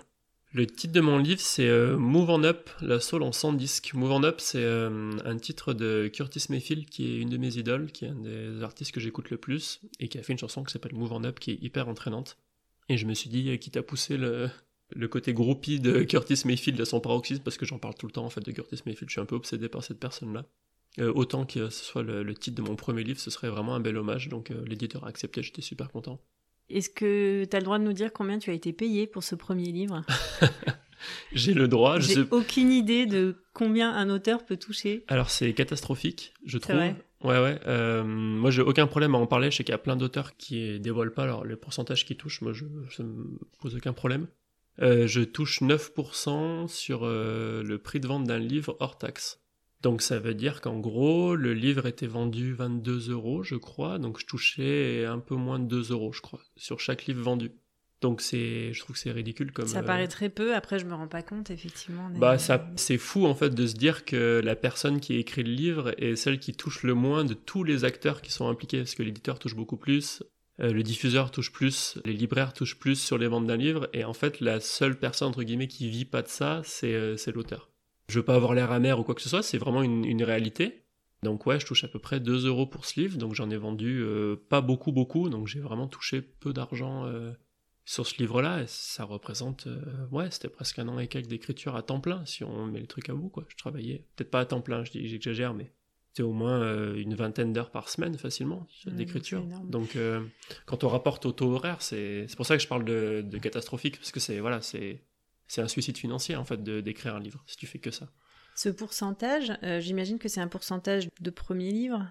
Le 0.53 0.67
titre 0.67 0.93
de 0.93 0.99
mon 0.99 1.17
livre, 1.17 1.39
c'est 1.39 1.67
euh, 1.67 1.97
Move 1.97 2.29
on 2.29 2.43
Up, 2.43 2.69
la 2.81 2.99
soul 2.99 3.23
en 3.23 3.31
100 3.31 3.53
disques. 3.53 3.93
Move 3.93 4.11
on 4.11 4.23
Up, 4.23 4.41
c'est 4.41 4.61
euh, 4.61 5.13
un 5.23 5.37
titre 5.37 5.73
de 5.73 6.09
Curtis 6.13 6.43
Mayfield, 6.49 6.89
qui 6.89 7.05
est 7.05 7.19
une 7.19 7.29
de 7.29 7.37
mes 7.37 7.55
idoles, 7.55 7.89
qui 7.93 8.03
est 8.03 8.09
un 8.09 8.15
des 8.15 8.61
artistes 8.61 8.91
que 8.91 8.99
j'écoute 8.99 9.29
le 9.29 9.37
plus, 9.37 9.79
et 10.01 10.09
qui 10.09 10.17
a 10.17 10.23
fait 10.23 10.33
une 10.33 10.39
chanson 10.39 10.65
qui 10.65 10.73
s'appelle 10.73 10.93
Move 10.93 11.13
on 11.13 11.23
Up, 11.23 11.39
qui 11.39 11.51
est 11.51 11.59
hyper 11.61 11.87
entraînante. 11.87 12.37
Et 12.89 12.97
je 12.97 13.05
me 13.05 13.13
suis 13.13 13.29
dit, 13.29 13.49
euh, 13.49 13.55
quitte 13.55 13.77
à 13.77 13.83
pousser 13.83 14.17
le, 14.17 14.49
côté 15.07 15.33
groupie 15.33 15.79
de 15.79 16.03
Curtis 16.03 16.41
Mayfield 16.43 16.81
à 16.81 16.85
son 16.85 16.99
paroxysme, 16.99 17.43
parce 17.43 17.57
que 17.57 17.65
j'en 17.65 17.79
parle 17.79 17.95
tout 17.95 18.07
le 18.07 18.11
temps 18.11 18.25
en 18.25 18.29
fait 18.29 18.41
de 18.41 18.51
Curtis 18.51 18.81
Mayfield, 18.85 19.09
je 19.09 19.13
suis 19.13 19.21
un 19.21 19.25
peu 19.25 19.35
obsédé 19.35 19.69
par 19.69 19.85
cette 19.85 19.99
personne-là. 19.99 20.45
Autant 21.15 21.45
que 21.45 21.69
ce 21.69 21.85
soit 21.85 22.03
le, 22.03 22.21
le 22.21 22.35
titre 22.35 22.61
de 22.61 22.67
mon 22.67 22.75
premier 22.75 23.05
livre, 23.05 23.21
ce 23.21 23.31
serait 23.31 23.47
vraiment 23.47 23.73
un 23.75 23.79
bel 23.79 23.95
hommage, 23.95 24.27
donc 24.27 24.51
l'éditeur 24.65 25.05
a 25.05 25.07
accepté, 25.07 25.41
j'étais 25.41 25.61
super 25.61 25.89
content. 25.89 26.19
Est-ce 26.75 26.89
que 26.89 27.45
tu 27.45 27.55
as 27.55 27.59
le 27.59 27.65
droit 27.65 27.79
de 27.79 27.83
nous 27.83 27.93
dire 27.93 28.11
combien 28.13 28.39
tu 28.39 28.49
as 28.49 28.53
été 28.53 28.73
payé 28.73 29.07
pour 29.07 29.23
ce 29.23 29.35
premier 29.35 29.71
livre 29.71 30.03
J'ai 31.33 31.53
le 31.53 31.67
droit, 31.67 31.99
je 31.99 32.13
J'ai 32.13 32.21
aucune 32.29 32.71
idée 32.71 33.05
de 33.05 33.43
combien 33.53 33.91
un 33.91 34.09
auteur 34.09 34.45
peut 34.45 34.57
toucher. 34.57 35.03
Alors 35.07 35.29
c'est 35.29 35.53
catastrophique, 35.53 36.33
je 36.45 36.57
trouve. 36.57 36.75
vrai 36.75 36.95
Ouais 37.23 37.39
ouais. 37.39 37.59
Euh, 37.67 38.03
moi 38.03 38.49
j'ai 38.49 38.61
aucun 38.61 38.87
problème 38.87 39.15
à 39.15 39.17
en 39.17 39.27
parler. 39.27 39.51
Je 39.51 39.57
sais 39.57 39.63
qu'il 39.63 39.73
y 39.73 39.75
a 39.75 39.79
plein 39.79 39.95
d'auteurs 39.95 40.35
qui 40.37 40.79
dévoilent 40.79 41.13
pas 41.13 41.23
alors, 41.23 41.45
les 41.45 41.55
pourcentages 41.55 42.05
qu'ils 42.05 42.17
touchent. 42.17 42.41
Moi 42.41 42.53
je, 42.53 42.65
ça 42.95 43.03
me 43.03 43.39
pose 43.59 43.75
aucun 43.75 43.93
problème. 43.93 44.27
Euh, 44.81 45.05
je 45.05 45.21
touche 45.21 45.61
9% 45.61 46.67
sur 46.67 47.01
euh, 47.03 47.61
le 47.63 47.77
prix 47.77 47.99
de 47.99 48.07
vente 48.07 48.23
d'un 48.23 48.39
livre 48.39 48.75
hors 48.79 48.97
taxe. 48.97 49.40
Donc 49.81 50.01
ça 50.01 50.19
veut 50.19 50.35
dire 50.35 50.61
qu'en 50.61 50.79
gros 50.79 51.35
le 51.35 51.53
livre 51.53 51.87
était 51.87 52.07
vendu 52.07 52.53
22 52.53 53.09
euros 53.11 53.43
je 53.43 53.55
crois. 53.55 53.97
Donc 53.99 54.19
je 54.19 54.25
touchais 54.25 55.05
un 55.05 55.19
peu 55.19 55.35
moins 55.35 55.59
de 55.59 55.65
2 55.65 55.91
euros 55.91 56.11
je 56.13 56.21
crois 56.21 56.41
sur 56.55 56.79
chaque 56.79 57.05
livre 57.05 57.21
vendu. 57.23 57.51
Donc 58.01 58.21
c'est, 58.21 58.73
je 58.73 58.79
trouve 58.79 58.95
que 58.95 58.99
c'est 58.99 59.11
ridicule 59.11 59.51
comme. 59.51 59.67
Ça 59.67 59.79
euh, 59.79 59.83
paraît 59.83 60.07
très 60.07 60.29
peu, 60.29 60.55
après 60.55 60.79
je 60.79 60.85
me 60.85 60.93
rends 60.95 61.07
pas 61.07 61.21
compte 61.21 61.51
effectivement. 61.51 62.09
des- 62.09 62.17
bah, 62.17 62.39
ça, 62.39 62.67
c'est 62.75 62.97
fou 62.97 63.27
en 63.27 63.35
fait 63.35 63.51
de 63.51 63.67
se 63.67 63.75
dire 63.75 64.05
que 64.05 64.41
la 64.43 64.55
personne 64.55 64.99
qui 64.99 65.13
a 65.15 65.19
écrit 65.19 65.43
le 65.43 65.51
livre 65.51 65.93
est 65.99 66.15
celle 66.15 66.39
qui 66.39 66.53
touche 66.53 66.81
le 66.81 66.95
moins 66.95 67.23
de 67.25 67.35
tous 67.35 67.63
les 67.63 67.83
acteurs 67.85 68.21
qui 68.23 68.31
sont 68.31 68.47
impliqués, 68.49 68.79
parce 68.79 68.95
que 68.95 69.03
l'éditeur 69.03 69.37
touche 69.37 69.55
beaucoup 69.55 69.77
plus, 69.77 70.23
euh, 70.61 70.73
le 70.73 70.81
diffuseur 70.81 71.29
touche 71.29 71.51
plus, 71.51 71.99
les 72.03 72.13
libraires 72.13 72.53
touchent 72.53 72.79
plus 72.79 72.95
sur 72.99 73.19
les 73.19 73.27
ventes 73.27 73.45
d'un 73.45 73.57
livre, 73.57 73.87
et 73.93 74.03
en 74.03 74.13
fait 74.13 74.39
la 74.41 74.59
seule 74.59 74.97
personne 74.97 75.27
entre 75.27 75.43
guillemets 75.43 75.67
qui 75.67 75.87
vit 75.87 76.05
pas 76.05 76.23
de 76.23 76.27
ça, 76.27 76.61
c'est 76.65 76.95
euh, 76.95 77.17
c'est 77.17 77.31
l'auteur. 77.31 77.69
Je 78.11 78.19
veux 78.19 78.25
pas 78.25 78.35
avoir 78.35 78.53
l'air 78.53 78.71
amer 78.71 78.99
ou 78.99 79.03
quoi 79.03 79.15
que 79.15 79.21
ce 79.21 79.29
soit, 79.29 79.41
c'est 79.41 79.57
vraiment 79.57 79.83
une, 79.83 80.03
une 80.05 80.23
réalité. 80.23 80.83
Donc 81.23 81.45
ouais, 81.45 81.59
je 81.59 81.65
touche 81.65 81.83
à 81.83 81.87
peu 81.87 81.99
près 81.99 82.19
2 82.19 82.47
euros 82.47 82.65
pour 82.65 82.85
ce 82.85 82.99
livre, 82.99 83.17
donc 83.17 83.35
j'en 83.35 83.49
ai 83.49 83.57
vendu 83.57 84.01
euh, 84.01 84.35
pas 84.49 84.61
beaucoup 84.61 84.91
beaucoup, 84.91 85.29
donc 85.29 85.47
j'ai 85.47 85.59
vraiment 85.59 85.87
touché 85.87 86.21
peu 86.21 86.51
d'argent 86.51 87.05
euh, 87.05 87.31
sur 87.85 88.07
ce 88.07 88.17
livre-là, 88.17 88.63
et 88.63 88.67
ça 88.67 89.03
représente, 89.03 89.67
euh, 89.67 90.07
ouais, 90.11 90.29
c'était 90.31 90.49
presque 90.49 90.79
un 90.79 90.87
an 90.87 90.99
et 90.99 91.07
quelques 91.07 91.27
d'écriture 91.27 91.75
à 91.75 91.83
temps 91.83 91.99
plein, 91.99 92.25
si 92.25 92.43
on 92.43 92.65
met 92.65 92.79
le 92.79 92.87
truc 92.87 93.07
à 93.09 93.13
bout, 93.13 93.29
quoi. 93.29 93.45
Je 93.49 93.55
travaillais, 93.55 94.07
peut-être 94.15 94.31
pas 94.31 94.39
à 94.39 94.45
temps 94.45 94.61
plein, 94.61 94.83
j'exagère, 94.83 95.53
mais 95.53 95.71
c'était 96.07 96.23
au 96.23 96.33
moins 96.33 96.93
une 96.95 97.15
vingtaine 97.15 97.53
d'heures 97.53 97.71
par 97.71 97.87
semaine, 97.87 98.17
facilement, 98.17 98.67
Mmh, 98.85 98.95
d'écriture. 98.95 99.43
Donc, 99.63 99.95
euh, 99.95 100.25
quand 100.65 100.83
on 100.83 100.89
rapporte 100.89 101.25
au 101.25 101.31
taux 101.31 101.53
horaire, 101.53 101.81
c'est 101.81 102.25
c'est 102.27 102.35
pour 102.35 102.45
ça 102.45 102.57
que 102.57 102.63
je 102.63 102.67
parle 102.67 102.83
de, 102.83 103.21
de 103.23 103.37
catastrophique, 103.37 103.97
parce 103.97 104.11
que 104.11 104.19
c'est, 104.19 104.39
voilà, 104.39 104.61
c'est 104.61 105.03
c'est 105.51 105.61
un 105.61 105.67
suicide 105.67 105.97
financier, 105.97 106.35
en 106.37 106.45
fait, 106.45 106.63
de- 106.63 106.79
d'écrire 106.81 107.15
un 107.15 107.19
livre, 107.19 107.43
si 107.45 107.57
tu 107.57 107.67
fais 107.67 107.79
que 107.79 107.91
ça. 107.91 108.07
Ce 108.55 108.69
pourcentage, 108.69 109.51
euh, 109.63 109.79
j'imagine 109.81 110.17
que 110.19 110.29
c'est 110.29 110.39
un 110.41 110.47
pourcentage 110.47 111.07
de 111.19 111.29
premier 111.29 111.71
livre. 111.71 112.07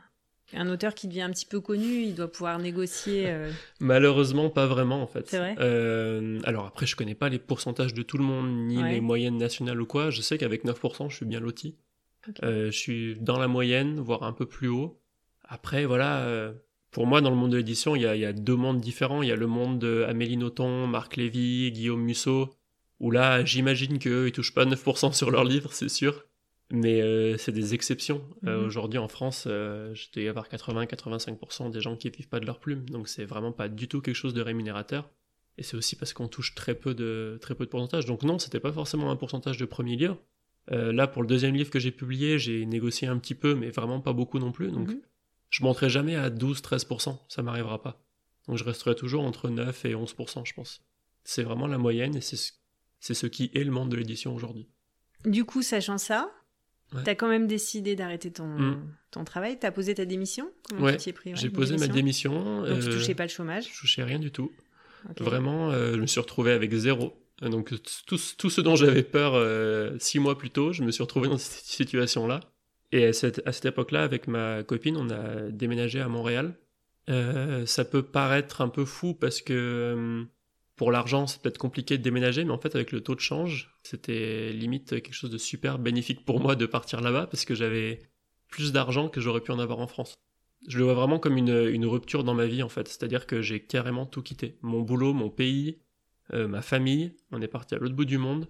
Un 0.53 0.69
auteur 0.69 0.95
qui 0.95 1.07
devient 1.07 1.23
un 1.23 1.31
petit 1.31 1.47
peu 1.47 1.61
connu, 1.61 2.03
il 2.03 2.15
doit 2.15 2.31
pouvoir 2.31 2.59
négocier. 2.59 3.29
euh, 3.29 3.51
Malheureusement, 3.81 4.51
pas 4.51 4.67
vraiment 4.67 5.01
en 5.03 5.07
fait. 5.07 5.29
C'est 5.29 5.39
vrai 5.39 5.55
Euh, 5.61 6.41
alors 6.45 6.67
après, 6.67 6.87
je 6.87 6.97
connais 6.97 7.15
pas 7.15 7.29
les 7.29 7.39
pourcentages 7.39 7.95
de 7.95 8.03
tout 8.03 8.19
le 8.19 8.25
monde, 8.25 8.51
ni 8.67 8.83
Ouais. 8.83 8.91
les 8.95 9.01
moyennes 9.01 9.39
nationales 9.39 9.81
ou 9.81 9.87
quoi. 9.87 10.11
Je 10.11 10.21
sais 10.23 10.39
qu'avec 10.39 10.65
9%, 10.65 11.09
je 11.09 11.17
suis 11.17 11.27
bien 11.27 11.41
loti. 11.41 11.77
Je 12.43 12.71
suis 12.71 13.17
dans 13.21 13.39
la 13.39 13.49
moyenne, 13.49 14.01
voire 14.01 14.23
un 14.25 14.33
peu 14.33 14.45
plus 14.47 14.69
haut. 14.69 15.01
Après, 15.45 15.85
voilà, 15.87 16.53
pour 16.91 17.07
moi, 17.07 17.21
dans 17.21 17.31
le 17.31 17.37
monde 17.37 17.53
de 17.53 17.57
l'édition, 17.59 17.95
il 17.97 18.03
y 18.03 18.07
a, 18.07 18.15
il 18.17 18.21
y 18.21 18.25
a 18.27 18.33
deux 18.33 18.57
mondes 18.57 18.81
différents. 18.81 19.23
Il 19.23 19.29
y 19.29 19.33
a 19.33 19.37
le 19.37 19.47
monde 19.47 19.79
de 19.79 20.05
Amélie 20.09 20.37
Nothomb, 20.37 20.87
Marc 20.89 21.17
Lévy, 21.17 21.71
Guillaume 21.73 22.03
Musso, 22.03 22.51
où 23.01 23.11
là, 23.11 23.45
j'imagine 23.45 23.99
qu'eux, 23.99 24.29
ils 24.29 24.33
touchent 24.33 24.55
pas 24.55 24.65
9% 24.67 25.13
sur 25.13 25.31
leurs 25.31 25.45
livres, 25.45 25.73
c'est 25.73 25.89
sûr. 25.89 26.25
Mais 26.73 27.01
euh, 27.03 27.37
c'est 27.37 27.51
des 27.53 27.75
exceptions. 27.75 28.23
Euh, 28.47 28.61
Mhm. 28.61 28.67
Aujourd'hui, 28.67 28.99
en 29.01 29.09
France, 29.09 29.45
euh, 29.49 29.93
je 29.95 30.07
dois 30.13 30.23
y 30.23 30.29
avoir 30.29 30.49
80-85% 30.49 31.69
des 31.71 31.81
gens 31.81 31.97
qui 31.97 32.11
vivent 32.11 32.29
pas 32.29 32.39
de 32.41 32.47
leur 32.47 32.61
plume. 32.61 32.89
Donc, 32.89 33.09
c'est 33.09 33.25
vraiment 33.25 33.53
pas 33.53 33.69
du 33.69 33.89
tout 33.89 34.01
quelque 34.01 34.15
chose 34.15 34.35
de 34.35 34.43
rémunérateur. 34.43 35.11
Et 35.59 35.63
c'est 35.65 35.77
aussi 35.77 35.97
parce 35.97 36.13
qu'on 36.13 36.29
touche 36.29 36.55
très 36.55 36.75
peu 36.75 36.95
de, 36.95 37.39
très 37.41 37.55
peu 37.57 37.65
de 37.65 37.71
pourcentage. 37.71 38.07
Donc, 38.07 38.23
non, 38.23 38.39
c'était 38.39 38.61
pas 38.61 38.73
forcément 38.73 39.11
un 39.11 39.17
pourcentage 39.17 39.59
de 39.59 39.65
premier 39.65 39.97
livre. 39.97 40.17
Euh, 40.71 40.93
là, 40.93 41.09
pour 41.09 41.23
le 41.23 41.29
deuxième 41.29 41.55
livre 41.57 41.71
que 41.71 41.81
j'ai 41.81 41.91
publié, 41.91 42.39
j'ai 42.39 42.65
négocié 42.67 43.09
un 43.09 43.19
petit 43.19 43.35
peu, 43.35 43.55
mais 43.57 43.71
vraiment 43.71 44.01
pas 44.01 44.13
beaucoup 44.13 44.39
non 44.39 44.53
plus. 44.53 44.71
Donc, 44.71 44.91
Mhm. 44.91 45.01
je 45.49 45.65
monterai 45.65 45.91
jamais 45.91 46.15
à 46.15 46.31
12-13%. 46.31 47.19
Ça 47.29 47.43
m'arrivera 47.43 47.83
pas. 47.83 48.01
Donc, 48.47 48.59
je 48.59 48.65
resterai 48.65 48.95
toujours 48.95 49.25
entre 49.25 49.49
9 49.49 49.85
et 49.87 49.95
11%, 49.97 50.45
je 50.45 50.55
pense. 50.55 50.83
C'est 51.25 51.43
vraiment 51.43 51.67
la 51.67 51.79
moyenne 51.79 52.15
et 52.15 52.21
c'est 52.21 52.37
ce, 52.37 52.53
c'est 53.01 53.15
ce 53.15 53.27
qui 53.27 53.51
est 53.55 53.65
le 53.65 53.71
monde 53.73 53.89
de 53.91 53.97
l'édition 53.97 54.35
aujourd'hui. 54.35 54.69
Du 55.25 55.45
coup, 55.45 55.63
sachant 55.63 55.99
ça, 55.99 56.31
Ouais. 56.95 57.03
t'as 57.05 57.15
quand 57.15 57.29
même 57.29 57.47
décidé 57.47 57.95
d'arrêter 57.95 58.33
ton, 58.33 58.47
Mm. 58.49 58.83
ton 59.13 59.23
travail. 59.25 59.59
T'as 59.61 59.71
posé 59.71 59.95
ta 59.95 60.05
démission 60.05 60.51
Comment 60.69 60.83
Ouais, 60.87 60.97
tu 60.97 61.05
t'y 61.05 61.11
es 61.11 61.13
pris 61.13 61.31
ouais, 61.31 61.37
J'ai 61.37 61.49
posé 61.51 61.77
ma 61.77 61.87
démission. 61.87 62.63
Donc 62.65 62.81
tu 62.81 62.89
euh, 62.89 62.93
touchais 62.93 63.15
pas 63.15 63.23
le 63.25 63.29
chômage 63.29 63.71
Je 63.73 63.81
touchais 63.81 64.03
rien 64.03 64.19
du 64.19 64.31
tout. 64.33 64.51
Vraiment, 65.21 65.71
euh, 65.71 65.95
je 65.95 66.01
me 66.01 66.07
suis 66.07 66.21
retrouvé 66.21 66.51
avec 66.53 66.73
zéro. 66.75 67.15
Donc 67.43 67.71
tout, 68.07 68.19
tout 68.37 68.51
ce 68.51 68.61
dont 68.61 68.75
j'avais 68.77 69.03
peur 69.05 69.33
euh, 69.35 69.97
six 69.99 70.19
mois 70.19 70.37
plus 70.37 70.51
tôt, 70.51 70.73
je 70.73 70.83
me 70.83 70.91
suis 70.91 71.03
retrouvé 71.03 71.29
dans 71.29 71.39
cette 71.39 71.65
situation-là. 71.65 72.41
Et 72.93 73.05
à 73.07 73.13
cette, 73.13 73.41
cette 73.53 73.65
époque-là, 73.67 74.03
avec 74.03 74.27
ma 74.27 74.63
copine, 74.65 74.97
on 74.97 75.09
a 75.11 75.49
déménagé 75.49 76.01
à 76.01 76.09
Montréal. 76.09 76.55
Euh, 77.09 77.65
ça 77.67 77.85
peut 77.85 78.03
paraître 78.03 78.61
un 78.63 78.69
peu 78.69 78.85
fou 78.85 79.15
parce 79.15 79.41
que 79.41 80.27
pour 80.81 80.93
l'argent, 80.93 81.27
c'est 81.27 81.43
peut-être 81.43 81.59
compliqué 81.59 81.99
de 81.99 82.03
déménager, 82.03 82.43
mais 82.43 82.53
en 82.53 82.59
fait, 82.59 82.75
avec 82.75 82.91
le 82.91 83.03
taux 83.03 83.15
de 83.15 83.21
change, 83.21 83.71
c'était 83.83 84.51
limite 84.51 85.03
quelque 85.03 85.13
chose 85.13 85.29
de 85.29 85.37
super 85.37 85.79
bénéfique 85.79 86.25
pour 86.25 86.41
moi 86.41 86.57
de 86.57 86.65
partir 86.65 87.03
là-bas 87.03 87.27
parce 87.27 87.45
que 87.45 87.55
j'avais 87.55 88.01
plus 88.49 88.73
d'argent 88.73 89.11
que 89.11 89.21
j'aurais 89.21 89.43
pu 89.43 89.51
en 89.53 89.59
avoir 89.59 89.81
en 89.81 89.87
France. 89.87 90.15
Je 90.67 90.79
le 90.79 90.85
vois 90.85 90.95
vraiment 90.95 91.19
comme 91.19 91.37
une, 91.37 91.85
rupture 91.85 92.25
dans 92.25 92.33
ma 92.33 92.47
vie, 92.47 92.63
en 92.63 92.71
fait. 92.71 92.89
C'est-à-dire 92.89 93.27
que 93.27 93.43
j'ai 93.43 93.61
carrément 93.61 94.07
tout 94.07 94.23
quitté. 94.23 94.57
Mon 94.63 94.81
boulot, 94.81 95.13
mon 95.13 95.29
pays, 95.29 95.83
euh, 96.33 96.49
ma 96.49 96.63
famille. 96.63 97.15
On 97.31 97.43
est 97.43 97.47
parti 97.47 97.75
à 97.75 97.79
l'autre 97.79 97.95
bout 97.95 98.07
du 98.07 98.17
monde. 98.17 98.49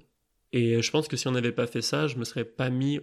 Et 0.52 0.80
je 0.82 0.90
pense 0.92 1.08
que 1.08 1.16
si 1.16 1.26
on 1.26 1.32
n'avait 1.32 1.50
pas 1.50 1.66
fait 1.66 1.82
ça, 1.82 2.06
je 2.06 2.16
me 2.16 2.22
serais 2.22 2.44
pas 2.44 2.70
mis 2.70 3.00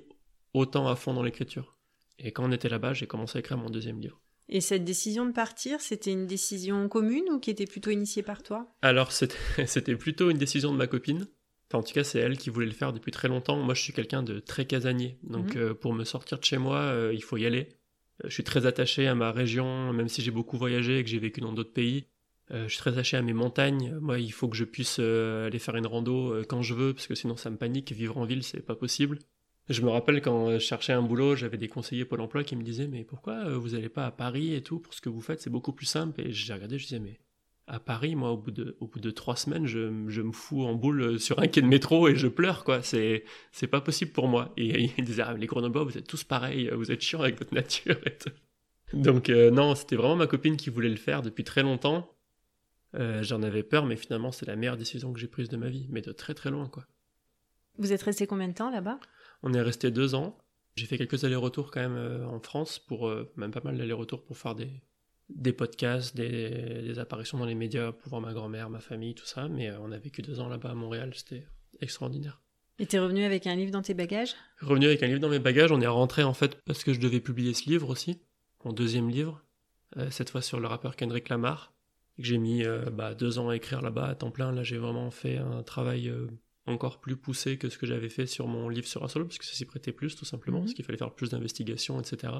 autant 0.53 0.87
à 0.87 0.95
fond 0.95 1.13
dans 1.13 1.23
l'écriture. 1.23 1.77
Et 2.17 2.31
quand 2.31 2.45
on 2.45 2.53
était 2.53 2.69
là-bas, 2.69 2.93
j'ai 2.93 3.07
commencé 3.07 3.37
à 3.37 3.39
écrire 3.41 3.57
mon 3.57 3.69
deuxième 3.69 3.99
livre. 3.99 4.21
Et 4.49 4.61
cette 4.61 4.83
décision 4.83 5.25
de 5.25 5.31
partir, 5.31 5.81
c'était 5.81 6.11
une 6.11 6.27
décision 6.27 6.87
commune 6.87 7.25
ou 7.31 7.39
qui 7.39 7.49
était 7.49 7.65
plutôt 7.65 7.91
initiée 7.91 8.23
par 8.23 8.43
toi? 8.43 8.67
Alors, 8.81 9.11
c'était 9.65 9.95
plutôt 9.95 10.29
une 10.29 10.37
décision 10.37 10.71
de 10.71 10.77
ma 10.77 10.87
copine. 10.87 11.27
Enfin, 11.69 11.79
en 11.79 11.83
tout 11.83 11.93
cas, 11.93 12.03
c'est 12.03 12.19
elle 12.19 12.37
qui 12.37 12.49
voulait 12.49 12.65
le 12.65 12.71
faire 12.71 12.93
depuis 12.93 13.11
très 13.11 13.27
longtemps. 13.27 13.57
Moi, 13.57 13.73
je 13.73 13.81
suis 13.81 13.93
quelqu'un 13.93 14.23
de 14.23 14.39
très 14.39 14.65
casanier. 14.65 15.17
Donc, 15.23 15.55
mhm. 15.55 15.61
euh, 15.61 15.73
pour 15.73 15.93
me 15.93 16.05
sortir 16.05 16.39
de 16.39 16.45
chez 16.45 16.57
moi, 16.57 16.77
euh, 16.77 17.11
il 17.13 17.23
faut 17.23 17.37
y 17.37 17.45
aller. 17.45 17.67
je 18.23 18.29
suis 18.29 18.43
très 18.43 18.65
attaché 18.65 19.07
à 19.07 19.15
ma 19.15 19.31
région, 19.31 19.91
même 19.91 20.07
si 20.07 20.21
j'ai 20.21 20.31
beaucoup 20.31 20.57
voyagé 20.57 20.99
et 20.99 21.03
que 21.03 21.09
j'ai 21.09 21.19
vécu 21.19 21.41
dans 21.41 21.51
d'autres 21.51 21.73
pays. 21.73 22.07
Euh, 22.51 22.63
je 22.63 22.69
suis 22.69 22.77
très 22.77 22.91
attaché 22.91 23.17
à 23.17 23.21
mes 23.21 23.33
montagnes. 23.33 23.97
Moi, 23.99 24.19
il 24.19 24.31
faut 24.31 24.47
que 24.47 24.55
je 24.55 24.63
puisse 24.63 24.97
euh, 24.99 25.47
aller 25.47 25.59
faire 25.59 25.75
une 25.75 25.87
rando 25.87 26.31
euh, 26.31 26.43
quand 26.47 26.61
je 26.61 26.73
veux, 26.73 26.93
parce 26.93 27.07
que 27.07 27.15
sinon 27.15 27.35
ça 27.35 27.49
me 27.49 27.57
panique. 27.57 27.91
Vivre 27.91 28.17
en 28.17 28.25
ville, 28.25 28.43
c'est 28.43 28.61
pas 28.61 28.75
possible. 28.75 29.19
Je 29.69 29.81
me 29.81 29.89
rappelle 29.89 30.21
quand 30.21 30.51
je 30.51 30.59
cherchais 30.59 30.93
un 30.93 31.01
boulot, 31.01 31.35
j'avais 31.35 31.57
des 31.57 31.67
conseillers 31.67 32.05
Pôle 32.05 32.21
emploi 32.21 32.43
qui 32.43 32.55
me 32.55 32.63
disaient 32.63 32.87
Mais 32.87 33.03
pourquoi 33.03 33.49
vous 33.49 33.69
n'allez 33.69 33.89
pas 33.89 34.05
à 34.05 34.11
Paris 34.11 34.53
et 34.53 34.61
tout 34.61 34.79
Pour 34.79 34.93
ce 34.93 35.01
que 35.01 35.09
vous 35.09 35.21
faites, 35.21 35.41
c'est 35.41 35.49
beaucoup 35.49 35.73
plus 35.73 35.85
simple. 35.85 36.21
Et 36.21 36.31
j'ai 36.31 36.53
regardé, 36.53 36.77
je 36.79 36.85
disais 36.85 36.99
Mais 36.99 37.19
à 37.67 37.79
Paris, 37.79 38.15
moi, 38.15 38.31
au 38.31 38.37
bout 38.37 38.51
de, 38.51 39.11
trois 39.11 39.35
semaines, 39.35 39.65
je, 39.65 39.79
me 39.89 40.31
fous 40.31 40.63
en 40.63 40.73
boule 40.73 41.19
sur 41.19 41.39
un 41.39 41.47
quai 41.47 41.61
de 41.61 41.67
métro 41.67 42.07
et 42.07 42.15
je 42.15 42.27
pleure, 42.27 42.63
quoi. 42.63 42.81
C'est, 42.81 43.23
pas 43.69 43.81
possible 43.81 44.11
pour 44.11 44.29
moi. 44.29 44.53
Et 44.55 44.91
ils 44.97 45.03
disaient 45.03 45.23
ah, 45.25 45.33
Les 45.33 45.47
Grenoblois, 45.47 45.83
vous 45.83 45.97
êtes 45.97 46.07
tous 46.07 46.23
pareils, 46.23 46.69
vous 46.73 46.91
êtes 46.91 47.01
chiants 47.01 47.21
avec 47.21 47.37
votre 47.37 47.53
nature 47.53 47.97
et 48.05 48.17
tout. 48.17 48.31
Donc, 48.93 49.27
non, 49.29 49.75
c'était 49.75 49.97
vraiment 49.97 50.15
ma 50.15 50.27
copine 50.27 50.55
qui 50.55 50.69
voulait 50.69 50.89
le 50.89 50.95
faire 50.95 51.21
depuis 51.21 51.43
très 51.43 51.61
longtemps. 51.61 52.09
Euh, 52.95 53.21
j'en 53.21 53.43
avais 53.43 53.63
peur, 53.63 53.85
mais 53.85 53.95
finalement, 53.95 54.31
c'est 54.31 54.45
la 54.45 54.55
meilleure 54.55 54.77
décision 54.77 55.13
que 55.13 55.19
j'ai 55.19 55.27
prise 55.27 55.49
de 55.49 55.57
ma 55.57 55.69
vie, 55.69 55.87
mais 55.89 56.01
de 56.01 56.11
très 56.11 56.33
très 56.33 56.49
loin, 56.49 56.67
quoi. 56.67 56.85
Vous 57.77 57.93
êtes 57.93 58.01
resté 58.01 58.25
combien 58.25 58.47
de 58.47 58.53
temps 58.53 58.71
là-bas? 58.71 58.99
On 59.43 59.53
est 59.53 59.61
resté 59.61 59.91
deux 59.91 60.15
ans. 60.15 60.37
J'ai 60.75 60.85
fait 60.85 60.97
quelques 60.97 61.23
allers-retours 61.23 61.71
quand 61.71 61.81
même 61.81 61.95
euh, 61.95 62.25
en 62.27 62.39
France, 62.39 62.79
pour 62.79 63.07
euh, 63.07 63.31
même 63.35 63.51
pas 63.51 63.61
mal 63.63 63.77
d'allers-retours 63.77 64.23
pour 64.23 64.37
faire 64.37 64.55
des, 64.55 64.69
des 65.29 65.53
podcasts, 65.53 66.15
des, 66.15 66.81
des, 66.83 66.99
apparitions 66.99 67.37
dans 67.37 67.45
les 67.45 67.55
médias 67.55 67.91
pour 67.91 68.09
voir 68.09 68.21
ma 68.21 68.33
grand-mère, 68.33 68.69
ma 68.69 68.79
famille, 68.79 69.15
tout 69.15 69.25
ça. 69.25 69.47
Mais 69.47 69.71
on 69.79 69.91
a 69.91 69.97
vécu 69.97 70.21
deux 70.21 70.39
ans 70.39 70.49
là-bas 70.49 70.69
à 70.69 70.75
Montréal, 70.75 71.11
c'était 71.15 71.47
extraordinaire. 71.81 72.41
Et 72.79 72.85
t'es 72.85 72.99
revenu 72.99 73.23
avec 73.23 73.47
un 73.47 73.55
livre 73.55 73.71
dans 73.71 73.81
tes 73.81 73.95
bagages? 73.95 74.35
Revenu 74.61 74.85
avec 74.85 75.01
un 75.01 75.07
livre 75.07 75.19
dans 75.19 75.29
mes 75.29 75.39
bagages, 75.39 75.71
on 75.71 75.81
est 75.81 75.87
rentré 75.87 76.21
en 76.23 76.35
fait 76.35 76.61
parce 76.63 76.83
que 76.83 76.93
je 76.93 76.99
devais 76.99 77.19
publier 77.19 77.55
ce 77.55 77.67
livre 77.67 77.89
aussi, 77.89 78.21
mon 78.63 78.71
deuxième 78.71 79.09
livre, 79.09 79.43
cette 80.11 80.29
fois 80.29 80.43
sur 80.43 80.59
le 80.59 80.67
rappeur 80.67 80.95
Kendrick 80.95 81.29
Lamar 81.29 81.73
j'ai 82.17 82.37
mis 82.37 82.63
euh, 82.63 82.89
bah, 82.91 83.13
deux 83.13 83.39
ans 83.39 83.49
à 83.49 83.55
écrire 83.55 83.81
là-bas 83.81 84.07
à 84.07 84.15
temps 84.15 84.31
plein. 84.31 84.51
Là, 84.51 84.63
j'ai 84.63 84.77
vraiment 84.77 85.11
fait 85.11 85.37
un 85.37 85.63
travail 85.63 86.09
euh, 86.09 86.27
encore 86.67 86.99
plus 86.99 87.15
poussé 87.15 87.57
que 87.57 87.69
ce 87.69 87.77
que 87.77 87.85
j'avais 87.85 88.09
fait 88.09 88.25
sur 88.25 88.47
mon 88.47 88.69
livre 88.69 88.87
sur 88.87 89.03
un 89.03 89.07
solo, 89.07 89.25
parce 89.25 89.37
que 89.37 89.45
ça 89.45 89.53
s'y 89.53 89.65
prêtait 89.65 89.91
plus, 89.91 90.15
tout 90.15 90.25
simplement, 90.25 90.59
mhm. 90.59 90.65
parce 90.65 90.73
qu'il 90.73 90.85
fallait 90.85 90.97
faire 90.97 91.13
plus 91.13 91.29
d'investigations, 91.29 91.99
etc. 91.99 92.33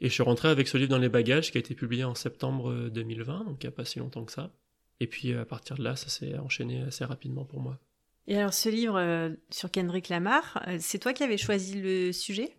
Et 0.00 0.08
je 0.08 0.12
suis 0.12 0.22
rentré 0.22 0.48
avec 0.48 0.68
ce 0.68 0.76
livre 0.76 0.90
dans 0.90 0.98
les 0.98 1.08
bagages, 1.08 1.50
qui 1.50 1.58
a 1.58 1.60
été 1.60 1.74
publié 1.74 2.04
en 2.04 2.14
septembre 2.14 2.88
2020, 2.90 3.34
euh, 3.40 3.44
donc 3.44 3.62
il 3.62 3.66
n'y 3.66 3.72
a 3.72 3.76
pas 3.76 3.84
si 3.84 3.98
longtemps 3.98 4.24
que 4.24 4.32
ça. 4.32 4.52
Et 5.00 5.06
puis 5.06 5.34
à 5.34 5.44
partir 5.44 5.76
de 5.76 5.82
là, 5.82 5.96
ça 5.96 6.08
s'est 6.08 6.38
enchaîné 6.38 6.82
assez 6.82 7.04
rapidement 7.04 7.44
pour 7.44 7.60
moi. 7.60 7.78
Et 8.28 8.36
alors 8.36 8.54
ce 8.54 8.68
livre 8.68 9.34
sur 9.50 9.70
Kendrick 9.70 10.08
Lamar, 10.08 10.64
c'est 10.78 11.00
toi 11.00 11.12
qui 11.12 11.24
avais 11.24 11.38
choisi 11.38 11.80
le 11.80 12.12
sujet? 12.12 12.56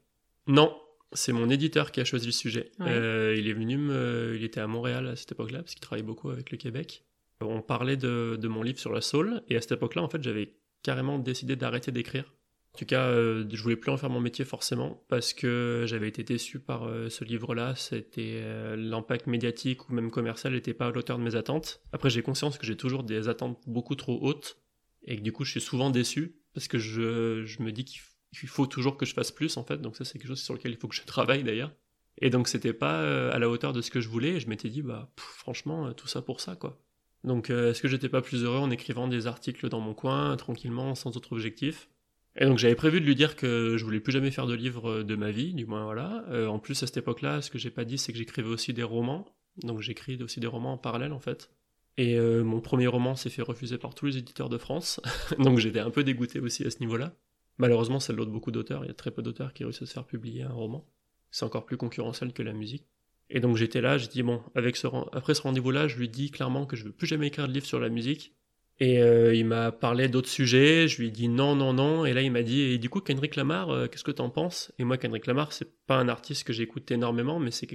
Non, 0.48 0.76
c'est 1.14 1.32
mon 1.32 1.50
éditeur 1.50 1.92
qui 1.92 2.02
a 2.02 2.06
choisi 2.06 2.26
le 2.26 2.32
sujet. 2.32 2.72
Euh, 2.82 3.36
il 3.38 3.48
est 3.48 3.54
venu 3.54 3.78
me, 3.78 4.34
il 4.36 4.44
était 4.44 4.60
à 4.60 4.68
Montréal 4.68 5.08
à 5.08 5.16
cette 5.16 5.32
époque-là 5.32 5.60
parce 5.60 5.74
qu'il 5.74 5.82
travaille 5.82 6.04
beaucoup 6.04 6.30
avec 6.30 6.52
le 6.52 6.58
Québec. 6.58 7.04
On 7.42 7.62
parlait 7.62 7.98
de, 7.98 8.48
mon 8.48 8.64
livre 8.64 8.80
sur 8.80 8.92
la 8.92 9.02
soul 9.02 9.44
et 9.50 9.58
à 9.58 9.62
cette 9.62 9.74
époque-là, 9.74 10.02
en 10.02 10.10
fait, 10.10 10.24
j'avais 10.24 10.54
carrément 10.84 11.20
décidé 11.20 11.56
d'arrêter 11.56 11.92
d'écrire. 11.92 12.34
En 12.76 12.80
tout 12.80 12.86
cas, 12.86 13.08
euh, 13.08 13.46
je 13.52 13.62
voulais 13.62 13.76
plus 13.76 13.92
en 13.92 13.98
faire 13.98 14.10
mon 14.10 14.20
métier 14.20 14.46
forcément 14.46 15.04
parce 15.08 15.34
que 15.34 15.86
j'avais 15.88 16.08
été 16.08 16.24
déçu 16.24 16.60
par 16.60 16.86
euh, 16.86 17.08
ce 17.10 17.24
livre-là. 17.24 17.76
C'était 17.76 18.42
l'impact 18.76 19.28
médiatique 19.28 19.90
ou 19.90 19.94
même 19.94 20.10
commercial 20.10 20.54
n'était 20.54 20.74
pas 20.74 20.88
à 20.88 20.92
l'auteur 20.92 21.20
de 21.20 21.24
mes 21.24 21.36
attentes. 21.36 21.82
Après, 21.92 22.10
j'ai 22.10 22.24
conscience 22.24 22.58
que 22.58 22.66
j'ai 22.66 22.78
toujours 22.78 23.04
des 23.04 23.28
attentes 23.28 23.60
beaucoup 23.68 23.96
trop 23.96 24.20
hautes 24.22 24.58
et 25.06 25.18
que 25.18 25.22
du 25.22 25.32
coup, 25.32 25.44
je 25.44 25.52
suis 25.52 25.62
souvent 25.62 25.90
déçu 25.90 26.36
parce 26.54 26.68
que 26.68 26.78
je, 26.78 27.62
me 27.62 27.72
dis 27.72 27.86
qu'il 27.86 28.02
il 28.42 28.50
faut 28.50 28.66
toujours 28.66 28.98
que 28.98 29.06
je 29.06 29.14
fasse 29.14 29.32
plus 29.32 29.58
en 29.58 29.64
fait. 29.64 29.78
Donc 29.78 29.96
ça 29.96 30.06
c'est 30.06 30.18
quelque 30.18 30.28
chose 30.28 30.42
sur 30.42 30.54
lequel 30.54 30.72
il 30.72 30.78
faut 30.78 30.88
que 30.88 30.96
je 30.96 31.04
travaille 31.04 31.44
d'ailleurs. 31.44 31.72
Et 32.20 32.30
donc 32.30 32.48
c'était 32.48 32.74
pas 32.74 33.02
euh, 33.02 33.32
à 33.32 33.40
la 33.40 33.50
hauteur 33.50 33.74
de 33.74 33.82
ce 33.82 33.92
que 33.92 34.02
je 34.02 34.10
voulais. 34.10 34.36
Et 34.36 34.40
je 34.40 34.50
m'étais 34.50 34.70
dit 34.70 34.82
bah 34.82 35.12
franchement 35.18 35.88
euh, 35.88 35.94
tout 35.94 36.08
ça 36.08 36.22
pour 36.22 36.42
ça 36.42 36.56
quoi. 36.56 36.80
Donc 37.24 37.50
euh, 37.50 37.72
est-ce 37.72 37.82
que 37.82 37.88
j'étais 37.88 38.10
pas 38.10 38.22
plus 38.22 38.44
heureux 38.44 38.60
en 38.60 38.70
écrivant 38.70 39.08
des 39.08 39.28
articles 39.28 39.70
dans 39.70 39.80
mon 39.80 39.94
coin 39.94 40.36
tranquillement 40.36 40.96
sans 40.96 41.16
autre 41.16 41.34
objectif? 41.34 41.90
Et 42.36 42.46
donc 42.46 42.58
j'avais 42.58 42.76
prévu 42.76 43.00
de 43.00 43.06
lui 43.06 43.16
dire 43.16 43.36
que 43.36 43.78
je 43.78 43.86
voulais 43.86 44.00
plus 44.00 44.12
jamais 44.12 44.32
faire 44.32 44.48
de 44.48 44.56
livres 44.56 45.04
de 45.04 45.16
ma 45.16 45.32
vie, 45.32 45.54
du 45.54 45.66
moins 45.66 45.84
voilà. 45.84 46.26
en 46.50 46.58
plus 46.58 46.82
à 46.82 46.88
cette 46.88 46.98
époque-là, 46.98 47.44
ce 47.44 47.52
que 47.52 47.60
j'ai 47.60 47.70
pas 47.70 47.86
dit 47.86 48.00
c'est 48.00 48.12
que 48.12 48.18
j'écrivais 48.18 48.50
aussi 48.50 48.74
des 48.74 48.82
romans. 48.82 49.26
Donc 49.62 49.82
j'écris 49.82 50.22
aussi 50.24 50.40
des 50.40 50.48
romans 50.48 50.74
en 50.74 50.78
parallèle 50.80 51.14
en 51.14 51.20
fait. 51.20 51.52
Et 51.98 52.20
mon 52.20 52.60
premier 52.60 52.88
roman 52.88 53.16
s'est 53.16 53.30
fait 53.30 53.44
refuser 53.44 53.78
par 53.78 53.94
tous 53.94 54.08
les 54.08 54.18
éditeurs 54.18 54.50
de 54.50 54.58
France. 54.58 55.00
donc 55.38 55.60
j'étais 55.60 55.80
un 55.80 55.92
peu 55.92 56.04
dégoûté 56.04 56.40
aussi 56.40 56.66
à 56.66 56.72
ce 56.72 56.80
niveau-là. 56.80 57.14
Malheureusement, 57.58 58.00
c'est 58.00 58.14
l'autre 58.14 58.32
beaucoup 58.32 58.52
d'auteurs. 58.52 58.84
Il 58.84 58.88
y 58.88 58.92
a 58.92 58.96
très 58.96 59.12
peu 59.12 59.22
d'auteurs 59.22 59.54
qui 59.54 59.64
réussissent 59.64 59.84
à 59.84 59.86
se 59.86 59.94
faire 59.94 60.06
publier 60.06 60.44
un 60.44 60.52
roman. 60.52 60.86
C'est 61.32 61.46
encore 61.46 61.66
plus 61.66 61.78
concurrentiel 61.78 62.34
que 62.34 62.44
la 62.44 62.54
musique. 62.54 62.88
Et 63.30 63.40
donc 63.40 63.58
j'étais 63.58 63.82
là, 63.82 63.98
j'ai 63.98 64.08
dit 64.08 64.24
bon, 64.24 64.42
après 64.56 65.34
ce 65.34 65.42
rendez-vous-là, 65.42 65.88
je 65.88 65.98
lui 65.98 66.10
dis 66.10 66.32
clairement 66.32 66.66
que 66.66 66.76
je 66.76 66.86
veux 66.86 66.92
plus 66.92 67.08
jamais 67.08 67.28
écrire 67.28 67.48
de 67.48 67.54
livre 67.54 67.66
sur 67.66 67.80
la 67.80 67.90
musique. 67.90 68.36
Et 68.80 69.02
euh, 69.02 69.36
il 69.36 69.46
m'a 69.46 69.72
parlé 69.72 70.08
d'autres 70.08 70.30
sujets, 70.30 70.88
je 70.88 71.00
lui 71.00 71.08
ai 71.08 71.12
dit 71.12 71.28
non, 71.30 71.56
non, 71.56 71.74
non. 71.74 72.06
Et 72.06 72.14
là, 72.14 72.22
il 72.22 72.32
m'a 72.32 72.42
dit, 72.42 72.62
et 72.62 72.78
du 72.78 72.90
coup, 72.90 73.02
Kendrick 73.02 73.36
Lamar, 73.36 73.70
euh, 73.70 73.88
qu'est-ce 73.88 74.04
que 74.04 74.12
t'en 74.12 74.30
penses? 74.30 74.72
Et 74.80 74.84
moi, 74.84 74.98
Kendrick 74.98 75.28
Lamar, 75.28 75.54
c'est 75.54 75.86
pas 75.86 75.98
un 75.98 76.10
artiste 76.10 76.44
que 76.44 76.54
j'écoute 76.54 76.90
énormément, 76.92 77.40
mais 77.40 77.52
c'est 77.52 77.68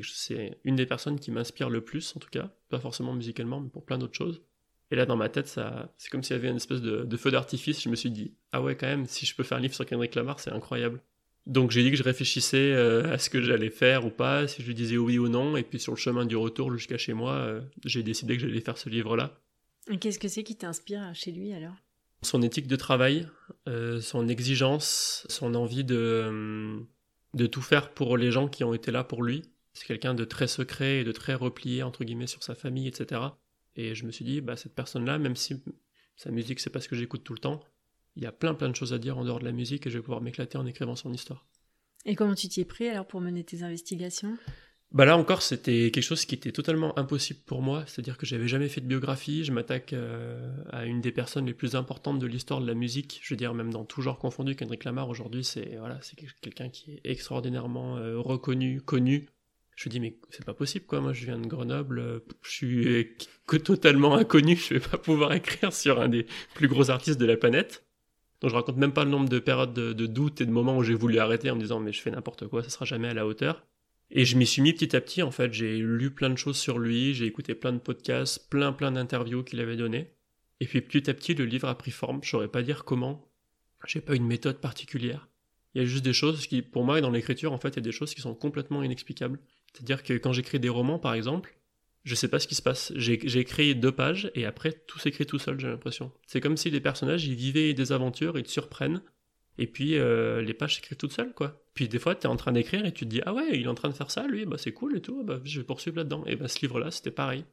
une 0.64 0.76
des 0.76 0.87
personnes 0.87 1.20
qui 1.20 1.30
m'inspire 1.30 1.70
le 1.70 1.82
plus, 1.82 2.14
en 2.16 2.20
tout 2.20 2.30
cas. 2.30 2.50
Pas 2.68 2.80
forcément 2.80 3.14
musicalement, 3.14 3.61
mais 3.61 3.70
pour 3.70 3.84
plein 3.84 3.98
d'autres 3.98 4.16
choses. 4.16 4.42
Et 4.90 4.96
là, 4.96 5.06
dans 5.06 5.16
ma 5.16 5.28
tête, 5.28 5.46
c'est 5.46 6.11
comme 6.11 6.22
s'il 6.22 6.34
y 6.34 6.38
avait 6.38 6.48
une 6.48 6.56
espèce 6.56 6.80
de, 6.80 7.16
feu 7.16 7.30
d'artifice. 7.30 7.82
Je 7.82 7.88
me 7.88 7.94
suis 7.94 8.11
dit, 8.11 8.34
ah 8.52 8.62
ouais, 8.62 8.74
quand 8.74 8.87
même, 8.87 9.06
si 9.06 9.24
je 9.24 9.37
peux 9.37 9.44
faire 9.44 9.58
un 9.58 9.61
livre 9.61 9.74
sur 9.74 9.87
Kendrick 9.87 10.14
Lamar, 10.14 10.40
c'est 10.40 10.50
incroyable. 10.50 11.00
Donc 11.48 11.70
j'ai 11.70 11.82
dit 11.82 11.90
que 11.90 11.96
je 11.96 12.02
réfléchissais 12.02 12.72
euh, 12.72 13.11
à 13.11 13.16
ce 13.16 13.30
que 13.30 13.40
j'allais 13.40 13.70
faire 13.70 14.04
ou 14.04 14.11
pas, 14.11 14.46
si 14.46 14.61
je 14.61 14.66
lui 14.66 14.74
disais 14.74 14.98
oui 14.98 15.18
ou 15.18 15.28
non. 15.28 15.56
Et 15.56 15.62
puis 15.62 15.80
sur 15.80 15.92
le 15.92 15.98
chemin 15.98 16.26
du 16.26 16.37
retour 16.37 16.70
jusqu'à 16.70 16.98
chez 16.98 17.14
moi, 17.14 17.32
euh, 17.32 17.62
j'ai 17.87 18.02
décidé 18.02 18.37
que 18.37 18.42
j'allais 18.42 18.61
faire 18.61 18.76
ce 18.76 18.90
livre-là. 18.90 19.40
Et 19.90 19.98
qu'est-ce 19.98 20.18
que 20.18 20.28
c'est 20.28 20.42
qui 20.44 20.56
t'inspire 20.56 21.11
chez 21.14 21.32
lui 21.32 21.54
alors? 21.54 21.74
Son 22.20 22.42
éthique 22.42 22.66
de 22.66 22.76
travail, 22.76 23.28
euh, 23.66 24.00
son 24.02 24.28
exigence, 24.28 25.26
son 25.30 25.54
envie 25.54 25.84
de, 25.84 26.80
de 27.32 27.46
tout 27.46 27.62
faire 27.62 27.94
pour 27.94 28.18
les 28.18 28.30
gens 28.30 28.48
qui 28.48 28.62
ont 28.62 28.74
été 28.74 28.90
là 28.90 29.02
pour 29.02 29.22
lui. 29.22 29.42
C'est 29.72 29.87
quelqu'un 29.87 30.14
de 30.14 30.24
très 30.24 30.48
secret 30.48 30.98
et 30.98 31.04
de 31.04 31.12
très 31.12 31.34
replié, 31.34 31.82
entre 31.82 32.04
guillemets, 32.04 32.26
sur 32.26 32.42
sa 32.42 32.54
famille, 32.54 32.88
etc. 32.88 33.22
Et 33.76 33.94
je 33.94 34.04
me 34.04 34.11
suis 34.11 34.24
dit, 34.24 34.40
bah, 34.42 34.56
cette 34.56 34.74
personne-là, 34.74 35.18
même 35.18 35.37
si 35.37 35.62
sa 36.16 36.30
musique, 36.30 36.61
c'est 36.61 36.70
pas 36.70 36.80
ce 36.80 36.88
que 36.88 36.96
j'écoute 36.96 37.22
tout 37.24 37.32
le 37.32 37.38
temps, 37.38 37.61
il 38.18 38.24
y 38.24 38.26
a 38.26 38.33
plein 38.33 38.52
plein 38.52 38.68
de 38.68 38.76
choses 38.76 38.92
à 38.92 38.98
dire 38.98 39.16
en 39.16 39.24
dehors 39.24 39.38
de 39.38 39.44
la 39.44 39.52
musique 39.52 39.87
et 39.87 39.90
je 39.90 39.98
vais 39.98 40.02
pouvoir 40.02 40.20
m'éclater 40.20 40.59
en 40.59 40.66
écrivant 40.66 40.96
son 40.96 41.12
histoire. 41.12 41.46
Et 42.04 42.14
comment 42.14 42.35
tu 42.35 42.48
t'y 42.48 42.61
es 42.61 42.64
pris 42.64 42.88
alors 42.88 43.07
pour 43.07 43.20
mener 43.20 43.44
tes 43.44 43.62
investigations? 43.62 44.37
Bah 44.90 45.04
là 45.04 45.18
encore, 45.18 45.42
c'était 45.42 45.90
quelque 45.90 46.02
chose 46.02 46.24
qui 46.24 46.35
était 46.35 46.50
totalement 46.50 46.98
impossible 46.98 47.40
pour 47.44 47.61
moi, 47.61 47.85
c'est-à-dire 47.87 48.16
que 48.16 48.24
j'avais 48.24 48.48
jamais 48.48 48.69
fait 48.69 48.81
de 48.81 48.87
biographie, 48.87 49.44
je 49.44 49.52
m'attaque 49.52 49.92
euh, 49.92 50.50
à 50.71 50.87
une 50.87 51.02
des 51.02 51.12
personnes 51.12 51.44
les 51.44 51.52
plus 51.52 51.77
importantes 51.77 52.19
de 52.19 52.27
l'histoire 52.27 52.60
de 52.60 52.66
la 52.66 52.73
musique, 52.73 53.21
je 53.23 53.35
veux 53.35 53.37
dire 53.37 53.52
même 53.52 53.71
dans 53.71 53.85
tout 53.85 54.00
genre 54.00 54.19
confondu, 54.19 54.56
Kendrick 54.56 54.85
Lamar 54.85 55.10
aujourd'hui, 55.10 55.44
c'est 55.44 55.77
voilà, 55.79 55.98
c'est 56.00 56.16
quelqu'un 56.40 56.71
qui 56.71 56.92
est 56.92 57.00
extraordinairement 57.04 57.98
euh, 57.98 58.19
reconnu, 58.19 58.81
connu, 58.81 59.29
je 59.79 59.88
me 59.88 59.92
dis, 59.92 60.00
mais 60.00 60.16
c'est 60.31 60.44
pas 60.44 60.54
possible, 60.54 60.87
quoi. 60.87 61.00
Moi, 61.00 61.12
je 61.12 61.25
viens 61.25 61.38
de 61.38 61.46
Grenoble, 61.46 62.00
euh, 62.00 62.19
je 62.42 62.50
suis 62.50 63.16
que 63.46 63.56
totalement 63.56 64.16
inconnu, 64.16 64.56
je 64.56 64.75
vais 64.75 64.81
pas 64.81 64.98
pouvoir 64.98 65.33
écrire 65.35 65.73
sur 65.73 66.00
un 66.00 66.08
des 66.08 66.27
plus 66.54 66.66
gros 66.66 66.90
artistes 66.90 67.21
de 67.21 67.27
la 67.27 67.37
planète. 67.37 67.85
Donc, 68.40 68.50
je 68.50 68.54
raconte 68.54 68.76
même 68.76 68.92
pas 68.92 69.04
le 69.04 69.10
nombre 69.10 69.28
de 69.28 69.38
périodes 69.38 69.74
de, 69.74 70.06
doute 70.06 70.40
et 70.40 70.46
de 70.46 70.50
moments 70.50 70.76
où 70.76 70.82
j'ai 70.82 70.94
voulu 70.94 71.18
arrêter 71.18 71.50
en 71.50 71.56
me 71.56 71.60
disant, 71.60 71.80
mais 71.80 71.92
je 71.92 72.00
fais 72.00 72.10
n'importe 72.10 72.46
quoi, 72.46 72.62
ça 72.62 72.70
sera 72.70 72.84
jamais 72.84 73.08
à 73.08 73.14
la 73.14 73.26
hauteur. 73.26 73.64
Et 74.10 74.24
je 74.24 74.36
m'y 74.36 74.46
suis 74.46 74.62
mis 74.62 74.72
petit 74.72 74.96
à 74.96 75.00
petit, 75.00 75.22
en 75.22 75.30
fait. 75.30 75.52
J'ai 75.52 75.78
lu 75.78 76.10
plein 76.10 76.30
de 76.30 76.36
choses 76.36 76.56
sur 76.56 76.78
lui, 76.78 77.14
j'ai 77.14 77.26
écouté 77.26 77.54
plein 77.54 77.72
de 77.72 77.78
podcasts, 77.78 78.48
plein, 78.48 78.72
plein 78.72 78.92
d'interviews 78.92 79.42
qu'il 79.42 79.60
avait 79.60 79.76
données. 79.76 80.12
Et 80.60 80.66
puis 80.66 80.80
petit 80.80 81.10
à 81.10 81.14
petit, 81.14 81.34
le 81.34 81.44
livre 81.44 81.68
a 81.68 81.76
pris 81.76 81.90
forme. 81.90 82.20
Je 82.22 82.30
saurais 82.30 82.48
pas 82.48 82.62
dire 82.62 82.84
comment. 82.84 83.28
J'ai 83.86 84.00
pas 84.00 84.14
une 84.14 84.26
méthode 84.26 84.60
particulière. 84.60 85.28
Il 85.74 85.82
y 85.82 85.84
a 85.84 85.86
juste 85.86 86.04
des 86.04 86.12
choses 86.12 86.46
qui, 86.46 86.62
pour 86.62 86.84
moi, 86.84 87.00
dans 87.00 87.10
l'écriture, 87.10 87.52
en 87.52 87.58
fait, 87.58 87.68
il 87.70 87.76
y 87.76 87.78
a 87.78 87.82
des 87.82 87.92
choses 87.92 88.14
qui 88.14 88.20
sont 88.20 88.34
complètement 88.34 88.82
inexplicables. 88.82 89.38
C'est-à-dire 89.72 90.02
que 90.02 90.14
quand 90.14 90.32
j'écris 90.32 90.58
des 90.58 90.68
romans, 90.68 90.98
par 90.98 91.14
exemple, 91.14 91.58
je 92.09 92.15
sais 92.15 92.29
pas 92.29 92.38
ce 92.38 92.48
qui 92.48 92.54
se 92.54 92.63
passe. 92.63 92.90
J'ai 92.96 93.38
écrit 93.38 93.75
deux 93.77 93.92
pages 93.92 94.31
et 94.35 94.46
après 94.46 94.73
tout 94.73 94.98
s'écrit 94.98 95.27
tout 95.27 95.38
seul, 95.38 95.61
j'ai 95.61 95.69
l'impression. 95.69 96.11
C'est 96.27 96.40
comme 96.40 96.56
si 96.56 96.71
les 96.71 96.81
personnages, 96.81 97.27
ils 97.27 97.35
vivaient 97.35 97.75
des 97.75 97.92
aventures, 97.92 98.38
ils 98.38 98.44
te 98.44 98.50
surprennent. 98.50 99.02
Et 99.59 99.67
puis 99.67 99.98
euh, 99.98 100.40
les 100.40 100.54
pages 100.54 100.77
s'écrivent 100.77 100.96
toutes 100.96 101.13
seules, 101.13 101.35
quoi. 101.35 101.63
Puis 101.75 101.87
des 101.87 101.98
fois, 101.98 102.15
tu 102.15 102.23
es 102.23 102.27
en 102.27 102.37
train 102.37 102.52
d'écrire 102.52 102.87
et 102.87 102.92
tu 102.92 103.04
te 103.04 103.11
dis 103.11 103.21
Ah 103.27 103.35
ouais, 103.35 103.50
il 103.52 103.65
est 103.65 103.69
en 103.69 103.75
train 103.75 103.90
de 103.90 103.94
faire 103.94 104.11
ça, 104.11 104.27
lui, 104.27 104.46
bah 104.46 104.56
c'est 104.56 104.73
cool 104.73 104.96
et 104.96 105.02
tout, 105.02 105.23
bah 105.23 105.40
je 105.44 105.61
vais 105.61 105.67
poursuivre 105.67 105.98
là-dedans. 105.98 106.25
Et 106.27 106.37
bah 106.37 106.48
ce 106.48 106.61
livre-là, 106.61 106.90
c'était 106.90 107.11
pareil. 107.11 107.44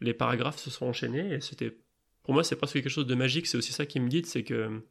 Les 0.00 0.14
paragraphes 0.14 0.58
se 0.58 0.70
sont 0.70 0.86
enchaînés 0.86 1.34
et 1.34 1.40
c'était. 1.40 1.78
Pour 2.24 2.34
moi, 2.34 2.42
c'est 2.42 2.56
presque 2.56 2.74
quelque 2.74 2.88
chose 2.88 3.06
de 3.06 3.14
magique, 3.14 3.46
c'est 3.46 3.58
aussi 3.58 3.72
ça 3.72 3.86
qui 3.86 4.00
me 4.00 4.08
guide, 4.08 4.26
c'est 4.26 4.42
que 4.42 4.82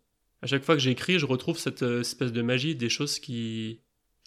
à 0.42 0.48
chaque 0.48 0.64
fois 0.64 0.76
que 0.76 0.82
j'écris, 0.82 1.20
je 1.20 1.26
retrouve 1.26 1.58
cette 1.58 1.84
euh, 1.84 2.02
espèce 2.02 2.32
de 2.32 2.42
magie, 2.42 2.76
des 2.76 2.90
choses 2.90 3.20
qui. 3.20 3.82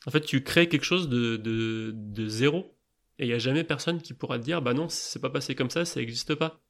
En 0.04 0.10
fait, 0.10 0.20
tu 0.20 0.42
crées 0.42 0.68
quelque 0.68 0.84
chose 0.84 1.08
de, 1.08 1.36
de, 1.36 1.92
de 1.94 2.28
zéro. 2.28 2.76
Et 3.22 3.26
il 3.26 3.28
n'y 3.28 3.34
a 3.34 3.38
jamais 3.38 3.62
personne 3.62 4.02
qui 4.02 4.14
pourra 4.14 4.36
te 4.40 4.42
dire 4.42 4.60
Bah 4.62 4.74
non, 4.74 4.88
c'est 4.88 5.20
pas 5.20 5.30
passé 5.30 5.54
comme 5.54 5.70
ça, 5.70 5.84
ça 5.84 6.00
n'existe 6.00 6.34
pas. 6.34 6.60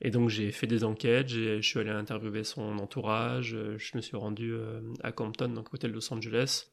Et 0.00 0.10
donc 0.10 0.28
j'ai 0.28 0.52
fait 0.52 0.68
des 0.68 0.84
enquêtes, 0.84 1.26
je 1.26 1.60
suis 1.60 1.80
allé 1.80 1.90
interviewer 1.90 2.44
son 2.44 2.78
entourage, 2.78 3.54
euh, 3.54 3.76
je 3.76 3.96
me 3.96 4.00
suis 4.00 4.16
rendu 4.16 4.52
euh, 4.52 4.80
à 5.02 5.10
Compton, 5.10 5.48
donc 5.48 5.70
côté 5.70 5.88
de 5.88 5.92
Los 5.92 6.12
Angeles. 6.14 6.68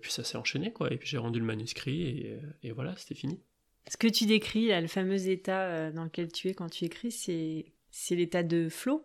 Puis 0.00 0.10
ça 0.10 0.24
s'est 0.24 0.38
enchaîné, 0.38 0.72
quoi. 0.72 0.90
Et 0.90 0.96
puis 0.96 1.06
j'ai 1.06 1.18
rendu 1.18 1.38
le 1.38 1.44
manuscrit 1.44 2.02
et, 2.02 2.40
et 2.62 2.72
voilà, 2.72 2.96
c'était 2.96 3.14
fini. 3.14 3.42
Ce 3.90 3.98
que 3.98 4.06
tu 4.06 4.24
décris, 4.24 4.68
là, 4.68 4.80
le 4.80 4.86
fameux 4.86 5.28
état 5.28 5.90
dans 5.90 6.04
lequel 6.04 6.32
tu 6.32 6.48
es 6.48 6.54
quand 6.54 6.70
tu 6.70 6.86
écris, 6.86 7.10
c'est 7.10 8.14
l'état 8.16 8.42
de 8.42 8.70
flow 8.70 9.04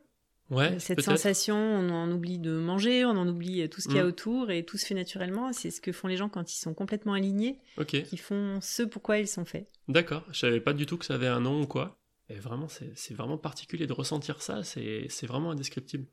Ouais, 0.53 0.79
Cette 0.79 1.01
sensation, 1.01 1.55
on 1.55 1.89
en 1.89 2.11
oublie 2.11 2.39
de 2.39 2.51
manger, 2.51 3.05
on 3.05 3.11
en 3.11 3.27
oublie 3.27 3.67
tout 3.69 3.81
ce 3.81 3.87
qu'il 3.87 3.97
y 3.97 3.99
a 3.99 4.03
mm. 4.03 4.07
autour 4.07 4.51
et 4.51 4.63
tout 4.63 4.77
se 4.77 4.85
fait 4.85 4.93
naturellement. 4.93 5.51
C'est 5.51 5.71
ce 5.71 5.81
que 5.81 5.91
font 5.91 6.07
les 6.07 6.17
gens 6.17 6.29
quand 6.29 6.53
ils 6.53 6.57
sont 6.57 6.73
complètement 6.73 7.13
alignés, 7.13 7.59
qui 7.87 8.17
font 8.17 8.59
ce 8.61 8.83
pourquoi 8.83 9.17
ils 9.17 9.27
sont 9.27 9.45
faits. 9.45 9.67
D'accord, 9.87 10.23
je 10.31 10.39
savais 10.39 10.61
pas 10.61 10.73
du 10.73 10.85
tout 10.85 10.97
que 10.97 11.05
ça 11.05 11.15
avait 11.15 11.27
un 11.27 11.41
nom 11.41 11.61
ou 11.61 11.67
quoi. 11.67 11.99
Et 12.29 12.35
vraiment, 12.35 12.67
c'est 12.67 13.13
vraiment 13.13 13.37
particulier 13.37 13.87
de 13.87 13.93
ressentir 13.93 14.41
ça, 14.41 14.63
c'est 14.63 15.25
vraiment 15.25 15.51
indescriptible. 15.51 16.05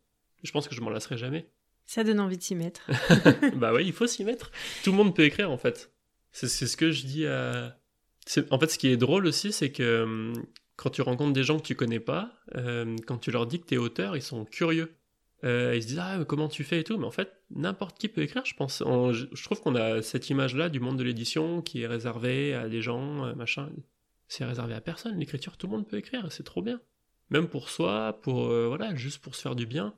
Je 0.43 0.51
pense 0.53 0.69
que 0.69 0.75
je 0.75 0.81
m'en 0.81 0.91
lasserai 0.91 1.19
jamais. 1.19 1.51
Ça 1.87 2.05
donne 2.05 2.21
envie 2.21 2.39
de 2.39 2.43
s'y 2.43 2.55
mettre. 2.55 2.89
bah 3.57 3.73
oui, 3.75 3.85
il 3.85 3.93
faut 3.93 4.07
s'y 4.07 4.25
mettre. 4.25 4.51
Tout 4.85 4.93
le 4.93 4.97
monde 4.97 5.15
peut 5.15 5.25
écrire 5.25 5.51
en 5.51 5.59
fait. 5.59 5.93
C'est 6.33 6.49
ce 6.49 6.77
que 6.77 6.93
je 6.93 7.05
dis 7.05 7.27
à. 7.27 7.77
En 8.51 8.59
fait, 8.61 8.69
ce 8.69 8.79
qui 8.79 8.89
est 8.89 8.97
drôle 8.97 9.27
aussi, 9.27 9.53
c'est 9.53 9.73
que 9.73 10.03
hum, 10.05 10.47
quand 10.81 10.89
tu 10.89 11.03
rencontres 11.03 11.35
des 11.35 11.45
gens 11.45 11.59
que 11.59 11.67
tu 11.67 11.75
connais 11.75 12.01
pas, 12.01 12.33
euh, 12.57 12.97
quand 13.07 13.19
tu 13.19 13.31
leur 13.31 13.47
dis 13.47 13.61
que 13.61 13.67
tu 13.67 13.75
es 13.75 13.77
auteur, 13.77 14.17
ils 14.17 14.23
sont 14.23 14.47
curieux. 14.47 14.95
Euh, 15.45 15.75
ils 15.77 15.83
se 15.83 15.89
disent 15.89 15.99
ah 16.01 16.25
comment 16.27 16.49
tu 16.49 16.65
fais 16.65 16.81
et 16.81 16.85
tout, 16.85 16.97
mais 16.97 17.05
en 17.05 17.11
fait 17.11 17.31
n'importe 17.51 17.99
qui 17.99 18.09
peut 18.09 18.23
écrire, 18.23 18.47
je 18.47 18.55
pense. 18.55 18.79
je 18.79 19.45
trouve 19.45 19.61
qu'on 19.61 19.75
a 19.75 20.01
cette 20.01 20.31
image-là 20.31 20.71
du 20.71 20.81
monde 20.81 20.97
de 20.97 21.03
l'édition 21.03 21.61
qui 21.61 21.83
est 21.83 21.87
réservé 21.87 22.55
à 22.55 22.69
des 22.69 22.81
gens, 22.81 23.27
euh, 23.27 23.35
machin. 23.35 23.69
C'est 24.27 24.47
réservé 24.47 24.73
à 24.73 24.81
personne. 24.81 25.19
L'écriture, 25.19 25.59
tout 25.59 25.67
le 25.67 25.73
monde 25.73 25.87
peut 25.87 25.99
écrire, 25.99 26.33
c'est 26.33 26.45
trop 26.45 26.63
bien. 26.63 26.81
Même 27.29 27.49
pour 27.49 27.69
soi, 27.69 28.19
pour 28.23 28.47
voilà, 28.47 28.95
juste 28.95 29.19
pour 29.19 29.35
se 29.35 29.43
faire 29.43 29.57
du 29.57 29.67
bien. 29.67 29.95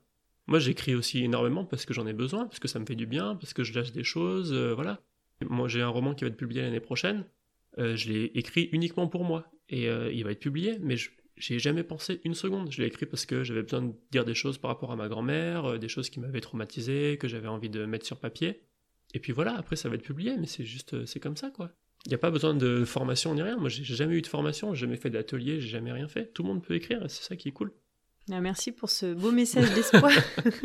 Moi, 0.47 0.59
j'écris 0.59 0.95
aussi 0.95 1.23
énormément 1.23 1.65
parce 1.65 1.87
que 1.87 1.95
j'en 1.95 2.07
ai 2.07 2.13
besoin, 2.13 2.47
parce 2.47 2.59
que 2.59 2.67
ça 2.67 2.79
me 2.79 2.87
fait 2.87 2.97
du 2.97 3.07
bien, 3.07 3.37
parce 3.37 3.53
que 3.53 3.63
je 3.63 3.73
lâche 3.75 3.93
des 3.93 4.05
choses, 4.05 4.53
voilà. 4.53 5.01
Moi, 5.45 5.69
j'ai 5.69 5.83
un 5.83 5.89
roman 5.89 6.15
qui 6.15 6.25
va 6.25 6.29
être 6.29 6.37
publié 6.37 6.63
l'année 6.63 6.81
prochaine. 6.81 7.25
je 7.77 8.09
l'ai 8.09 8.33
écrit 8.35 8.71
uniquement 8.73 9.07
pour 9.07 9.25
moi 9.25 9.53
et 9.73 9.89
euh, 9.89 10.13
il 10.13 10.23
va 10.23 10.31
être 10.31 10.41
publié, 10.41 10.79
mais 10.81 10.97
je 10.97 11.11
j'ai 11.37 11.59
jamais 11.59 11.83
pensé 11.83 12.21
une 12.25 12.35
seconde. 12.35 12.71
Je 12.71 12.81
l'ai 12.81 12.87
écrit 12.87 13.07
parce 13.07 13.27
que 13.27 13.43
j'avais 13.43 13.63
besoin 13.63 13.83
de 13.83 13.93
dire 14.11 14.25
des 14.25 14.35
choses 14.35 14.59
par 14.59 14.71
rapport 14.71 14.93
à 14.93 14.97
ma 14.97 15.09
grand-mère, 15.09 15.65
euh, 15.65 15.79
des 15.79 15.89
choses 15.89 16.09
qui 16.11 16.21
m'avaient 16.21 16.41
traumatisé, 16.41 17.17
que 17.19 17.27
j'avais 17.27 17.49
envie 17.49 17.71
de 17.71 17.85
mettre 17.85 18.07
sur 18.07 18.19
papier. 18.19 18.63
Et 19.15 19.19
puis 19.19 19.33
voilà, 19.33 19.57
après 19.57 19.77
ça 19.77 19.89
va 19.89 19.97
être 19.97 20.03
publié, 20.03 20.37
mais 20.39 20.47
c'est 20.47 20.65
juste, 20.65 20.95
euh, 20.95 21.07
c'est 21.07 21.21
comme 21.21 21.37
ça 21.37 21.51
quoi. 21.51 21.71
Il 22.07 22.09
n'y 22.09 22.15
a 22.15 22.19
pas 22.19 22.31
besoin 22.31 22.55
de 22.55 22.85
formation 22.85 23.35
ni 23.35 23.43
rien. 23.43 23.57
Moi, 23.57 23.69
j'ai 23.69 23.85
jamais 23.85 24.17
eu 24.17 24.23
de 24.23 24.27
formation, 24.27 24.75
j'ai 24.75 24.81
jamais 24.87 24.97
fait 24.97 25.11
d'atelier, 25.11 25.61
j'ai 25.61 25.69
jamais 25.69 25.93
rien 25.93 26.09
fait. 26.09 26.33
Tout 26.33 26.43
le 26.43 26.49
monde 26.49 26.63
peut 26.63 26.75
écrire 26.75 27.05
et 27.05 27.09
c'est 27.09 27.23
ça 27.23 27.37
qui 27.37 27.49
est 27.49 27.53
cool. 27.53 27.73
Ah, 28.31 28.41
merci 28.41 28.73
pour 28.73 28.91
ce 28.91 29.15
beau 29.15 29.31
message 29.31 29.73
d'espoir. 29.73 30.11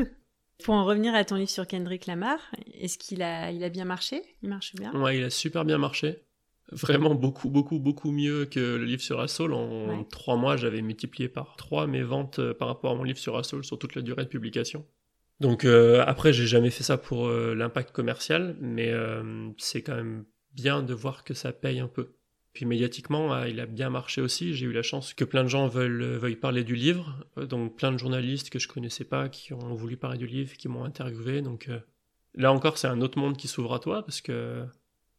pour 0.64 0.74
en 0.74 0.84
revenir 0.84 1.14
à 1.14 1.24
ton 1.26 1.36
livre 1.36 1.50
sur 1.50 1.68
Kendrick 1.68 2.08
Lamar, 2.08 2.40
est-ce 2.74 2.98
qu'il 2.98 3.22
a, 3.22 3.52
il 3.52 3.64
a 3.64 3.70
bien 3.70 3.86
marché? 3.86 4.24
Il 4.42 4.50
marche 4.50 4.74
bien? 4.76 4.92
Ouais, 5.00 5.18
il 5.18 5.24
a 5.24 5.30
super 5.30 5.64
bien 5.64 5.78
marché 5.78 6.24
vraiment 6.72 7.16
beaucoup, 7.16 7.50
beaucoup, 7.50 7.80
beaucoup 7.80 8.12
mieux 8.12 8.46
que 8.46 8.60
le 8.60 8.84
livre 8.84 9.02
sur 9.02 9.20
Assault. 9.20 9.52
En 9.52 10.04
trois 10.04 10.36
mois, 10.36 10.58
j'avais 10.58 10.82
multiplié 10.82 11.30
par 11.30 11.56
trois 11.56 11.88
mes 11.88 12.04
ventes 12.04 12.40
euh, 12.40 12.54
par 12.54 12.68
rapport 12.68 12.92
à 12.92 12.96
mon 12.96 13.04
livre 13.04 13.20
sur 13.20 13.38
Assault 13.38 13.64
sur 13.64 13.80
toute 13.80 13.96
la 13.96 14.02
durée 14.02 14.24
de 14.24 14.30
publication. 14.30 14.86
Donc 15.40 15.66
euh, 15.66 16.04
après, 16.06 16.34
j'ai 16.34 16.48
jamais 16.48 16.70
fait 16.70 16.84
ça 16.84 16.98
pour 16.98 17.28
euh, 17.28 17.54
l'impact 17.54 17.92
commercial, 17.92 18.58
mais 18.60 18.92
c'est 19.58 19.82
quand 19.82 19.96
même 19.96 20.26
bien 20.54 20.82
de 20.82 20.94
voir 20.94 21.24
que 21.24 21.34
ça 21.34 21.52
paye 21.52 21.80
un 21.80 21.88
peu. 21.88 22.14
Puis 22.54 22.66
médiatiquement, 22.66 23.44
il 23.44 23.60
a 23.60 23.68
bien 23.68 23.92
marché 23.92 24.20
aussi. 24.20 24.56
J'ai 24.56 24.66
eu 24.66 24.72
la 24.72 24.82
chance 24.82 25.14
que 25.14 25.24
plein 25.24 25.44
de 25.44 25.48
gens 25.48 25.68
veulent, 25.68 26.18
veuillent 26.18 26.36
parler 26.36 26.64
du 26.64 26.76
livre. 26.76 27.24
donc 27.38 27.76
plein 27.76 27.92
de 27.92 27.98
journalistes 27.98 28.50
que 28.50 28.58
je 28.58 28.68
connaissais 28.68 29.04
pas 29.04 29.30
qui 29.30 29.54
ont 29.54 29.76
voulu 29.76 29.96
parler 29.96 30.18
du 30.18 30.26
livre, 30.26 30.58
qui 30.58 30.68
m'ont 30.68 30.84
interviewé. 30.84 31.44
Donc 31.44 31.70
là 32.34 32.52
encore, 32.52 32.80
c'est 32.80 32.88
un 32.88 33.00
autre 33.02 33.20
monde 33.20 33.38
qui 33.38 33.48
s'ouvre 33.48 33.76
à 33.76 33.80
toi 33.80 34.04
parce 34.04 34.22
que 34.22 34.66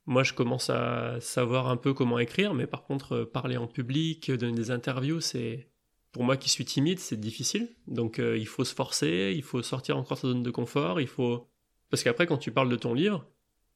moi, 0.08 0.22
je 0.22 0.32
commence 0.32 0.70
à 0.70 1.20
savoir 1.20 1.68
un 1.68 1.76
peu 1.76 1.92
comment 1.92 2.18
écrire, 2.18 2.54
mais 2.54 2.66
par 2.66 2.84
contre, 2.84 3.12
euh, 3.14 3.24
parler 3.30 3.58
en 3.58 3.66
public, 3.66 4.30
donner 4.30 4.56
des 4.56 4.70
interviews, 4.70 5.20
c'est 5.20 5.68
pour 6.12 6.24
moi 6.24 6.38
qui 6.38 6.48
suis 6.48 6.64
timide, 6.64 6.98
c'est 6.98 7.20
difficile. 7.20 7.68
Donc, 7.86 8.18
euh, 8.18 8.38
il 8.38 8.46
faut 8.46 8.64
se 8.64 8.74
forcer, 8.74 9.34
il 9.36 9.42
faut 9.42 9.62
sortir 9.62 9.98
encore 9.98 10.16
sa 10.16 10.28
zone 10.28 10.42
de 10.42 10.50
confort, 10.50 10.98
il 10.98 11.08
faut 11.08 11.46
parce 11.90 12.02
qu'après, 12.02 12.26
quand 12.26 12.38
tu 12.38 12.50
parles 12.52 12.70
de 12.70 12.76
ton 12.76 12.94
livre, 12.94 13.26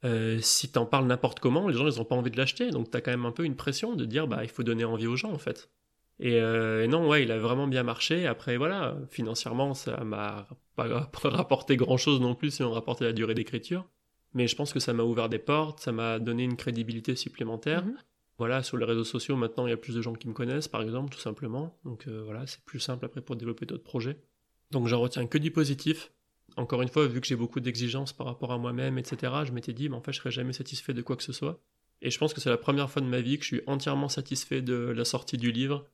euh, 0.04 0.38
si 0.40 0.72
t'en 0.72 0.86
parles 0.86 1.06
n'importe 1.06 1.38
comment, 1.38 1.68
les 1.68 1.74
gens 1.74 1.86
ils 1.86 2.00
ont 2.00 2.04
pas 2.06 2.16
envie 2.16 2.30
de 2.30 2.38
l'acheter, 2.38 2.70
donc 2.70 2.90
t'as 2.90 3.02
quand 3.02 3.10
même 3.10 3.26
un 3.26 3.32
peu 3.32 3.44
une 3.44 3.56
pression 3.56 3.94
de 3.94 4.04
dire 4.06 4.26
bah 4.26 4.42
il 4.42 4.50
faut 4.50 4.62
donner 4.62 4.84
envie 4.84 5.06
aux 5.06 5.16
gens 5.16 5.32
en 5.32 5.38
fait. 5.38 5.70
Et, 6.18 6.36
et 6.36 6.88
non, 6.88 7.08
ouais, 7.08 7.24
il 7.24 7.32
a 7.32 7.38
vraiment 7.38 7.66
bien 7.66 7.82
marché. 7.82 8.26
Après, 8.26 8.56
voilà, 8.56 8.96
financièrement, 9.10 9.74
ça 9.74 10.02
m'a 10.04 10.46
pas 10.76 10.86
rapporté 11.24 11.76
grand 11.76 11.96
chose 11.98 12.20
non 12.20 12.34
plus 12.34 12.52
si 12.52 12.62
on 12.62 12.72
rapportait 12.72 13.04
la 13.04 13.12
durée 13.12 13.34
d'écriture 13.34 13.86
mais 14.34 14.46
je 14.46 14.56
pense 14.56 14.72
que 14.72 14.80
ça 14.80 14.92
m'a 14.92 15.02
ouvert 15.02 15.28
des 15.28 15.38
portes, 15.38 15.80
ça 15.80 15.92
m'a 15.92 16.18
donné 16.18 16.44
une 16.44 16.56
crédibilité 16.56 17.16
supplémentaire. 17.16 17.84
Mhm. 17.84 17.96
Voilà, 18.38 18.62
sur 18.62 18.76
les 18.76 18.84
réseaux 18.84 19.04
sociaux, 19.04 19.36
maintenant, 19.36 19.66
il 19.66 19.70
y 19.70 19.74
a 19.74 19.76
plus 19.76 19.94
de 19.94 20.02
gens 20.02 20.14
qui 20.14 20.26
me 20.26 20.32
connaissent, 20.32 20.68
par 20.68 20.82
exemple, 20.82 21.14
tout 21.14 21.20
simplement. 21.20 21.78
Donc 21.84 22.08
euh, 22.08 22.22
voilà, 22.24 22.46
c'est 22.46 22.64
plus 22.64 22.80
simple 22.80 23.04
après 23.04 23.20
pour 23.20 23.36
développer 23.36 23.66
d'autres 23.66 23.84
projets. 23.84 24.18
Donc 24.70 24.88
j'en 24.88 25.00
retiens 25.00 25.26
que 25.26 25.38
du 25.38 25.50
positif. 25.50 26.10
Encore 26.56 26.82
une 26.82 26.88
fois, 26.88 27.06
vu 27.06 27.20
que 27.20 27.26
j'ai 27.26 27.36
beaucoup 27.36 27.60
d'exigences 27.60 28.12
par 28.12 28.26
rapport 28.26 28.52
à 28.52 28.58
moi-même, 28.58 28.98
etc., 28.98 29.32
je 29.44 29.52
m'étais 29.52 29.72
dit, 29.72 29.88
mais 29.88 29.96
en 29.96 30.00
fait, 30.00 30.12
je 30.12 30.18
serais 30.18 30.30
jamais 30.30 30.52
satisfait 30.52 30.92
de 30.92 31.02
quoi 31.02 31.16
que 31.16 31.22
ce 31.22 31.32
soit. 31.32 31.60
Et 32.00 32.10
je 32.10 32.18
pense 32.18 32.34
que 32.34 32.40
c'est 32.40 32.50
la 32.50 32.58
première 32.58 32.90
fois 32.90 33.00
de 33.00 33.06
ma 33.06 33.20
vie 33.20 33.38
que 33.38 33.44
je 33.44 33.54
suis 33.54 33.62
entièrement 33.66 34.08
satisfait 34.08 34.60
de 34.60 34.74
la 34.74 35.04
sortie 35.04 35.38
du 35.38 35.52
livre, 35.52 35.86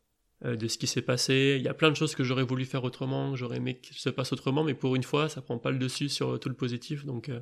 euh, 0.44 0.56
de 0.56 0.66
ce 0.66 0.78
qui 0.78 0.86
s'est 0.86 1.02
passé. 1.02 1.56
Il 1.58 1.64
y 1.64 1.68
a 1.68 1.74
plein 1.74 1.90
de 1.90 1.96
choses 1.96 2.14
que 2.14 2.24
j'aurais 2.24 2.44
voulu 2.44 2.64
faire 2.64 2.82
autrement, 2.84 3.32
que 3.32 3.36
j'aurais 3.36 3.58
aimé 3.58 3.78
que 3.78 3.94
se 3.94 4.08
passe 4.08 4.32
autrement, 4.32 4.64
mais 4.64 4.74
pour 4.74 4.96
une 4.96 5.02
fois, 5.02 5.28
ça 5.28 5.42
prend 5.42 5.58
pas 5.58 5.70
le 5.70 5.78
dessus 5.78 6.08
sur 6.08 6.40
tout 6.40 6.48
le 6.48 6.54
positif. 6.54 7.04
Donc 7.04 7.28
euh, 7.28 7.40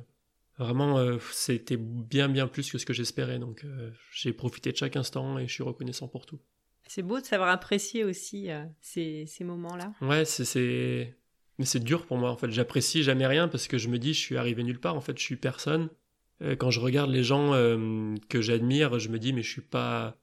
Vraiment, 0.57 0.97
euh, 0.97 1.17
c'était 1.31 1.77
bien 1.77 2.29
bien 2.29 2.47
plus 2.47 2.71
que 2.71 2.77
ce 2.77 2.85
que 2.85 2.93
j'espérais. 2.93 3.37
Donc 3.37 3.63
euh, 3.63 3.91
j'ai 4.11 4.33
profité 4.33 4.71
de 4.71 4.77
chaque 4.77 4.95
instant 4.95 5.37
et 5.37 5.47
je 5.47 5.53
suis 5.53 5.63
reconnaissant 5.63 6.07
pour 6.07 6.25
tout. 6.25 6.39
C'est 6.87 7.03
beau 7.03 7.19
de 7.19 7.25
savoir 7.25 7.49
apprécier 7.49 8.03
aussi 8.03 8.49
euh, 8.49 8.63
ces, 8.81 9.25
ces 9.27 9.43
moments-là. 9.43 9.93
Ouais, 10.01 10.25
c'est 10.25 11.15
mais 11.59 11.65
c'est 11.65 11.83
dur 11.83 12.05
pour 12.05 12.17
moi 12.17 12.31
en 12.31 12.37
fait. 12.37 12.51
J'apprécie 12.51 13.03
jamais 13.03 13.27
rien 13.27 13.47
parce 13.47 13.67
que 13.67 13.77
je 13.77 13.87
me 13.89 13.99
dis 13.99 14.13
je 14.13 14.19
suis 14.19 14.37
arrivé 14.37 14.63
nulle 14.63 14.79
part. 14.79 14.95
En 14.95 15.01
fait, 15.01 15.17
je 15.17 15.23
suis 15.23 15.35
personne. 15.35 15.89
quand 16.59 16.69
je 16.69 16.79
regarde 16.79 17.09
les 17.09 17.23
gens 17.23 17.51
que 18.29 18.41
j'admire, 18.41 18.99
je 18.99 19.09
me 19.09 19.17
dis 19.17 19.33
mais 19.33 19.41
je 19.41 19.49
suis 19.49 19.61
pas 19.61 20.17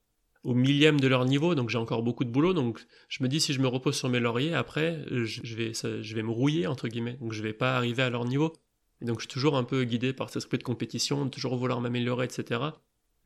au 0.44 0.54
millième 0.54 1.00
de 1.00 1.08
leur 1.08 1.24
niveau, 1.24 1.54
donc 1.54 1.70
j'ai 1.70 1.78
encore 1.78 2.02
beaucoup 2.02 2.24
de 2.24 2.30
boulot. 2.30 2.54
Donc 2.54 2.86
je 3.08 3.22
me 3.24 3.28
dis 3.28 3.40
si 3.40 3.52
je 3.52 3.60
me 3.60 3.66
repose 3.66 3.96
sur 3.96 4.08
mes 4.08 4.20
lauriers, 4.20 4.54
après 4.54 5.04
je 5.10 5.56
vais 5.56 5.72
je 5.74 6.14
vais 6.14 6.22
me 6.22 6.30
rouiller 6.30 6.68
entre 6.68 6.86
guillemets. 6.86 7.18
Donc 7.20 7.32
je 7.32 7.42
vais 7.42 7.52
pas 7.52 7.76
arriver 7.76 8.02
à 8.04 8.10
leur 8.10 8.24
niveau 8.24 8.52
donc 9.00 9.18
je 9.18 9.24
suis 9.24 9.32
toujours 9.32 9.56
un 9.56 9.64
peu 9.64 9.84
guidé 9.84 10.12
par 10.12 10.28
cet 10.28 10.36
esprit 10.36 10.58
de 10.58 10.62
compétition, 10.62 11.24
de 11.24 11.30
toujours 11.30 11.56
vouloir 11.56 11.80
m'améliorer, 11.80 12.24
etc. 12.24 12.60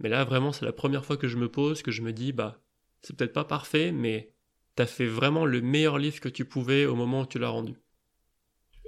Mais 0.01 0.09
là, 0.09 0.25
vraiment, 0.25 0.53
c'est 0.53 0.65
la 0.65 0.73
première 0.73 1.05
fois 1.05 1.17
que 1.17 1.29
je 1.29 1.37
me 1.37 1.49
pose, 1.49 1.83
que 1.83 1.91
je 1.91 2.03
me 2.03 2.13
dis, 2.13 2.33
bah, 2.33 2.61
c'est 3.03 3.17
peut-être 3.17 3.33
pas 3.33 3.45
parfait, 3.45 3.93
mais 3.93 4.33
t'as 4.75 4.87
fait 4.87 5.07
vraiment 5.07 5.45
le 5.45 5.61
meilleur 5.61 5.99
livre 5.99 6.21
que 6.21 6.29
tu 6.29 6.45
pouvais 6.45 6.87
au 6.87 6.95
moment 6.95 7.23
où 7.23 7.27
tu 7.27 7.39
l'as 7.39 7.49
rendu. 7.49 7.75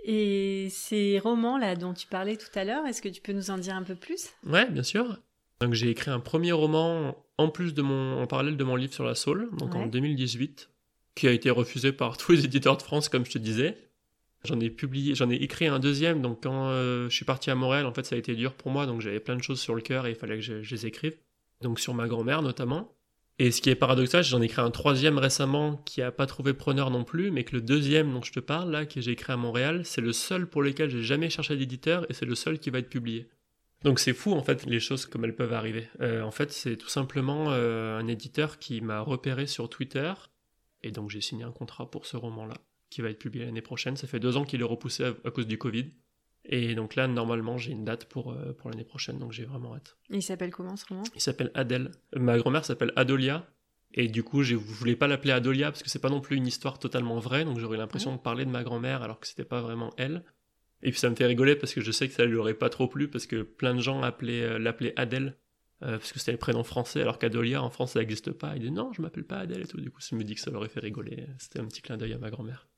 Et 0.04 0.68
ces 0.70 1.18
romans-là 1.18 1.76
dont 1.76 1.94
tu 1.94 2.06
parlais 2.06 2.36
tout 2.36 2.50
à 2.54 2.64
l'heure, 2.64 2.86
est-ce 2.86 3.02
que 3.02 3.08
tu 3.08 3.20
peux 3.20 3.32
nous 3.32 3.50
en 3.50 3.58
dire 3.58 3.74
un 3.74 3.82
peu 3.82 3.94
plus? 3.94 4.30
Ouais, 4.46 4.68
bien 4.70 4.82
sûr. 4.82 5.18
Donc 5.60 5.74
j'ai 5.74 5.90
écrit 5.90 6.10
un 6.10 6.20
premier 6.20 6.52
roman 6.52 7.16
en 7.36 7.48
plus 7.48 7.74
de 7.74 7.82
mon, 7.82 8.22
en 8.22 8.26
parallèle 8.26 8.56
de 8.56 8.64
mon 8.64 8.76
livre 8.76 8.94
sur 8.94 9.04
la 9.04 9.14
Saule, 9.14 9.50
donc 9.58 9.74
en 9.74 9.86
2018, 9.86 10.70
qui 11.14 11.28
a 11.28 11.32
été 11.32 11.50
refusé 11.50 11.92
par 11.92 12.16
tous 12.18 12.32
les 12.32 12.44
éditeurs 12.44 12.76
de 12.76 12.82
France, 12.82 13.08
comme 13.08 13.26
je 13.26 13.32
te 13.32 13.38
disais. 13.38 13.76
J'en 14.44 14.58
ai 14.58 14.70
publié, 14.70 15.14
j'en 15.14 15.28
ai 15.28 15.34
écrit 15.34 15.66
un 15.66 15.78
deuxième, 15.78 16.22
donc 16.22 16.42
quand 16.42 16.70
euh, 16.70 17.10
je 17.10 17.14
suis 17.14 17.26
parti 17.26 17.50
à 17.50 17.54
Montréal, 17.54 17.84
en 17.84 17.92
fait, 17.92 18.06
ça 18.06 18.14
a 18.14 18.18
été 18.18 18.34
dur 18.34 18.54
pour 18.54 18.70
moi, 18.70 18.86
donc 18.86 19.02
j'avais 19.02 19.20
plein 19.20 19.36
de 19.36 19.42
choses 19.42 19.60
sur 19.60 19.74
le 19.74 19.82
cœur 19.82 20.06
et 20.06 20.10
il 20.10 20.16
fallait 20.16 20.36
que 20.36 20.42
je, 20.42 20.54
les 20.54 20.86
écrive. 20.86 21.14
Donc 21.60 21.78
sur 21.78 21.92
ma 21.92 22.08
grand-mère 22.08 22.40
notamment. 22.40 22.94
Et 23.38 23.50
ce 23.50 23.60
qui 23.60 23.68
est 23.68 23.74
paradoxal, 23.74 24.24
j'en 24.24 24.40
ai 24.40 24.48
créé 24.48 24.64
un 24.64 24.70
troisième 24.70 25.18
récemment 25.18 25.76
qui 25.84 26.00
n'a 26.00 26.10
pas 26.10 26.26
trouvé 26.26 26.54
preneur 26.54 26.90
non 26.90 27.04
plus, 27.04 27.30
mais 27.30 27.44
que 27.44 27.54
le 27.54 27.60
deuxième 27.60 28.12
dont 28.12 28.22
je 28.22 28.32
te 28.32 28.40
parle, 28.40 28.70
là, 28.70 28.86
que 28.86 29.00
j'ai 29.00 29.14
créé 29.14 29.34
à 29.34 29.36
Montréal, 29.36 29.82
c'est 29.84 30.00
le 30.00 30.12
seul 30.12 30.46
pour 30.46 30.62
lequel 30.62 30.90
j'ai 30.90 31.02
jamais 31.02 31.28
cherché 31.28 31.56
d'éditeur 31.56 32.06
et 32.10 32.14
c'est 32.14 32.26
le 32.26 32.34
seul 32.34 32.58
qui 32.58 32.70
va 32.70 32.78
être 32.78 32.88
publié. 32.88 33.28
Donc 33.82 33.98
c'est 33.98 34.12
fou 34.12 34.32
en 34.32 34.42
fait 34.42 34.66
les 34.66 34.80
choses 34.80 35.06
comme 35.06 35.24
elles 35.24 35.36
peuvent 35.36 35.54
arriver. 35.54 35.88
Euh, 36.00 36.22
en 36.22 36.30
fait 36.30 36.52
c'est 36.52 36.76
tout 36.76 36.88
simplement 36.88 37.46
euh, 37.48 37.98
un 37.98 38.06
éditeur 38.08 38.58
qui 38.58 38.82
m'a 38.82 39.00
repéré 39.00 39.46
sur 39.46 39.70
Twitter 39.70 40.12
et 40.82 40.90
donc 40.90 41.08
j'ai 41.08 41.22
signé 41.22 41.44
un 41.44 41.52
contrat 41.52 41.90
pour 41.90 42.04
ce 42.04 42.18
roman-là 42.18 42.54
qui 42.90 43.00
va 43.00 43.10
être 43.10 43.18
publié 43.18 43.44
l'année 43.44 43.62
prochaine. 43.62 43.96
Ça 43.96 44.06
fait 44.06 44.20
deux 44.20 44.36
ans 44.36 44.44
qu'il 44.44 44.60
est 44.60 44.64
repoussé 44.64 45.04
à, 45.04 45.30
cause 45.30 45.46
du 45.46 45.58
Covid. 45.58 45.86
Et 46.44 46.74
donc 46.74 46.96
là, 46.96 47.06
normalement, 47.06 47.58
j'ai 47.58 47.72
une 47.72 47.84
date 47.84 48.06
pour, 48.06 48.32
euh, 48.32 48.52
pour 48.52 48.70
l'année 48.70 48.84
prochaine, 48.84 49.18
donc 49.18 49.32
j'ai 49.32 49.44
vraiment 49.44 49.74
hâte. 49.74 49.96
Il 50.08 50.22
s'appelle 50.22 50.50
comment 50.50 50.76
ce 50.76 50.86
roman? 50.86 51.02
Il 51.14 51.20
s'appelle 51.20 51.50
Adèle. 51.54 51.90
Ma 52.16 52.38
grand-mère 52.38 52.64
s'appelle 52.64 52.92
Adolia, 52.96 53.46
et 53.92 54.08
du 54.08 54.22
coup, 54.22 54.42
je 54.42 54.54
voulais 54.54 54.96
pas 54.96 55.08
l'appeler 55.08 55.32
Adolia 55.32 55.70
parce 55.70 55.82
que 55.82 55.90
c'est 55.90 55.98
pas 55.98 56.10
non 56.10 56.20
plus 56.20 56.36
une 56.36 56.46
histoire 56.46 56.78
totalement 56.78 57.18
vraie, 57.18 57.44
donc 57.44 57.58
j'aurais 57.58 57.76
l'impression 57.78 58.14
de 58.14 58.20
parler 58.20 58.44
de 58.44 58.50
ma 58.50 58.62
grand-mère 58.62 59.02
alors 59.02 59.18
que 59.18 59.26
c'était 59.26 59.44
pas 59.44 59.60
vraiment 59.60 59.92
elle. 59.96 60.22
Et 60.82 60.90
puis 60.92 61.00
ça 61.00 61.10
me 61.10 61.16
fait 61.16 61.26
rigoler 61.26 61.56
parce 61.56 61.74
que 61.74 61.80
je 61.80 61.90
sais 61.90 62.08
que 62.08 62.14
ça 62.14 62.24
lui 62.24 62.36
aurait 62.36 62.54
pas 62.54 62.70
trop 62.70 62.88
plu 62.88 63.08
parce 63.08 63.26
que 63.26 63.42
plein 63.42 63.74
de 63.74 63.80
gens 63.80 64.02
euh, 64.02 64.58
l'appelaient 64.58 64.94
Adèle 64.96 65.36
euh, 65.82 65.98
parce 65.98 66.12
que 66.12 66.18
c'était 66.18 66.32
le 66.32 66.38
prénom 66.38 66.62
français 66.62 67.02
alors 67.02 67.18
qu'Adolia 67.18 67.62
en 67.62 67.68
France 67.68 67.92
ça 67.92 67.98
n'existe 67.98 68.30
pas. 68.30 68.54
Il 68.56 68.62
dit 68.62 68.70
non, 68.70 68.92
je 68.92 69.02
m'appelle 69.02 69.24
pas 69.24 69.38
Adèle 69.38 69.62
et 69.62 69.66
tout. 69.66 69.80
Du 69.80 69.90
coup, 69.90 70.00
ça 70.00 70.14
me 70.14 70.22
dit 70.22 70.36
que 70.36 70.40
ça 70.40 70.50
l'aurait 70.50 70.68
fait 70.68 70.80
rigoler. 70.80 71.26
C'était 71.38 71.58
un 71.58 71.66
petit 71.66 71.82
clin 71.82 71.96
d'œil 71.96 72.12
à 72.12 72.18
ma 72.18 72.30
grand-mère. 72.30 72.68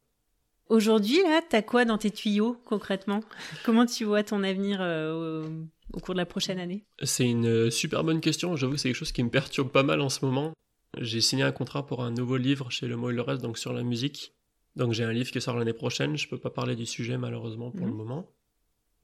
Aujourd'hui, 0.68 1.22
là, 1.22 1.42
t'as 1.46 1.62
quoi 1.62 1.84
dans 1.84 1.98
tes 1.98 2.10
tuyaux 2.10 2.56
concrètement? 2.64 3.20
Comment 3.64 3.86
tu 3.86 4.04
vois 4.04 4.22
ton 4.22 4.42
avenir 4.42 4.78
euh, 4.80 5.46
au, 5.92 6.00
cours 6.00 6.14
de 6.14 6.18
la 6.18 6.26
prochaine 6.26 6.58
année? 6.58 6.84
C'est 7.02 7.28
une 7.28 7.70
super 7.70 8.04
bonne 8.04 8.20
question. 8.20 8.56
J'avoue 8.56 8.74
que 8.74 8.78
c'est 8.78 8.88
quelque 8.88 8.96
chose 8.96 9.12
qui 9.12 9.22
me 9.22 9.30
perturbe 9.30 9.70
pas 9.70 9.82
mal 9.82 10.00
en 10.00 10.08
ce 10.08 10.24
moment. 10.24 10.52
J'ai 10.98 11.20
signé 11.20 11.42
un 11.42 11.52
contrat 11.52 11.86
pour 11.86 12.02
un 12.02 12.10
nouveau 12.10 12.36
livre 12.36 12.70
chez 12.70 12.86
Le 12.86 12.96
Mot 12.96 13.10
et 13.10 13.14
le 13.14 13.22
Reste, 13.22 13.42
donc 13.42 13.58
sur 13.58 13.72
la 13.72 13.82
musique. 13.82 14.34
Donc 14.76 14.92
j'ai 14.92 15.04
un 15.04 15.12
livre 15.12 15.30
qui 15.30 15.40
sort 15.40 15.56
l'année 15.56 15.72
prochaine. 15.72 16.16
Je 16.16 16.28
peux 16.28 16.38
pas 16.38 16.50
parler 16.50 16.76
du 16.76 16.86
sujet 16.86 17.18
malheureusement 17.18 17.70
pour 17.70 17.86
le 17.86 17.92
mhm. 17.92 17.98
moment. 17.98 18.32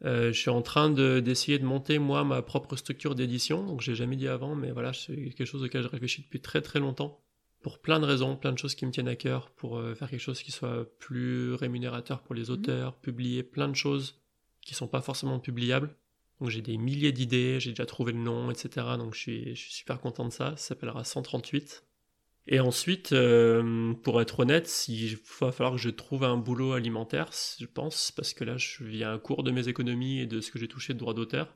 Euh, 0.04 0.32
je 0.32 0.38
suis 0.38 0.50
en 0.50 0.62
train 0.62 0.90
d'essayer 0.90 1.58
de, 1.58 1.64
monter 1.64 1.98
moi 1.98 2.24
ma 2.24 2.42
propre 2.42 2.76
structure 2.76 3.14
d'édition. 3.14 3.64
Donc 3.66 3.80
j'ai 3.80 3.94
jamais 3.94 4.16
dit 4.16 4.28
avant, 4.28 4.54
mais 4.54 4.70
voilà, 4.70 4.92
c'est 4.92 5.14
quelque 5.14 5.44
chose 5.44 5.62
auquel 5.62 5.82
je 5.82 5.88
réfléchis 5.88 6.22
depuis 6.22 6.40
très 6.40 6.62
très 6.62 6.78
longtemps. 6.78 7.20
Pour 7.60 7.80
plein 7.80 7.98
de 7.98 8.04
raisons, 8.04 8.36
plein 8.36 8.52
de 8.52 8.58
choses 8.58 8.74
qui 8.74 8.86
me 8.86 8.90
tiennent 8.90 9.08
à 9.08 9.16
cœur, 9.16 9.50
pour 9.50 9.78
euh, 9.78 9.94
faire 9.94 10.08
quelque 10.08 10.20
chose 10.20 10.42
qui 10.42 10.52
soit 10.52 10.86
plus 10.98 11.54
rémunérateur 11.54 12.22
pour 12.22 12.34
les 12.34 12.44
mhm. 12.44 12.50
auteurs, 12.50 12.96
publier 12.96 13.42
plein 13.42 13.68
de 13.68 13.74
choses 13.74 14.20
qui 14.60 14.74
sont 14.74 14.88
pas 14.88 15.00
forcément 15.00 15.38
publiables. 15.38 15.94
Donc 16.40 16.50
j'ai 16.50 16.62
des 16.62 16.76
milliers 16.76 17.10
d'idées, 17.10 17.58
j'ai 17.58 17.70
déjà 17.70 17.86
trouvé 17.86 18.12
le 18.12 18.18
nom, 18.18 18.50
etc. 18.50 18.86
Donc 18.96 19.14
je 19.14 19.18
suis, 19.18 19.56
je 19.56 19.60
suis 19.60 19.72
super 19.72 20.00
content 20.00 20.24
de 20.24 20.32
ça. 20.32 20.50
Ça 20.56 20.68
s'appellera 20.68 21.02
138. 21.02 21.84
Et 22.50 22.60
ensuite, 22.60 23.12
euh, 23.12 23.92
pour 24.02 24.22
être 24.22 24.40
honnête, 24.40 24.86
il 24.88 25.18
va 25.40 25.52
falloir 25.52 25.74
que 25.74 25.80
je 25.80 25.90
trouve 25.90 26.24
un 26.24 26.38
boulot 26.38 26.72
alimentaire, 26.72 27.30
je 27.58 27.66
pense, 27.66 28.10
parce 28.10 28.32
que 28.32 28.42
là, 28.42 28.56
je 28.56 28.84
viens 28.84 29.12
un 29.12 29.18
cours 29.18 29.42
de 29.42 29.50
mes 29.50 29.68
économies 29.68 30.20
et 30.20 30.26
de 30.26 30.40
ce 30.40 30.50
que 30.50 30.58
j'ai 30.58 30.68
touché 30.68 30.94
de 30.94 30.98
droit 30.98 31.12
d'auteur. 31.12 31.54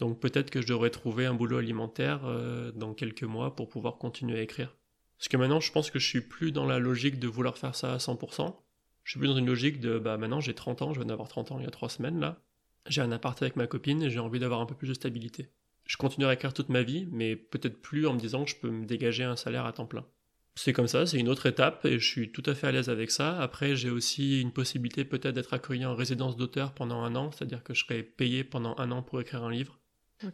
Donc 0.00 0.18
peut-être 0.18 0.50
que 0.50 0.60
je 0.60 0.66
devrais 0.66 0.90
trouver 0.90 1.26
un 1.26 1.34
boulot 1.34 1.58
alimentaire 1.58 2.24
euh, 2.24 2.72
dans 2.72 2.92
quelques 2.92 3.22
mois 3.22 3.54
pour 3.54 3.68
pouvoir 3.68 3.98
continuer 3.98 4.36
à 4.36 4.42
écrire. 4.42 4.76
Parce 5.22 5.28
que 5.28 5.36
maintenant, 5.36 5.60
je 5.60 5.70
pense 5.70 5.88
que 5.92 6.00
je 6.00 6.06
suis 6.08 6.20
plus 6.20 6.50
dans 6.50 6.66
la 6.66 6.80
logique 6.80 7.20
de 7.20 7.28
vouloir 7.28 7.56
faire 7.56 7.76
ça 7.76 7.94
à 7.94 7.98
100%. 7.98 8.56
Je 9.04 9.10
suis 9.12 9.20
plus 9.20 9.28
dans 9.28 9.36
une 9.36 9.46
logique 9.46 9.78
de, 9.78 10.00
bah 10.00 10.18
maintenant 10.18 10.40
j'ai 10.40 10.52
30 10.52 10.82
ans, 10.82 10.92
je 10.92 10.98
viens 10.98 11.06
d'avoir 11.06 11.28
30 11.28 11.52
ans 11.52 11.58
il 11.60 11.64
y 11.64 11.68
a 11.68 11.70
3 11.70 11.90
semaines 11.90 12.18
là. 12.18 12.42
J'ai 12.88 13.02
un 13.02 13.12
appart 13.12 13.40
avec 13.40 13.54
ma 13.54 13.68
copine 13.68 14.02
et 14.02 14.10
j'ai 14.10 14.18
envie 14.18 14.40
d'avoir 14.40 14.60
un 14.60 14.66
peu 14.66 14.74
plus 14.74 14.88
de 14.88 14.94
stabilité. 14.94 15.48
Je 15.86 15.96
continuerai 15.96 16.32
à 16.32 16.34
écrire 16.34 16.52
toute 16.52 16.70
ma 16.70 16.82
vie, 16.82 17.06
mais 17.12 17.36
peut-être 17.36 17.80
plus 17.80 18.08
en 18.08 18.14
me 18.14 18.18
disant 18.18 18.42
que 18.42 18.50
je 18.50 18.56
peux 18.56 18.70
me 18.70 18.84
dégager 18.84 19.22
un 19.22 19.36
salaire 19.36 19.64
à 19.64 19.72
temps 19.72 19.86
plein 19.86 20.04
c'est 20.54 20.74
comme 20.74 20.86
ça, 20.86 21.06
c'est 21.06 21.18
une 21.18 21.30
autre 21.30 21.46
étape 21.46 21.86
et 21.86 21.98
je 21.98 22.06
suis 22.06 22.30
tout 22.30 22.42
à 22.44 22.54
fait 22.54 22.66
à 22.66 22.72
l'aise 22.72 22.90
avec 22.90 23.10
ça. 23.10 23.40
Après, 23.40 23.74
j'ai 23.74 23.88
aussi 23.88 24.38
une 24.38 24.52
possibilité 24.52 25.02
peut-être 25.04 25.34
d'être 25.34 25.54
accueilli 25.54 25.86
en 25.86 25.94
résidence 25.94 26.36
d'auteur 26.36 26.72
pendant 26.74 27.02
un 27.02 27.16
an, 27.16 27.30
c'est-à-dire 27.32 27.62
que 27.62 27.72
je 27.72 27.84
serai 27.84 28.02
payé 28.02 28.44
pendant 28.44 28.74
un 28.76 28.90
an 28.90 29.02
pour 29.02 29.18
écrire 29.20 29.42
un 29.44 29.50
livre. 29.50 29.78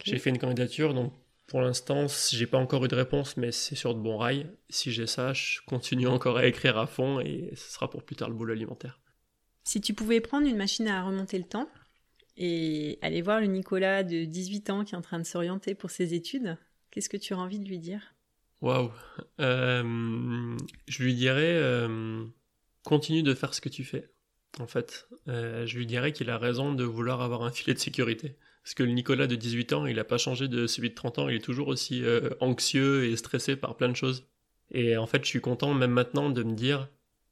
J'ai 0.05 0.19
fait 0.19 0.31
une 0.31 0.39
candidature, 0.39 0.93
donc 0.93 1.13
pour 1.49 1.63
l'instant, 1.63 2.07
j'ai 2.31 2.47
pas 2.47 2.59
encore 2.59 2.85
eu 2.85 2.89
de 2.89 2.95
réponse, 2.95 3.39
mais 3.39 3.53
c'est 3.53 3.75
sur 3.75 3.95
de 3.95 4.01
bons 4.01 4.19
rails. 4.19 4.47
Si 4.69 4.93
j'ai 4.93 5.07
ça, 5.07 5.33
je 5.33 5.61
continue 5.67 6.07
encore 6.07 6.37
à 6.37 6.47
écrire 6.47 6.77
à 6.77 6.87
fond 6.87 7.21
et 7.21 7.51
ce 7.57 7.73
sera 7.73 7.89
pour 7.89 8.03
plus 8.03 8.17
tard 8.17 8.29
le 8.29 8.35
boulot 8.35 8.53
alimentaire. 8.53 9.01
Si 9.65 9.81
tu 9.81 9.95
pouvais 9.95 10.21
prendre 10.21 10.47
une 10.47 10.59
machine 10.59 10.87
à 10.89 11.03
remonter 11.03 11.39
le 11.39 11.45
temps 11.45 11.71
et 12.37 12.99
aller 13.01 13.23
voir 13.23 13.41
le 13.41 13.47
Nicolas 13.47 14.05
de 14.05 14.27
18 14.27 14.71
ans 14.71 14.85
qui 14.85 14.95
est 14.95 14.99
en 14.99 15.03
train 15.03 15.19
de 15.19 15.25
s'orienter 15.25 15.75
pour 15.75 15.91
ses 15.91 16.13
études, 16.13 16.59
qu'est-ce 16.91 17.09
que 17.09 17.17
tu 17.17 17.33
aurais 17.33 17.45
envie 17.45 17.59
de 17.59 17.69
lui 17.69 17.79
dire? 17.79 18.15
Waouh. 18.61 18.93
Euh, 19.41 20.57
je 20.87 21.03
lui 21.03 21.15
dirais 21.15 21.57
euh, 21.57 22.27
continue 22.85 23.23
de 23.23 23.33
faire 23.33 23.55
ce 23.55 23.63
que 23.63 23.71
tu 23.71 23.85
fais. 23.85 24.11
En 24.59 24.67
fait, 24.67 25.09
euh, 25.29 25.65
je 25.65 25.79
lui 25.79 25.87
dirais 25.87 26.13
qu'il 26.13 26.29
a 26.29 26.37
raison 26.37 26.75
de 26.75 26.85
vouloir 26.85 27.23
avoir 27.23 27.43
un 27.43 27.51
filet 27.51 27.73
de 27.73 27.79
sécurité. 27.79 28.37
Parce 28.63 28.75
que 28.75 28.83
le 28.83 28.93
Nicolas 28.93 29.27
de 29.27 29.35
18 29.35 29.73
ans, 29.73 29.87
il 29.87 29.97
n'a 29.97 30.05
pas 30.05 30.19
changé 30.19 30.49
de 30.49 30.67
celui 30.67 30.91
de 30.91 30.95
30 30.95 31.19
ans, 31.19 31.29
il 31.29 31.37
est 31.37 31.45
toujours 31.45 31.69
aussi 31.69 32.03
anxieux 32.41 33.07
et 33.07 33.17
stressé 33.17 33.57
par 33.57 33.77
plein 33.77 33.89
de 33.89 33.97
choses. 33.97 34.27
Et 34.71 34.97
en 34.97 35.07
fait, 35.07 35.25
je 35.25 35.29
suis 35.29 35.41
content 35.41 35.73
même 35.73 35.93
maintenant 35.93 36.29
de 36.29 36.43
me 36.43 36.55
dire 36.55 36.89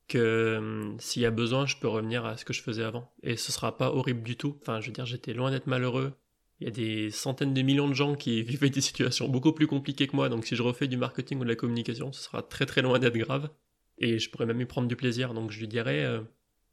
que 0.08 0.94
s'il 0.98 1.22
y 1.22 1.26
a 1.26 1.30
besoin, 1.30 1.66
je 1.66 1.76
peux 1.76 1.88
revenir 1.88 2.24
à 2.24 2.36
ce 2.36 2.44
que 2.44 2.52
je 2.52 2.62
faisais 2.62 2.84
avant. 2.84 3.12
Et 3.22 3.36
ce 3.36 3.52
sera 3.52 3.76
pas 3.76 3.90
horrible 3.90 4.22
du 4.22 4.36
tout. 4.36 4.56
Enfin, 4.62 4.80
je 4.80 4.86
veux 4.86 4.92
dire, 4.92 5.06
j'étais 5.06 5.34
loin 5.34 5.50
d'être 5.50 5.66
malheureux. 5.66 6.12
Il 6.60 6.64
y 6.64 6.68
a 6.68 6.70
des 6.70 7.10
centaines 7.10 7.52
de 7.52 7.62
millions 7.62 7.88
de 7.88 7.94
gens 7.94 8.14
qui 8.14 8.42
vivent 8.42 8.70
des 8.70 8.80
situations 8.80 9.28
beaucoup 9.28 9.52
plus 9.52 9.66
compliquées 9.66 10.06
que 10.06 10.16
moi, 10.16 10.28
donc 10.28 10.46
si 10.46 10.56
je 10.56 10.62
refais 10.62 10.88
du 10.88 10.96
marketing 10.96 11.40
ou 11.40 11.44
de 11.44 11.48
la 11.48 11.56
communication, 11.56 12.12
ce 12.12 12.22
sera 12.22 12.42
très 12.42 12.66
très 12.66 12.82
loin 12.82 12.98
d'être 12.98 13.16
grave. 13.16 13.50
Et 13.98 14.18
je 14.18 14.30
pourrais 14.30 14.46
même 14.46 14.60
y 14.60 14.66
prendre 14.66 14.88
du 14.88 14.96
plaisir, 14.96 15.34
donc 15.34 15.50
je 15.50 15.58
lui 15.58 15.68
dirais, 15.68 16.04
euh, 16.04 16.20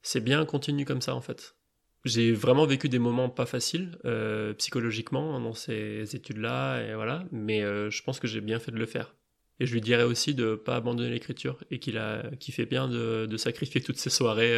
c'est 0.02 0.22
bien, 0.22 0.46
continue 0.46 0.86
comme 0.86 1.02
ça 1.02 1.16
en 1.16 1.22
fait. 1.22 1.56
J'ai 2.06 2.34
vraiment 2.34 2.66
vécu 2.66 2.90
des 2.90 3.00
moments 3.00 3.30
pas 3.30 3.46
faciles 3.46 3.98
euh, 4.04 4.54
psychologiquement 4.56 5.40
dans 5.40 5.54
ces 5.54 6.16
études-là, 6.16 6.82
et 6.82 6.96
voilà, 6.96 7.24
mais 7.32 7.64
euh, 7.64 7.90
je 7.90 8.04
pense 8.04 8.20
que 8.20 8.28
j'ai 8.28 8.42
bien 8.42 8.60
fait 8.60 8.72
de 8.72 8.78
le 8.78 8.86
faire. 8.86 9.16
Et 9.60 9.66
je 9.66 9.74
lui 9.74 9.82
dirais 9.82 10.04
aussi 10.04 10.34
de 10.34 10.56
pas 10.56 10.76
abandonner 10.76 11.10
l'écriture 11.10 11.64
et 11.72 11.80
qu'il 11.80 11.98
a, 11.98 12.24
qu'il 12.40 12.54
fait 12.54 12.66
bien 12.66 12.88
de, 12.88 13.26
de, 13.26 13.38
sacrifier 13.38 13.82
toutes 13.82 14.00
ses 14.00 14.10
soirées 14.10 14.58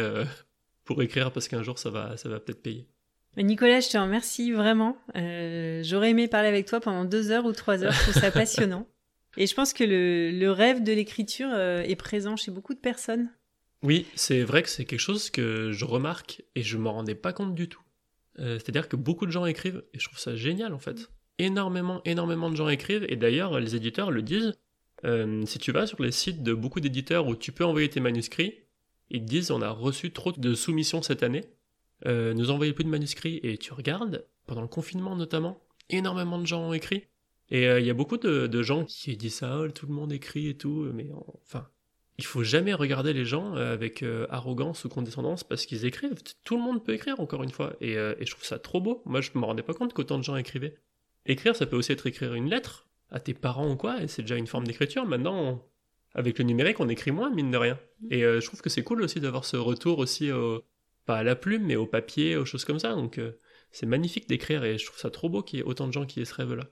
pour 0.84 1.02
écrire 1.02 1.32
parce 1.32 1.48
qu'un 1.48 1.62
jour 1.62 1.78
ça 1.78 1.90
va, 1.90 2.16
ça 2.16 2.30
va 2.30 2.40
peut-être 2.40 2.62
payer. 2.62 2.88
Nicolas, 3.42 3.80
je 3.80 3.90
te 3.90 3.98
remercie 3.98 4.52
vraiment. 4.52 4.96
Euh, 5.14 5.82
j'aurais 5.82 6.10
aimé 6.10 6.26
parler 6.28 6.48
avec 6.48 6.66
toi 6.66 6.80
pendant 6.80 7.04
deux 7.04 7.30
heures 7.30 7.44
ou 7.44 7.52
trois 7.52 7.84
heures. 7.84 7.92
Je 7.92 8.02
trouve 8.02 8.14
ça 8.14 8.30
passionnant. 8.32 8.86
Et 9.36 9.46
je 9.46 9.54
pense 9.54 9.74
que 9.74 9.84
le, 9.84 10.50
rêve 10.50 10.82
de 10.82 10.92
l'écriture 10.92 11.50
euh, 11.52 11.82
est 11.82 11.96
présent 11.96 12.36
chez 12.36 12.50
beaucoup 12.50 12.72
de 12.72 12.78
personnes. 12.78 13.30
Oui, 13.82 14.06
c'est 14.14 14.42
vrai 14.42 14.62
que 14.62 14.68
c'est 14.68 14.84
quelque 14.84 15.00
chose 15.00 15.30
que 15.30 15.72
je 15.72 15.84
remarque 15.84 16.42
et 16.54 16.62
je 16.62 16.76
m'en 16.78 16.92
rendais 16.92 17.14
pas 17.14 17.32
compte 17.32 17.54
du 17.54 17.68
tout. 17.68 17.82
Euh, 18.38 18.58
c'est-à-dire 18.58 18.88
que 18.88 18.96
beaucoup 18.96 19.26
de 19.26 19.30
gens 19.30 19.46
écrivent 19.46 19.84
et 19.94 19.98
je 19.98 20.06
trouve 20.06 20.18
ça 20.18 20.34
génial 20.34 20.74
en 20.74 20.78
fait. 20.78 21.10
Énormément, 21.38 22.00
énormément 22.04 22.50
de 22.50 22.56
gens 22.56 22.68
écrivent 22.68 23.06
et 23.08 23.16
d'ailleurs 23.16 23.58
les 23.60 23.76
éditeurs 23.76 24.10
le 24.10 24.22
disent. 24.22 24.54
si 25.44 25.58
tu 25.58 25.72
vas 25.72 25.86
sur 25.86 26.02
les 26.02 26.10
sites 26.10 26.42
de 26.42 26.54
beaucoup 26.54 26.80
d'éditeurs 26.80 27.26
où 27.26 27.36
tu 27.36 27.52
peux 27.52 27.64
envoyer 27.64 27.88
tes 27.88 28.00
manuscrits, 28.00 28.54
ils 29.10 29.20
te 29.20 29.26
disent 29.26 29.50
on 29.50 29.62
a 29.62 29.70
reçu 29.70 30.10
trop 30.10 30.32
de 30.32 30.54
soumissions 30.54 31.02
cette 31.02 31.22
année 31.22 31.44
euh, 32.04 32.34
nous 32.34 32.50
envoyer 32.50 32.74
plus 32.74 32.84
de 32.84 32.90
manuscrits 32.90 33.40
et 33.42 33.56
tu 33.56 33.72
regardes, 33.72 34.26
pendant 34.46 34.60
le 34.60 34.68
confinement 34.68 35.16
notamment, 35.16 35.62
énormément 35.88 36.38
de 36.38 36.46
gens 36.46 36.68
ont 36.68 36.72
écrit. 36.72 37.04
Et 37.50 37.68
euh, 37.68 37.80
il 37.80 37.86
y 37.86 37.90
a 37.90 37.94
beaucoup 37.94 38.18
de, 38.18 38.62
gens 38.62 38.84
qui 38.84 39.16
disent 39.16 39.36
ça, 39.36 39.60
oh, 39.60 39.68
tout 39.68 39.86
le 39.86 39.94
monde 39.94 40.12
écrit 40.12 40.48
et 40.48 40.56
tout, 40.56 40.90
mais 40.92 41.08
enfin, 41.42 41.68
il 42.18 42.24
faut 42.24 42.42
jamais 42.42 42.72
regarder 42.72 43.12
les 43.12 43.24
gens 43.24 43.56
euh, 43.56 43.74
avec 43.74 44.04
arrogance 44.30 44.84
ou 44.84 44.88
condescendance 44.88 45.44
parce 45.44 45.66
qu'ils 45.66 45.84
écrivent. 45.84 46.14
Tout 46.44 46.56
le 46.56 46.62
monde 46.62 46.84
peut 46.84 46.94
écrire, 46.94 47.20
encore 47.20 47.42
une 47.42 47.50
fois, 47.50 47.74
et, 47.80 47.94
je 47.94 48.30
trouve 48.30 48.44
ça 48.44 48.58
trop 48.58 48.80
beau. 48.80 49.02
Moi, 49.04 49.20
je 49.20 49.30
me 49.34 49.44
rendais 49.44 49.62
pas 49.62 49.74
compte 49.74 49.92
qu'autant 49.92 50.18
de 50.18 50.24
gens 50.24 50.36
écrivaient. 50.36 50.76
Écrire, 51.26 51.56
ça 51.56 51.66
peut 51.66 51.76
aussi 51.76 51.92
être 51.92 52.06
écrire 52.06 52.34
une 52.34 52.48
lettre 52.48 52.88
à 53.10 53.20
tes 53.20 53.34
parents 53.34 53.70
ou 53.70 53.76
quoi, 53.76 54.02
et 54.02 54.08
c'est 54.08 54.22
déjà 54.22 54.36
une 54.36 54.46
forme 54.46 54.66
d'écriture. 54.66 55.06
Maintenant, 55.06 55.62
avec 56.14 56.38
le 56.38 56.44
numérique, 56.44 56.80
on 56.80 56.88
écrit 56.88 57.10
moins, 57.10 57.30
mine 57.30 57.50
de 57.50 57.56
rien. 57.56 57.78
Et 58.10 58.20
je 58.20 58.44
trouve 58.46 58.62
que 58.62 58.70
c'est 58.70 58.82
cool 58.82 59.02
aussi 59.02 59.20
d'avoir 59.20 59.44
ce 59.44 59.56
retour 59.56 59.98
aussi 59.98 60.32
au 60.32 60.64
pas 61.06 61.16
à 61.16 61.22
la 61.22 61.36
plume, 61.36 61.64
mais 61.64 61.76
au 61.76 61.86
papier, 61.86 62.36
aux 62.36 62.44
choses 62.44 62.64
comme 62.64 62.80
ça. 62.80 62.94
Donc 62.94 63.18
euh, 63.18 63.38
c'est 63.70 63.86
magnifique 63.86 64.28
d'écrire 64.28 64.64
et 64.64 64.76
je 64.76 64.84
trouve 64.84 64.98
ça 64.98 65.10
trop 65.10 65.30
beau 65.30 65.42
qu'il 65.42 65.60
y 65.60 65.62
ait 65.62 65.64
autant 65.64 65.86
de 65.86 65.92
gens 65.92 66.04
qui 66.04 66.20
aient 66.20 66.26
ce 66.26 66.34
rêve-là. 66.34 66.66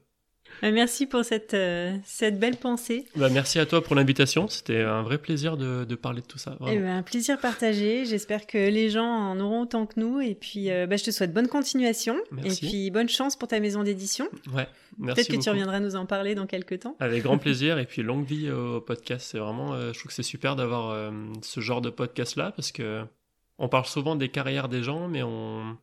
Euh, 0.62 0.70
merci 0.72 1.06
pour 1.06 1.24
cette, 1.24 1.54
euh, 1.54 1.96
cette 2.04 2.38
belle 2.38 2.56
pensée. 2.56 3.06
Bah, 3.16 3.28
merci 3.30 3.58
à 3.58 3.66
toi 3.66 3.82
pour 3.82 3.94
l'invitation. 3.94 4.48
C'était 4.48 4.80
un 4.80 5.02
vrai 5.02 5.18
plaisir 5.18 5.56
de, 5.56 5.84
de, 5.84 5.94
parler 5.94 6.20
de 6.20 6.26
tout 6.26 6.38
ça. 6.38 6.56
Eh 6.66 6.78
ben, 6.78 6.98
un 6.98 7.02
plaisir 7.02 7.38
partagé. 7.38 8.04
J'espère 8.04 8.46
que 8.46 8.58
les 8.58 8.90
gens 8.90 9.06
en 9.06 9.40
auront 9.40 9.62
autant 9.62 9.86
que 9.86 9.98
nous. 9.98 10.20
Et 10.20 10.34
puis, 10.34 10.68
bah, 10.68 10.96
je 10.96 11.04
te 11.04 11.10
souhaite 11.10 11.32
bonne 11.32 11.48
continuation. 11.48 12.16
Merci. 12.30 12.64
Et 12.64 12.68
puis, 12.68 12.90
bonne 12.90 13.08
chance 13.08 13.36
pour 13.36 13.48
ta 13.48 13.60
maison 13.60 13.82
d'édition. 13.82 14.28
Ouais, 14.54 14.66
merci. 14.98 15.14
Peut-être 15.14 15.38
que 15.38 15.42
tu 15.42 15.50
reviendras 15.50 15.80
nous 15.80 15.96
en 15.96 16.06
parler 16.06 16.34
dans 16.34 16.46
quelques 16.46 16.80
temps. 16.80 16.96
Avec 17.00 17.22
grand 17.22 17.38
plaisir. 17.44 17.78
et 17.78 17.86
puis, 17.86 18.02
longue 18.02 18.24
vie 18.24 18.50
au 18.50 18.80
podcast. 18.80 19.28
C'est 19.32 19.38
vraiment, 19.38 19.76
je 19.92 19.98
trouve 19.98 20.08
que 20.08 20.14
c'est 20.14 20.22
super 20.22 20.56
d'avoir 20.56 21.12
ce 21.42 21.60
genre 21.60 21.80
de 21.80 21.90
podcast-là 21.90 22.52
parce 22.52 22.72
que 22.72 23.02
on 23.58 23.68
parle 23.68 23.86
souvent 23.86 24.16
des 24.16 24.28
carrières 24.28 24.68
des 24.68 24.82
gens, 24.82 25.06
mais 25.08 25.22
on 25.22 25.76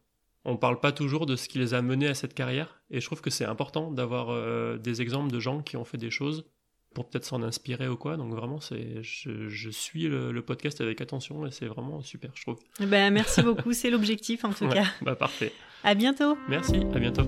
on 0.44 0.58
parle 0.58 0.80
pas 0.80 0.92
toujours 0.92 1.26
de 1.26 1.36
ce 1.36 1.48
qui 1.48 1.60
les 1.60 1.74
a 1.74 1.82
menés 1.82 2.08
à 2.08 2.16
cette 2.16 2.34
carrière. 2.34 2.82
Et 2.90 3.00
je 3.00 3.06
trouve 3.06 3.22
que 3.22 3.30
c'est 3.30 3.46
important 3.46 3.92
d'avoir 3.92 4.30
euh, 4.30 4.78
des 4.78 5.02
exemples 5.02 5.32
de 5.32 5.40
gens 5.40 5.62
qui 5.62 5.78
ont 5.78 5.86
fait 5.86 5.98
des 5.98 6.10
choses 6.12 6.46
pour 6.94 7.08
peut-être 7.08 7.26
s'en 7.26 7.42
inspirer 7.44 7.88
ou 7.88 7.96
quoi. 7.96 8.18
Donc 8.18 8.34
vraiment, 8.34 8.60
c'est, 8.60 9.02
je, 9.02 9.70
suis 9.70 10.08
le, 10.08 10.42
podcast 10.42 10.82
avec 10.82 11.00
attention 11.00 11.46
et 11.46 11.52
c'est 11.52 11.68
vraiment 11.68 12.02
super, 12.02 12.32
je 12.36 12.42
trouve. 12.42 12.60
Ben, 12.80 13.14
merci 13.14 13.42
beaucoup, 13.44 13.72
c'est 13.74 13.90
l'objectif 13.90 14.44
en 14.44 14.52
tout 14.52 14.68
cas. 14.68 14.86
Bah, 15.02 15.16
parfait. 15.16 15.54
À 15.84 15.96
bientôt. 15.96 16.38
Merci, 16.50 16.82
à 16.94 17.00
bientôt. 17.00 17.24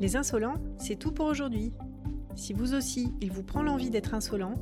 Les 0.00 0.16
insolents, 0.16 0.54
c'est 0.78 0.96
tout 0.96 1.12
pour 1.12 1.26
aujourd'hui. 1.26 1.72
Si 2.36 2.52
vous 2.52 2.74
aussi, 2.74 3.12
il 3.20 3.32
vous 3.32 3.42
prend 3.42 3.62
l'envie 3.62 3.90
d'être 3.90 4.14
insolent, 4.14 4.54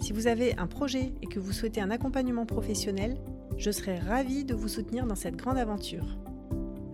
si 0.00 0.12
vous 0.12 0.26
avez 0.26 0.56
un 0.56 0.66
projet 0.66 1.12
et 1.22 1.26
que 1.26 1.40
vous 1.40 1.52
souhaitez 1.52 1.80
un 1.80 1.90
accompagnement 1.90 2.46
professionnel, 2.46 3.16
je 3.56 3.70
serai 3.70 3.98
ravie 3.98 4.44
de 4.44 4.54
vous 4.54 4.68
soutenir 4.68 5.06
dans 5.06 5.14
cette 5.14 5.36
grande 5.36 5.58
aventure. 5.58 6.18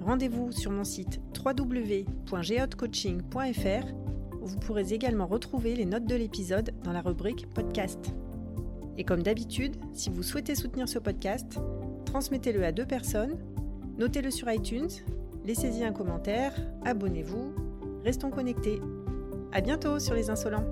Rendez-vous 0.01 0.53
sur 0.53 0.71
mon 0.71 0.85
site 0.85 1.21
www.geotcoaching.fr 1.45 3.87
où 4.41 4.47
vous 4.47 4.59
pourrez 4.59 4.93
également 4.93 5.27
retrouver 5.27 5.75
les 5.75 5.85
notes 5.85 6.07
de 6.07 6.17
l'épisode 6.17 6.71
dans 6.83 6.93
la 6.93 7.03
rubrique 7.03 7.47
podcast. 7.53 8.15
Et 8.97 9.05
comme 9.05 9.23
d'habitude, 9.23 9.77
si 9.93 10.09
vous 10.11 10.23
souhaitez 10.23 10.55
soutenir 10.55 10.89
ce 10.89 10.99
podcast, 10.99 11.59
transmettez-le 12.07 12.65
à 12.65 12.73
deux 12.73 12.87
personnes, 12.87 13.37
notez-le 13.99 14.31
sur 14.31 14.51
iTunes, 14.51 14.89
laissez-y 15.45 15.85
un 15.85 15.93
commentaire, 15.93 16.55
abonnez-vous, 16.85 17.55
restons 18.05 18.31
connectés. 18.31 18.81
À 19.53 19.61
bientôt 19.61 19.99
sur 19.99 20.15
les 20.15 20.31
insolents. 20.31 20.65